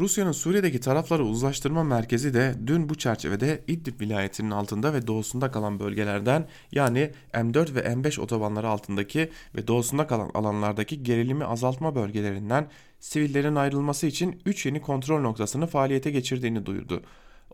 Rusya'nın 0.01 0.33
Suriye'deki 0.33 0.81
tarafları 0.81 1.25
uzlaştırma 1.25 1.85
merkezi 1.85 2.35
de 2.35 2.55
dün 2.67 2.89
bu 2.89 2.95
çerçevede 2.95 3.65
İdlib 3.67 4.01
vilayetinin 4.01 4.51
altında 4.51 4.95
ve 4.95 5.07
doğusunda 5.07 5.51
kalan 5.51 5.81
bölgelerden 5.81 6.49
yani 6.73 7.11
M4 7.33 7.75
ve 7.75 7.81
M5 7.81 8.21
otobanları 8.21 8.69
altındaki 8.69 9.31
ve 9.57 9.67
doğusunda 9.67 10.07
kalan 10.07 10.31
alanlardaki 10.35 11.03
gerilimi 11.03 11.45
azaltma 11.45 11.95
bölgelerinden 11.95 12.69
sivillerin 13.01 13.55
ayrılması 13.55 14.07
için 14.07 14.43
3 14.47 14.67
yeni 14.67 14.81
kontrol 14.83 15.21
noktasını 15.21 15.67
faaliyete 15.67 16.11
geçirdiğini 16.11 16.67
duyurdu. 16.67 17.03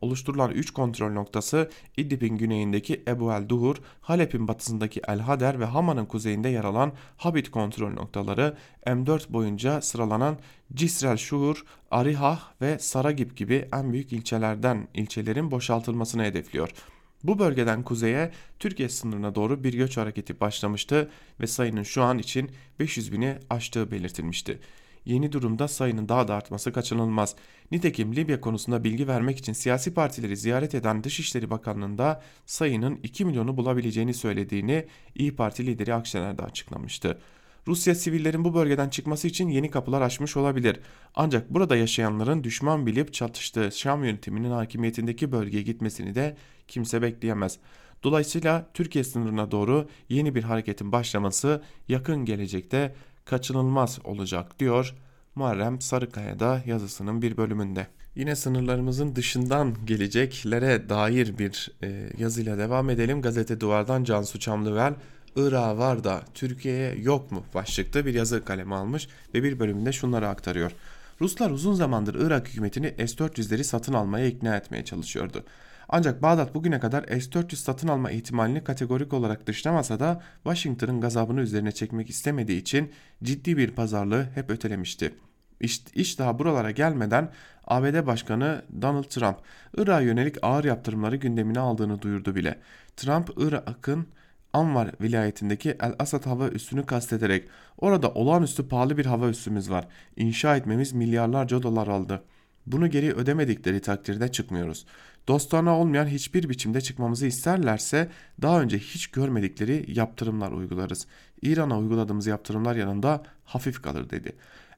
Oluşturulan 0.01 0.51
3 0.51 0.71
kontrol 0.71 1.13
noktası 1.13 1.71
İdlib'in 1.97 2.37
güneyindeki 2.37 3.03
Ebu 3.09 3.33
el 3.33 3.49
Duhur, 3.49 3.77
Halep'in 4.01 4.49
batısındaki 4.49 5.01
El 5.09 5.21
Hader 5.21 5.61
ve 5.61 5.65
Hama'nın 5.65 6.07
kuzeyinde 6.07 6.49
yer 6.49 6.65
alan 6.65 6.93
Habit 7.17 7.51
kontrol 7.51 7.93
noktaları, 7.93 8.57
M4 8.87 9.33
boyunca 9.33 9.81
sıralanan 9.81 10.39
Cisrel 10.75 11.17
Şuhur, 11.17 11.65
Arihah 11.91 12.41
ve 12.63 12.79
Saragib 12.79 13.37
gibi 13.37 13.69
en 13.73 13.93
büyük 13.93 14.13
ilçelerden 14.13 14.89
ilçelerin 14.95 15.51
boşaltılmasını 15.51 16.25
hedefliyor. 16.25 16.71
Bu 17.25 17.39
bölgeden 17.39 17.83
kuzeye 17.83 18.31
Türkiye 18.59 18.89
sınırına 18.89 19.35
doğru 19.35 19.65
bir 19.65 19.75
göç 19.75 19.97
hareketi 19.97 20.41
başlamıştı 20.41 21.11
ve 21.41 21.47
sayının 21.47 21.83
şu 21.83 22.03
an 22.03 22.19
için 22.19 22.51
500 22.79 23.13
bini 23.13 23.39
aştığı 23.51 23.91
belirtilmişti. 23.91 24.59
Yeni 25.07 25.33
durumda 25.33 25.69
sayının 25.69 26.09
daha 26.09 26.29
da 26.29 26.35
artması 26.35 26.73
kaçınılmaz. 26.73 27.37
Nitekim 27.71 28.17
Libya 28.17 28.41
konusunda 28.41 28.85
bilgi 28.85 29.09
vermek 29.09 29.39
için 29.39 29.53
siyasi 29.53 29.95
partileri 29.95 30.37
ziyaret 30.37 30.75
eden 30.75 31.05
Dışişleri 31.05 31.51
Bakanlığı'nda 31.51 32.23
sayının 32.47 33.01
2 33.03 33.25
milyonu 33.25 33.57
bulabileceğini 33.57 34.15
söylediğini 34.15 34.87
İyi 35.15 35.37
Parti 35.37 35.67
lideri 35.67 35.95
Akşener 35.95 36.39
açıklamıştı. 36.39 37.19
Rusya 37.67 37.95
sivillerin 37.95 38.45
bu 38.45 38.55
bölgeden 38.55 38.89
çıkması 38.89 39.29
için 39.29 39.49
yeni 39.49 39.71
kapılar 39.71 40.03
açmış 40.03 40.37
olabilir. 40.37 40.81
Ancak 41.15 41.55
burada 41.55 41.77
yaşayanların 41.77 42.45
düşman 42.45 42.87
bilip 42.87 43.13
çatıştığı 43.13 43.73
Şam 43.73 44.05
yönetiminin 44.05 44.51
hakimiyetindeki 44.51 45.33
bölgeye 45.33 45.63
gitmesini 45.63 46.15
de 46.15 46.37
kimse 46.69 47.03
bekleyemez. 47.03 47.59
Dolayısıyla 48.03 48.71
Türkiye 48.75 49.05
sınırına 49.05 49.51
doğru 49.51 49.89
yeni 50.09 50.35
bir 50.35 50.43
hareketin 50.43 50.93
başlaması 50.93 51.63
yakın 51.89 52.25
gelecekte 52.25 52.95
kaçınılmaz 53.27 53.99
olacak 54.05 54.59
diyor 54.59 54.95
Muharrem 55.35 55.81
Sarıkaya'da 55.81 56.63
yazısının 56.67 57.23
bir 57.23 57.37
bölümünde. 57.37 57.87
Yine 58.15 58.37
sınırlarımızın 58.37 59.17
dışından 59.17 59.75
geleceklere 59.85 60.89
dair 60.89 61.39
bir 61.39 61.71
e, 61.83 62.11
yazıyla 62.19 62.59
devam 62.59 62.91
edelim. 62.91 63.23
Gazete 63.23 63.61
Duvar'dan 63.61 64.05
Cansu 64.05 64.41
Çamlıvel 64.41 64.95
Irak'a 65.37 65.79
var 65.79 66.05
da 66.05 66.23
Türkiye'ye 66.35 66.95
yok 66.95 67.33
mu 67.33 67.45
başlıkta 67.55 68.07
bir 68.07 68.15
yazı 68.15 68.45
kalemi 68.45 68.75
almış 68.75 69.09
ve 69.35 69.43
bir 69.43 69.59
bölümünde 69.59 69.93
şunları 69.93 70.29
aktarıyor. 70.29 70.73
Ruslar 71.21 71.51
uzun 71.51 71.75
zamandır 71.75 72.15
Irak 72.27 72.49
hükümetini 72.49 72.95
S-400'leri 72.99 73.65
satın 73.65 73.93
almaya 73.93 74.27
ikna 74.27 74.57
etmeye 74.57 74.85
çalışıyordu. 74.85 75.45
Ancak 75.89 76.23
Bağdat 76.23 76.55
bugüne 76.55 76.81
kadar 76.81 77.03
S-400 77.03 77.57
satın 77.57 77.89
alma 77.89 78.11
ihtimalini 78.11 78.65
kategorik 78.65 79.13
olarak 79.13 79.47
dışlamasa 79.47 80.01
da 80.01 80.23
Washington'ın 80.45 81.01
gazabını 81.01 81.41
üzerine 81.41 81.73
çekmek 81.73 82.11
istemediği 82.11 82.61
için 82.61 82.93
ciddi 83.23 83.57
bir 83.57 83.71
pazarlığı 83.71 84.27
hep 84.35 84.51
ötelemişti. 84.51 85.15
İş, 85.61 85.85
iş 85.95 86.19
daha 86.19 86.39
buralara 86.39 86.71
gelmeden 86.71 87.33
ABD 87.65 88.07
Başkanı 88.07 88.63
Donald 88.83 89.05
Trump 89.05 89.37
Irak'a 89.77 90.01
yönelik 90.01 90.37
ağır 90.43 90.65
yaptırımları 90.65 91.17
gündemine 91.17 91.61
aldığını 91.61 92.03
duyurdu 92.03 92.35
bile. 92.35 92.59
Trump 92.97 93.31
Irak'ın 93.37 94.07
Anvar 94.53 94.91
vilayetindeki 95.01 95.77
El 95.81 95.95
Asad 95.99 96.27
hava 96.27 96.49
üssünü 96.49 96.87
kastederek 96.87 97.49
orada 97.79 98.11
olağanüstü 98.11 98.69
pahalı 98.69 98.97
bir 98.99 99.07
hava 99.07 99.29
üssümüz 99.29 99.71
var. 99.71 99.89
İnşa 100.17 100.57
etmemiz 100.57 100.93
milyarlarca 100.93 101.63
dolar 101.63 101.89
aldı. 101.89 102.23
Bunu 102.67 102.91
geri 102.91 103.13
ödemedikleri 103.13 103.81
takdirde 103.81 104.33
çıkmıyoruz. 104.33 104.87
Dostlarına 105.29 105.79
olmayan 105.79 106.07
hiçbir 106.07 106.49
biçimde 106.49 106.81
çıkmamızı 106.81 107.27
isterlerse 107.27 108.09
daha 108.43 108.61
önce 108.61 108.79
hiç 108.79 109.07
görmedikleri 109.07 109.85
yaptırımlar 109.89 110.53
uygularız. 110.53 111.07
İran'a 111.43 111.79
uyguladığımız 111.79 112.27
yaptırımlar 112.27 112.77
yanında 112.77 113.23
hafif 113.45 113.83
kalır 113.83 114.11
dedi. 114.11 114.33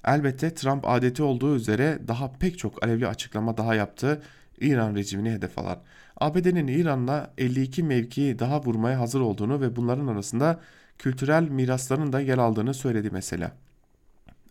Elbette 0.04 0.54
Trump 0.54 0.88
adeti 0.88 1.22
olduğu 1.22 1.56
üzere 1.56 1.98
daha 2.08 2.32
pek 2.32 2.58
çok 2.58 2.84
alevli 2.84 3.06
açıklama 3.06 3.56
daha 3.56 3.74
yaptı. 3.74 4.22
İran 4.60 4.94
rejimini 4.94 5.30
hedef 5.30 5.58
alan. 5.58 5.78
ABD'nin 6.16 6.66
İran'la 6.66 7.34
52 7.38 7.82
mevkii 7.82 8.38
daha 8.38 8.62
vurmaya 8.62 9.00
hazır 9.00 9.20
olduğunu 9.20 9.60
ve 9.60 9.76
bunların 9.76 10.06
arasında 10.06 10.60
kültürel 10.98 11.42
mirasların 11.42 12.12
da 12.12 12.20
yer 12.20 12.38
aldığını 12.38 12.74
söyledi 12.74 13.10
mesela. 13.12 13.52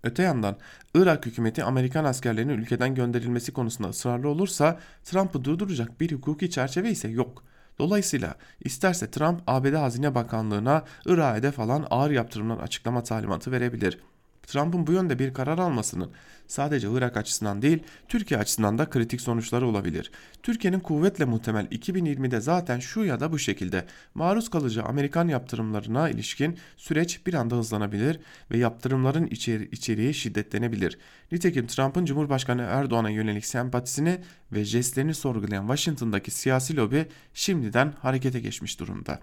Öte 0.04 0.24
yandan 0.24 0.58
Irak 0.96 1.26
hükümeti 1.26 1.64
Amerikan 1.64 2.06
askerlerinin 2.06 2.58
ülkeden 2.58 2.96
gönderilmesi 2.96 3.54
konusunda 3.54 3.90
ısrarlı 3.90 4.30
olursa 4.30 4.80
Trump'ı 5.04 5.44
durduracak 5.44 6.02
bir 6.02 6.12
hukuki 6.12 6.50
çerçeve 6.50 6.92
ise 6.92 7.08
yok. 7.08 7.44
Dolayısıyla 7.80 8.36
isterse 8.64 9.12
Trump 9.12 9.42
ABD 9.48 9.74
Hazine 9.74 10.16
Bakanlığı'na 10.16 10.84
Irak'a 11.06 11.36
hedef 11.36 11.60
alan 11.60 11.88
ağır 11.90 12.12
yaptırımlar 12.12 12.58
açıklama 12.58 13.04
talimatı 13.04 13.52
verebilir. 13.52 14.00
Trump'ın 14.48 14.88
bu 14.88 14.92
yönde 14.92 15.20
bir 15.20 15.34
karar 15.34 15.58
almasının 15.58 16.12
sadece 16.48 16.88
Irak 16.92 17.18
açısından 17.18 17.62
değil 17.62 17.84
Türkiye 18.08 18.40
açısından 18.40 18.78
da 18.78 18.90
kritik 18.90 19.22
sonuçları 19.22 19.68
olabilir. 19.68 20.12
Türkiye'nin 20.44 20.80
kuvvetle 20.80 21.26
muhtemel 21.26 21.66
2020'de 21.66 22.40
zaten 22.42 22.80
şu 22.80 23.04
ya 23.04 23.20
da 23.20 23.32
bu 23.32 23.40
şekilde 23.40 23.86
maruz 24.14 24.50
kalacağı 24.50 24.86
Amerikan 24.86 25.28
yaptırımlarına 25.28 26.10
ilişkin 26.10 26.58
süreç 26.78 27.28
bir 27.28 27.34
anda 27.34 27.56
hızlanabilir 27.56 28.20
ve 28.52 28.58
yaptırımların 28.58 29.28
içeri 29.28 29.70
içeriği 29.72 30.14
şiddetlenebilir. 30.14 30.98
Nitekim 31.32 31.68
Trump'ın 31.68 32.06
Cumhurbaşkanı 32.06 32.62
Erdoğan'a 32.62 33.10
yönelik 33.10 33.46
sempatisini 33.46 34.20
ve 34.52 34.66
jestlerini 34.66 35.14
sorgulayan 35.14 35.68
Washington'daki 35.68 36.32
siyasi 36.32 36.78
lobi 36.78 37.06
şimdiden 37.34 37.94
harekete 38.02 38.40
geçmiş 38.40 38.80
durumda. 38.80 39.20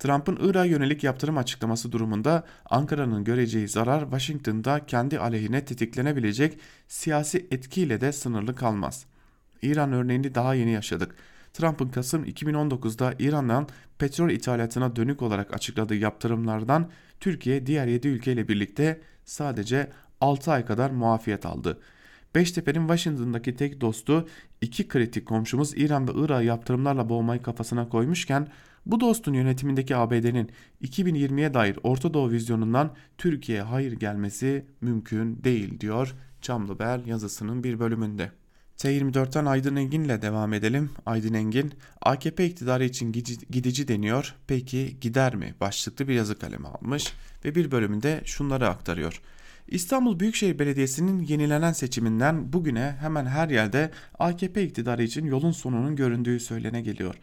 Trump'ın 0.00 0.38
Irak'a 0.40 0.64
yönelik 0.64 1.04
yaptırım 1.04 1.38
açıklaması 1.38 1.92
durumunda 1.92 2.44
Ankara'nın 2.70 3.24
göreceği 3.24 3.68
zarar 3.68 4.00
Washington'da 4.00 4.86
kendi 4.86 5.18
aleyhine 5.18 5.64
tetiklenebilecek 5.64 6.58
siyasi 6.88 7.46
etkiyle 7.50 8.00
de 8.00 8.12
sınırlı 8.12 8.54
kalmaz. 8.54 9.06
İran 9.62 9.92
örneğini 9.92 10.34
daha 10.34 10.54
yeni 10.54 10.70
yaşadık. 10.70 11.14
Trump'ın 11.52 11.88
Kasım 11.88 12.24
2019'da 12.24 13.14
İran'dan 13.18 13.68
petrol 13.98 14.30
ithalatına 14.30 14.96
dönük 14.96 15.22
olarak 15.22 15.54
açıkladığı 15.54 15.94
yaptırımlardan 15.94 16.90
Türkiye 17.20 17.66
diğer 17.66 17.86
7 17.86 18.08
ülkeyle 18.08 18.48
birlikte 18.48 19.00
sadece 19.24 19.90
6 20.20 20.52
ay 20.52 20.64
kadar 20.64 20.90
muafiyet 20.90 21.46
aldı. 21.46 21.78
Beştepe'nin 22.34 22.80
Washington'daki 22.80 23.56
tek 23.56 23.80
dostu 23.80 24.28
iki 24.60 24.88
kritik 24.88 25.26
komşumuz 25.26 25.78
İran 25.78 26.08
ve 26.08 26.12
Irak'ı 26.14 26.44
yaptırımlarla 26.44 27.08
boğmayı 27.08 27.42
kafasına 27.42 27.88
koymuşken 27.88 28.48
bu 28.86 29.00
dostun 29.00 29.34
yönetimindeki 29.34 29.96
ABD'nin 29.96 30.50
2020'ye 30.82 31.54
dair 31.54 31.78
Orta 31.82 32.14
Doğu 32.14 32.30
vizyonundan 32.30 32.94
Türkiye'ye 33.18 33.62
hayır 33.62 33.92
gelmesi 33.92 34.66
mümkün 34.80 35.44
değil 35.44 35.80
diyor 35.80 36.14
Çamlıbel 36.40 37.06
yazısının 37.06 37.64
bir 37.64 37.80
bölümünde. 37.80 38.30
T24'ten 38.78 39.44
Aydın 39.44 39.76
Engin 39.76 40.04
ile 40.04 40.22
devam 40.22 40.52
edelim. 40.52 40.90
Aydın 41.06 41.34
Engin, 41.34 41.72
AKP 42.02 42.46
iktidarı 42.46 42.84
için 42.84 43.12
gidici 43.50 43.88
deniyor. 43.88 44.34
Peki 44.46 44.96
gider 45.00 45.34
mi? 45.34 45.54
Başlıklı 45.60 46.08
bir 46.08 46.14
yazı 46.14 46.38
kalemi 46.38 46.68
almış 46.68 47.12
ve 47.44 47.54
bir 47.54 47.70
bölümünde 47.70 48.22
şunları 48.24 48.68
aktarıyor. 48.68 49.20
İstanbul 49.68 50.20
Büyükşehir 50.20 50.58
Belediyesi'nin 50.58 51.20
yenilenen 51.20 51.72
seçiminden 51.72 52.52
bugüne 52.52 52.96
hemen 53.00 53.26
her 53.26 53.48
yerde 53.48 53.90
AKP 54.18 54.62
iktidarı 54.62 55.02
için 55.02 55.26
yolun 55.26 55.52
sonunun 55.52 55.96
göründüğü 55.96 56.40
söylene 56.40 56.82
geliyor. 56.82 57.14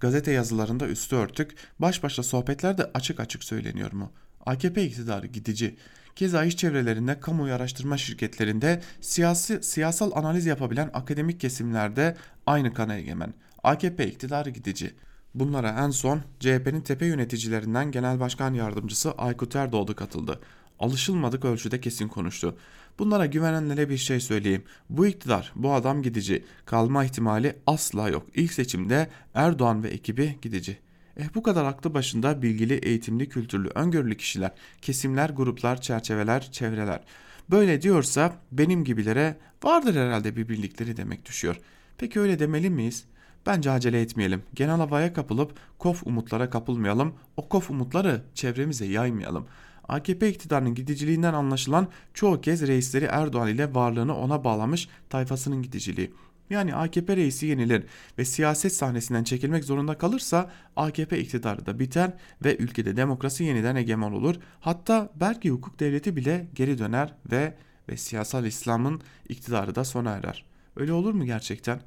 Gazete 0.00 0.32
yazılarında 0.32 0.88
üstü 0.88 1.16
örtük, 1.16 1.54
baş 1.78 2.02
başa 2.02 2.22
sohbetlerde 2.22 2.90
açık 2.94 3.20
açık 3.20 3.44
söyleniyor 3.44 3.92
mu? 3.92 4.12
AKP 4.46 4.84
iktidarı 4.84 5.26
gidici. 5.26 5.76
Keza 6.16 6.44
iş 6.44 6.56
çevrelerinde, 6.56 7.20
kamuoyu 7.20 7.54
araştırma 7.54 7.96
şirketlerinde, 7.96 8.82
siyasi, 9.00 9.62
siyasal 9.62 10.12
analiz 10.14 10.46
yapabilen 10.46 10.90
akademik 10.94 11.40
kesimlerde 11.40 12.16
aynı 12.46 12.74
kana 12.74 12.96
egemen. 12.96 13.34
AKP 13.62 14.06
iktidarı 14.06 14.50
gidici. 14.50 14.94
Bunlara 15.34 15.84
en 15.84 15.90
son 15.90 16.22
CHP'nin 16.40 16.80
tepe 16.80 17.06
yöneticilerinden 17.06 17.90
Genel 17.90 18.20
Başkan 18.20 18.54
Yardımcısı 18.54 19.12
Aykut 19.12 19.56
Erdoğdu 19.56 19.94
katıldı. 19.94 20.40
Alışılmadık 20.78 21.44
ölçüde 21.44 21.80
kesin 21.80 22.08
konuştu. 22.08 22.56
Bunlara 22.98 23.26
güvenenlere 23.26 23.88
bir 23.88 23.96
şey 23.96 24.20
söyleyeyim. 24.20 24.62
Bu 24.90 25.06
iktidar, 25.06 25.52
bu 25.56 25.72
adam 25.72 26.02
gidici. 26.02 26.44
Kalma 26.66 27.04
ihtimali 27.04 27.56
asla 27.66 28.08
yok. 28.08 28.26
İlk 28.34 28.52
seçimde 28.52 29.08
Erdoğan 29.34 29.82
ve 29.82 29.88
ekibi 29.88 30.38
gidici. 30.42 30.78
Eh 31.16 31.24
bu 31.34 31.42
kadar 31.42 31.64
aklı 31.64 31.94
başında 31.94 32.42
bilgili, 32.42 32.74
eğitimli, 32.74 33.28
kültürlü, 33.28 33.68
öngörülü 33.68 34.16
kişiler, 34.16 34.50
kesimler, 34.82 35.30
gruplar, 35.30 35.80
çerçeveler, 35.80 36.52
çevreler. 36.52 37.04
Böyle 37.50 37.82
diyorsa 37.82 38.32
benim 38.52 38.84
gibilere 38.84 39.36
vardır 39.62 39.94
herhalde 39.94 40.36
bir 40.36 40.48
bildikleri 40.48 40.96
demek 40.96 41.26
düşüyor. 41.26 41.56
Peki 41.98 42.20
öyle 42.20 42.38
demeli 42.38 42.70
miyiz? 42.70 43.04
Bence 43.46 43.70
acele 43.70 44.00
etmeyelim. 44.00 44.42
Genel 44.54 44.76
havaya 44.76 45.12
kapılıp 45.12 45.52
kof 45.78 46.06
umutlara 46.06 46.50
kapılmayalım. 46.50 47.14
O 47.36 47.48
kof 47.48 47.70
umutları 47.70 48.22
çevremize 48.34 48.86
yaymayalım. 48.86 49.46
AKP 49.88 50.28
iktidarının 50.28 50.74
gidiciliğinden 50.74 51.34
anlaşılan 51.34 51.88
çoğu 52.14 52.40
kez 52.40 52.66
reisleri 52.66 53.04
Erdoğan 53.04 53.48
ile 53.48 53.74
varlığını 53.74 54.16
ona 54.16 54.44
bağlamış 54.44 54.88
tayfasının 55.10 55.62
gidiciliği. 55.62 56.10
Yani 56.50 56.74
AKP 56.74 57.16
reisi 57.16 57.46
yenilir 57.46 57.84
ve 58.18 58.24
siyaset 58.24 58.72
sahnesinden 58.72 59.24
çekilmek 59.24 59.64
zorunda 59.64 59.98
kalırsa 59.98 60.50
AKP 60.76 61.18
iktidarı 61.18 61.66
da 61.66 61.78
biter 61.78 62.12
ve 62.44 62.56
ülkede 62.56 62.96
demokrasi 62.96 63.44
yeniden 63.44 63.76
egemen 63.76 64.12
olur. 64.12 64.34
Hatta 64.60 65.10
belki 65.14 65.50
hukuk 65.50 65.80
devleti 65.80 66.16
bile 66.16 66.46
geri 66.54 66.78
döner 66.78 67.14
ve 67.30 67.54
ve 67.88 67.96
siyasal 67.96 68.44
İslam'ın 68.44 69.00
iktidarı 69.28 69.74
da 69.74 69.84
sona 69.84 70.10
erer. 70.10 70.44
Öyle 70.76 70.92
olur 70.92 71.14
mu 71.14 71.24
gerçekten? 71.24 71.80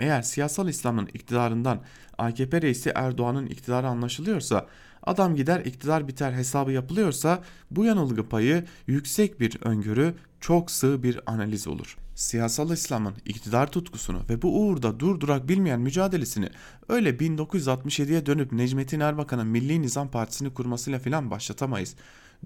Eğer 0.00 0.22
siyasal 0.22 0.68
İslam'ın 0.68 1.06
iktidarından 1.06 1.82
AKP 2.18 2.62
reisi 2.62 2.92
Erdoğan'ın 2.94 3.46
iktidarı 3.46 3.86
anlaşılıyorsa 3.86 4.66
adam 5.06 5.36
gider 5.36 5.60
iktidar 5.60 6.08
biter 6.08 6.32
hesabı 6.32 6.72
yapılıyorsa 6.72 7.42
bu 7.70 7.84
yanılgı 7.84 8.28
payı 8.28 8.64
yüksek 8.86 9.40
bir 9.40 9.58
öngörü 9.62 10.14
çok 10.40 10.70
sığ 10.70 11.02
bir 11.02 11.20
analiz 11.26 11.68
olur. 11.68 11.96
Siyasal 12.16 12.70
İslam'ın 12.70 13.14
iktidar 13.24 13.70
tutkusunu 13.70 14.22
ve 14.28 14.42
bu 14.42 14.60
uğurda 14.60 15.00
durdurak 15.00 15.48
bilmeyen 15.48 15.80
mücadelesini 15.80 16.48
öyle 16.88 17.10
1967'ye 17.10 18.26
dönüp 18.26 18.52
Necmettin 18.52 19.00
Erbakan'ın 19.00 19.46
Milli 19.46 19.82
Nizam 19.82 20.10
Partisi'ni 20.10 20.54
kurmasıyla 20.54 20.98
filan 20.98 21.30
başlatamayız. 21.30 21.94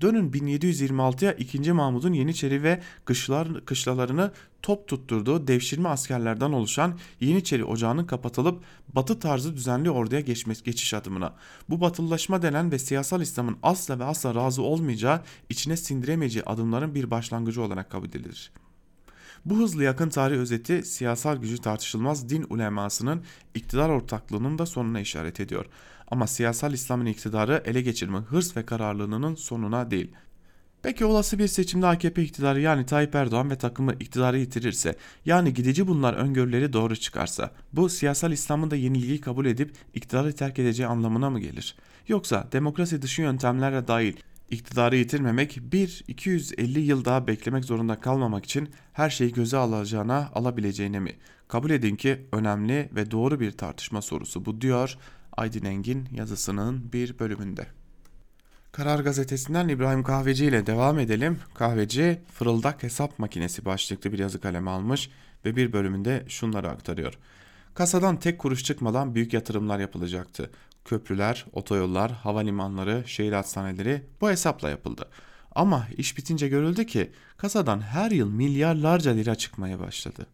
Dönün 0.01 0.33
1726'ya 0.33 1.33
2. 1.33 1.73
Mahmud'un 1.73 2.13
Yeniçeri 2.13 2.63
ve 2.63 2.81
kışlar, 3.05 3.65
kışlalarını 3.65 4.33
top 4.63 4.89
tutturduğu 4.89 5.47
devşirme 5.47 5.89
askerlerden 5.89 6.53
oluşan 6.53 6.99
Yeniçeri 7.21 7.65
ocağının 7.65 8.05
kapatılıp 8.05 8.65
batı 8.89 9.21
tarzı 9.21 9.57
düzenli 9.57 9.91
orduya 9.91 10.21
geçmesi, 10.21 10.65
geçiş 10.65 10.95
adımına. 10.95 11.35
Bu 11.69 11.81
batılılaşma 11.81 12.43
denen 12.43 12.73
ve 12.73 12.79
siyasal 12.79 13.21
İslam'ın 13.21 13.57
asla 13.63 13.99
ve 13.99 14.05
asla 14.05 14.35
razı 14.35 14.63
olmayacağı, 14.63 15.23
içine 15.49 15.77
sindiremeyeceği 15.77 16.45
adımların 16.45 16.95
bir 16.95 17.11
başlangıcı 17.11 17.63
olarak 17.63 17.91
kabul 17.91 18.09
edilir. 18.09 18.53
Bu 19.45 19.59
hızlı 19.59 19.85
yakın 19.85 20.09
tarih 20.09 20.37
özeti 20.37 20.83
siyasal 20.83 21.37
gücü 21.37 21.59
tartışılmaz 21.59 22.29
din 22.29 22.47
ulemasının 22.51 23.23
iktidar 23.55 23.89
ortaklığının 23.89 24.59
da 24.59 24.67
sonuna 24.67 25.01
işaret 25.01 25.41
ediyor. 25.41 25.67
Ama 26.09 26.27
siyasal 26.27 26.73
İslam'ın 26.73 27.07
iktidarı 27.07 27.63
ele 27.65 27.81
geçirme 27.81 28.19
hırs 28.19 28.57
ve 28.57 28.67
kararlılığının 28.67 29.35
sonuna 29.35 29.91
değil. 29.91 30.13
Peki 30.83 31.05
olası 31.05 31.39
bir 31.39 31.49
seçimde 31.49 31.87
AKP 31.87 32.23
iktidarı 32.23 32.61
yani 32.61 32.87
Tayyip 32.87 33.15
Erdoğan 33.15 33.51
ve 33.51 33.59
takımı 33.59 33.93
iktidarı 33.93 34.39
yitirirse 34.39 34.97
yani 35.25 35.55
gidici 35.55 35.87
bunlar 35.87 36.15
öngörüleri 36.15 36.73
doğru 36.73 36.97
çıkarsa 36.97 37.51
bu 37.73 37.89
siyasal 37.89 38.33
İslam'ın 38.33 38.71
da 38.71 38.77
yenilgiyi 38.77 39.21
kabul 39.21 39.47
edip 39.47 39.73
iktidarı 39.95 40.33
terk 40.33 40.59
edeceği 40.59 40.87
anlamına 40.87 41.31
mı 41.31 41.41
gelir? 41.41 41.77
Yoksa 42.09 42.49
demokrasi 42.53 43.03
dışı 43.03 43.23
yöntemlerle 43.23 43.89
dahil 43.89 44.17
iktidarı 44.51 44.97
yitirmemek 44.97 45.59
bir 45.63 46.05
250 46.09 46.81
yıl 46.81 47.05
daha 47.05 47.27
beklemek 47.27 47.65
zorunda 47.65 48.01
kalmamak 48.01 48.45
için 48.45 48.71
her 48.93 49.11
şeyi 49.11 49.33
göze 49.33 49.57
alacağına 49.57 50.31
alabileceğine 50.35 51.01
mi? 51.01 51.13
Kabul 51.49 51.71
edin 51.71 51.97
ki 51.97 52.27
önemli 52.33 52.91
ve 52.95 53.11
doğru 53.11 53.41
bir 53.41 53.53
tartışma 53.53 54.03
sorusu 54.03 54.45
bu 54.45 54.61
diyor 54.61 54.99
Aydın 55.37 55.65
Engin 55.65 56.09
yazısının 56.13 56.93
bir 56.93 57.19
bölümünde. 57.19 57.67
Karar 58.73 59.01
Gazetesi'nden 59.01 59.69
İbrahim 59.69 60.03
Kahveci 60.03 60.45
ile 60.45 60.67
devam 60.67 60.99
edelim. 60.99 61.39
Kahveci 61.55 62.21
fırıldak 62.33 62.83
hesap 62.83 63.19
makinesi 63.19 63.65
başlıklı 63.65 64.13
bir 64.13 64.19
yazı 64.19 64.41
kalemi 64.41 64.71
almış 64.71 65.11
ve 65.45 65.57
bir 65.57 65.73
bölümünde 65.73 66.25
şunları 66.29 66.69
aktarıyor. 66.71 67.19
Kasadan 67.75 68.17
tek 68.17 68.39
kuruş 68.39 68.65
çıkmadan 68.65 69.15
büyük 69.15 69.33
yatırımlar 69.33 69.79
yapılacaktı. 69.79 70.51
Köprüler, 70.85 71.47
otoyollar, 71.53 72.13
havalimanları, 72.13 73.05
şehir 73.07 73.33
hastaneleri 73.33 74.03
bu 74.21 74.31
hesapla 74.31 74.71
yapıldı. 74.71 75.09
Ama 75.55 75.89
iş 75.97 76.19
bitince 76.19 76.49
görüldü 76.49 76.87
ki 76.87 77.11
kasadan 77.37 77.81
her 77.81 78.11
yıl 78.11 78.31
milyarlarca 78.31 79.11
lira 79.11 79.35
çıkmaya 79.35 79.81
başladı. 79.81 80.27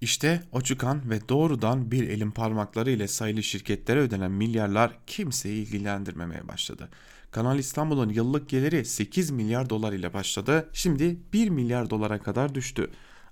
İşte 0.00 0.42
o 0.52 0.60
çıkan 0.60 1.10
ve 1.10 1.28
doğrudan 1.28 1.90
bir 1.90 2.08
elin 2.08 2.30
parmakları 2.30 2.90
ile 2.90 3.08
sayılı 3.08 3.42
şirketlere 3.42 4.00
ödenen 4.00 4.30
milyarlar 4.30 4.98
kimseyi 5.06 5.66
ilgilendirmemeye 5.66 6.48
başladı. 6.48 6.88
Kanal 7.30 7.58
İstanbul'un 7.58 8.08
yıllık 8.08 8.48
geliri 8.48 8.84
8 8.84 9.30
milyar 9.30 9.70
dolar 9.70 9.92
ile 9.92 10.12
başladı. 10.12 10.68
Şimdi 10.72 11.18
1 11.32 11.48
milyar 11.48 11.90
dolara 11.90 12.22
kadar 12.22 12.54
düştü. 12.54 12.90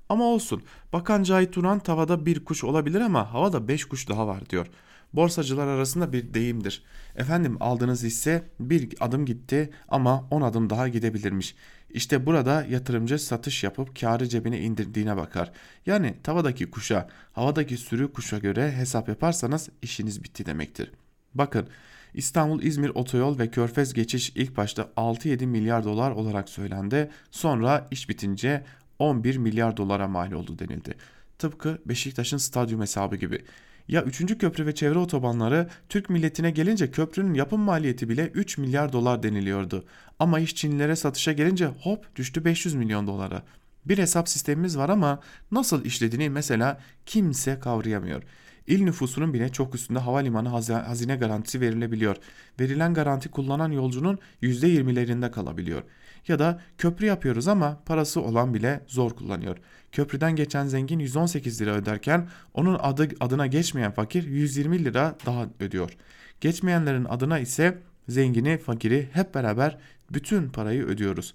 Ama 0.09 0.25
olsun. 0.25 0.63
Bakan 0.93 1.23
Cahit 1.23 1.53
Turan 1.53 1.79
tavada 1.79 2.27
bir 2.27 2.45
kuş 2.45 2.65
olabilir 2.65 3.01
ama 3.01 3.33
havada 3.33 3.69
5 3.69 3.85
kuş 3.85 4.09
daha 4.09 4.27
var 4.27 4.51
diyor. 4.51 4.67
Borsacılar 5.13 5.67
arasında 5.67 6.13
bir 6.13 6.35
deyimdir. 6.35 6.83
Efendim 7.17 7.57
aldığınız 7.61 8.03
hisse 8.03 8.43
bir 8.61 8.95
adım 9.01 9.27
gitti 9.27 9.71
ama 9.89 10.29
10 10.31 10.41
adım 10.41 10.71
daha 10.71 10.89
gidebilirmiş. 10.89 11.55
İşte 11.91 12.27
burada 12.27 12.67
yatırımcı 12.71 13.19
satış 13.19 13.65
yapıp 13.65 14.01
karı 14.01 14.29
cebine 14.29 14.61
indirdiğine 14.61 15.17
bakar. 15.17 15.53
Yani 15.87 16.15
tavadaki 16.23 16.71
kuşa, 16.71 17.09
havadaki 17.33 17.77
sürü 17.77 18.13
kuşa 18.13 18.39
göre 18.39 18.73
hesap 18.73 19.09
yaparsanız 19.09 19.69
işiniz 19.83 20.25
bitti 20.25 20.47
demektir. 20.47 20.93
Bakın 21.35 21.69
İstanbul-İzmir 22.15 22.89
otoyol 22.89 23.39
ve 23.39 23.51
körfez 23.51 23.95
geçiş 23.95 24.33
ilk 24.35 24.57
başta 24.57 24.83
6-7 24.97 25.47
milyar 25.47 25.85
dolar 25.85 26.11
olarak 26.11 26.49
söylendi. 26.49 27.11
Sonra 27.31 27.89
iş 27.91 28.09
bitince 28.09 28.65
11 28.99 29.37
milyar 29.37 29.77
dolara 29.77 30.09
mal 30.09 30.33
oldu 30.33 30.59
denildi. 30.59 30.95
Tıpkı 31.39 31.79
Beşiktaş'ın 31.87 32.37
stadyum 32.37 32.81
hesabı 32.81 33.17
gibi. 33.17 33.45
Ya 33.91 34.03
3. 34.03 34.39
köprü 34.39 34.67
ve 34.67 34.75
çevre 34.75 34.99
otobanları 34.99 35.69
Türk 35.89 36.11
milletine 36.11 36.51
gelince 36.51 36.91
köprünün 36.91 37.35
yapım 37.35 37.61
maliyeti 37.61 38.09
bile 38.09 38.27
3 38.27 38.59
milyar 38.59 38.93
dolar 38.93 39.23
deniliyordu. 39.23 39.85
Ama 40.19 40.41
iş 40.41 40.55
Çinlilere 40.55 40.97
satışa 40.97 41.33
gelince 41.33 41.67
hop 41.67 42.17
düştü 42.17 42.45
500 42.45 42.75
milyon 42.75 43.07
dolara. 43.07 43.43
Bir 43.85 43.99
hesap 43.99 44.29
sistemimiz 44.29 44.79
var 44.79 44.89
ama 44.89 45.21
nasıl 45.51 45.85
işlediğini 45.85 46.31
mesela 46.31 46.81
kimse 47.07 47.61
kavrayamıyor. 47.61 48.23
İl 48.67 48.83
nüfusunun 48.83 49.35
bile 49.35 49.49
çok 49.49 49.75
üstünde 49.75 49.99
havalimanı 49.99 50.49
hazine 50.49 51.17
garantisi 51.17 51.61
verilebiliyor. 51.61 52.17
Verilen 52.61 52.95
garanti 52.95 53.29
kullanan 53.29 53.73
yolcunun 53.73 54.19
%20'lerinde 54.43 55.31
kalabiliyor. 55.31 55.83
Ya 56.29 56.39
da 56.39 56.61
köprü 56.79 57.07
yapıyoruz 57.07 57.49
ama 57.49 57.81
parası 57.87 58.21
olan 58.21 58.55
bile 58.55 58.81
zor 58.87 59.11
kullanıyor. 59.11 59.57
Köprüden 59.93 60.37
geçen 60.37 60.67
zengin 60.67 60.99
118 60.99 61.61
lira 61.61 61.71
öderken 61.71 62.29
onun 62.55 62.79
adı 62.83 63.09
adına 63.21 63.47
geçmeyen 63.47 63.93
fakir 63.93 64.25
120 64.25 64.85
lira 64.85 65.17
daha 65.27 65.47
ödüyor. 65.61 65.97
Geçmeyenlerin 66.41 67.05
adına 67.05 67.39
ise 67.39 67.79
zengini, 68.09 68.59
fakiri 68.59 69.09
hep 69.13 69.35
beraber 69.35 69.79
bütün 70.13 70.49
parayı 70.49 70.85
ödüyoruz. 70.85 71.35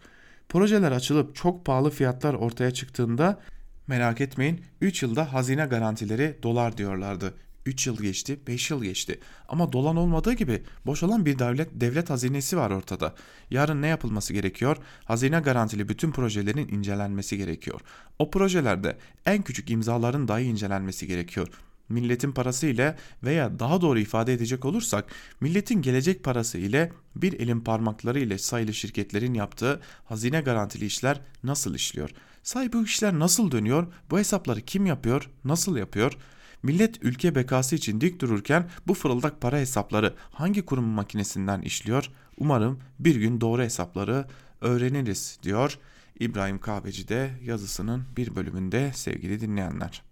Projeler 0.49 0.91
açılıp 0.91 1.35
çok 1.35 1.65
pahalı 1.65 1.89
fiyatlar 1.89 2.33
ortaya 2.33 2.71
çıktığında 2.71 3.39
merak 3.87 4.21
etmeyin 4.21 4.61
3 4.81 5.03
yılda 5.03 5.33
hazine 5.33 5.65
garantileri 5.65 6.37
dolar 6.43 6.77
diyorlardı. 6.77 7.33
3 7.65 7.87
yıl 7.87 7.97
geçti, 7.97 8.39
5 8.47 8.71
yıl 8.71 8.83
geçti. 8.83 9.19
Ama 9.49 9.73
dolan 9.73 9.95
olmadığı 9.95 10.33
gibi 10.33 10.63
boşalan 10.85 11.25
bir 11.25 11.39
devlet, 11.39 11.69
devlet 11.73 12.09
hazinesi 12.09 12.57
var 12.57 12.71
ortada. 12.71 13.15
Yarın 13.49 13.81
ne 13.81 13.87
yapılması 13.87 14.33
gerekiyor? 14.33 14.77
Hazine 15.05 15.39
garantili 15.39 15.89
bütün 15.89 16.11
projelerin 16.11 16.67
incelenmesi 16.67 17.37
gerekiyor. 17.37 17.81
O 18.19 18.29
projelerde 18.31 18.97
en 19.25 19.41
küçük 19.41 19.69
imzaların 19.69 20.27
dahi 20.27 20.43
incelenmesi 20.43 21.07
gerekiyor. 21.07 21.47
Milletin 21.89 22.31
parası 22.31 22.67
ile 22.67 22.95
veya 23.23 23.59
daha 23.59 23.81
doğru 23.81 23.99
ifade 23.99 24.33
edecek 24.33 24.65
olursak 24.65 25.05
milletin 25.41 25.81
gelecek 25.81 26.23
parası 26.23 26.57
ile 26.57 26.91
bir 27.15 27.39
elin 27.39 27.59
parmakları 27.59 28.19
ile 28.19 28.37
sayılı 28.37 28.73
şirketlerin 28.73 29.33
yaptığı 29.33 29.81
hazine 30.05 30.41
garantili 30.41 30.85
işler 30.85 31.21
nasıl 31.43 31.75
işliyor? 31.75 32.09
Say 32.43 32.73
bu 32.73 32.83
işler 32.83 33.19
nasıl 33.19 33.51
dönüyor? 33.51 33.87
Bu 34.09 34.19
hesapları 34.19 34.61
kim 34.61 34.85
yapıyor? 34.85 35.29
Nasıl 35.43 35.77
yapıyor? 35.77 36.17
Millet 36.65 37.03
ülke 37.03 37.35
bekası 37.35 37.75
için 37.75 38.01
dik 38.01 38.21
dururken 38.21 38.69
bu 38.87 38.93
fırıldak 38.93 39.41
para 39.41 39.57
hesapları 39.57 40.13
hangi 40.31 40.65
kurumun 40.65 40.89
makinesinden 40.89 41.61
işliyor? 41.61 42.11
Umarım 42.37 42.79
bir 42.99 43.15
gün 43.15 43.41
doğru 43.41 43.61
hesapları 43.61 44.25
öğreniriz 44.61 45.39
diyor 45.43 45.79
İbrahim 46.19 46.59
Kahveci 46.59 47.07
de 47.07 47.31
yazısının 47.43 48.03
bir 48.17 48.35
bölümünde 48.35 48.91
sevgili 48.93 49.41
dinleyenler. 49.41 50.03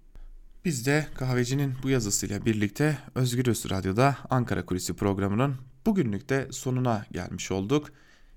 Biz 0.66 0.86
de 0.86 1.08
kahvecinin 1.16 1.74
bu 1.84 1.90
yazısıyla 1.90 2.46
birlikte 2.46 2.98
Özgürüz 3.16 3.70
Radyo'da 3.70 4.18
Ankara 4.30 4.66
Kulisi 4.66 4.94
programının 4.94 5.56
bugünlük 5.86 6.30
de 6.30 6.48
sonuna 6.52 7.06
gelmiş 7.12 7.52
olduk. 7.52 7.92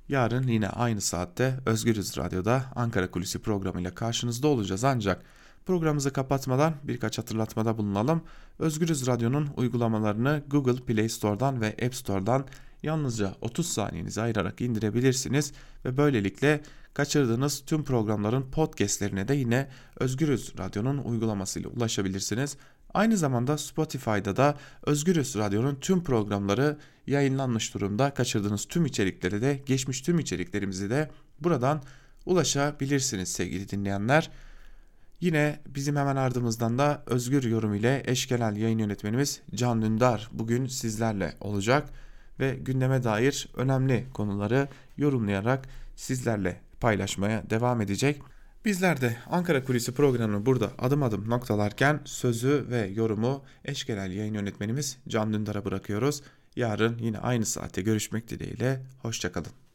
Yarın 0.09 0.49
yine 0.49 0.69
aynı 0.69 1.01
saatte 1.01 1.61
Özgürüz 1.67 2.17
Radyo'da 2.17 2.65
Ankara 2.75 3.11
Kulisi 3.11 3.39
programıyla 3.39 3.95
karşınızda 3.95 4.49
olacağız 4.49 4.85
ancak 4.85 5.23
programımızı 5.67 6.13
kapatmadan 6.13 6.75
birkaç 6.85 7.19
hatırlatmada 7.19 7.79
bulunalım. 7.79 8.23
Özgürüz 8.59 9.07
Radyo'nun 9.07 9.49
uygulamalarını 9.57 10.43
Google 10.49 10.85
Play 10.85 11.09
Store'dan 11.09 11.61
ve 11.61 11.77
App 11.87 11.95
Store'dan 11.95 12.47
yalnızca 12.83 13.35
30 13.41 13.69
saniyenizi 13.69 14.21
ayırarak 14.21 14.61
indirebilirsiniz 14.61 15.53
ve 15.85 15.97
böylelikle 15.97 16.61
kaçırdığınız 16.95 17.63
tüm 17.67 17.85
programların 17.85 18.51
podcastlerine 18.51 19.29
de 19.29 19.35
yine 19.35 19.69
Özgürüz 19.97 20.53
Radyo'nun 20.59 20.99
uygulamasıyla 20.99 21.71
ulaşabilirsiniz. 21.71 22.57
Aynı 22.95 23.17
zamanda 23.17 23.59
Spotify'da 23.59 24.37
da 24.37 24.57
Özgürüz 24.87 25.37
Radyo'nun 25.37 25.75
tüm 25.75 26.05
programları 26.05 26.79
yayınlanmış 27.07 27.75
durumda. 27.75 28.15
Kaçırdığınız 28.15 28.65
tüm 28.65 28.87
içerikleri 28.87 29.43
de 29.43 29.63
geçmiş 29.67 30.01
tüm 30.01 30.19
içeriklerimizi 30.19 30.91
de 30.91 31.11
buradan 31.41 31.83
ulaşabilirsiniz 32.27 33.33
sevgili 33.33 33.69
dinleyenler. 33.69 34.31
Yine 35.21 35.61
bizim 35.67 35.97
hemen 35.97 36.17
ardımızdan 36.17 36.79
da 36.79 37.03
Özgür 37.07 37.43
Yorum 37.43 37.75
ile 37.75 38.03
eş 38.07 38.29
genel 38.29 38.57
yayın 38.57 38.79
yönetmenimiz 38.79 39.41
Can 39.55 39.83
Dündar 39.83 40.29
bugün 40.33 40.67
sizlerle 40.67 41.33
olacak 41.41 41.89
ve 42.41 42.55
gündeme 42.55 43.05
dair 43.05 43.49
önemli 43.57 44.07
konuları 44.15 44.69
yorumlayarak 44.97 45.69
sizlerle 45.97 46.61
paylaşmaya 46.81 47.51
devam 47.51 47.81
edecek. 47.81 48.23
Bizler 48.65 49.01
de 49.01 49.17
Ankara 49.31 49.65
Kulisi 49.65 49.95
programını 49.95 50.47
burada 50.47 50.71
adım 50.79 51.03
adım 51.03 51.31
noktalarken 51.31 52.01
sözü 52.05 52.67
ve 52.71 52.87
yorumu 52.87 53.45
eş 53.65 53.87
genel 53.87 54.11
yayın 54.11 54.35
yönetmenimiz 54.35 54.99
Can 55.09 55.33
Dündar'a 55.33 55.65
bırakıyoruz. 55.65 56.23
Yarın 56.57 56.99
yine 56.99 57.19
aynı 57.19 57.47
saatte 57.47 57.83
görüşmek 57.83 58.29
dileğiyle. 58.29 58.83
Hoşçakalın. 59.03 59.53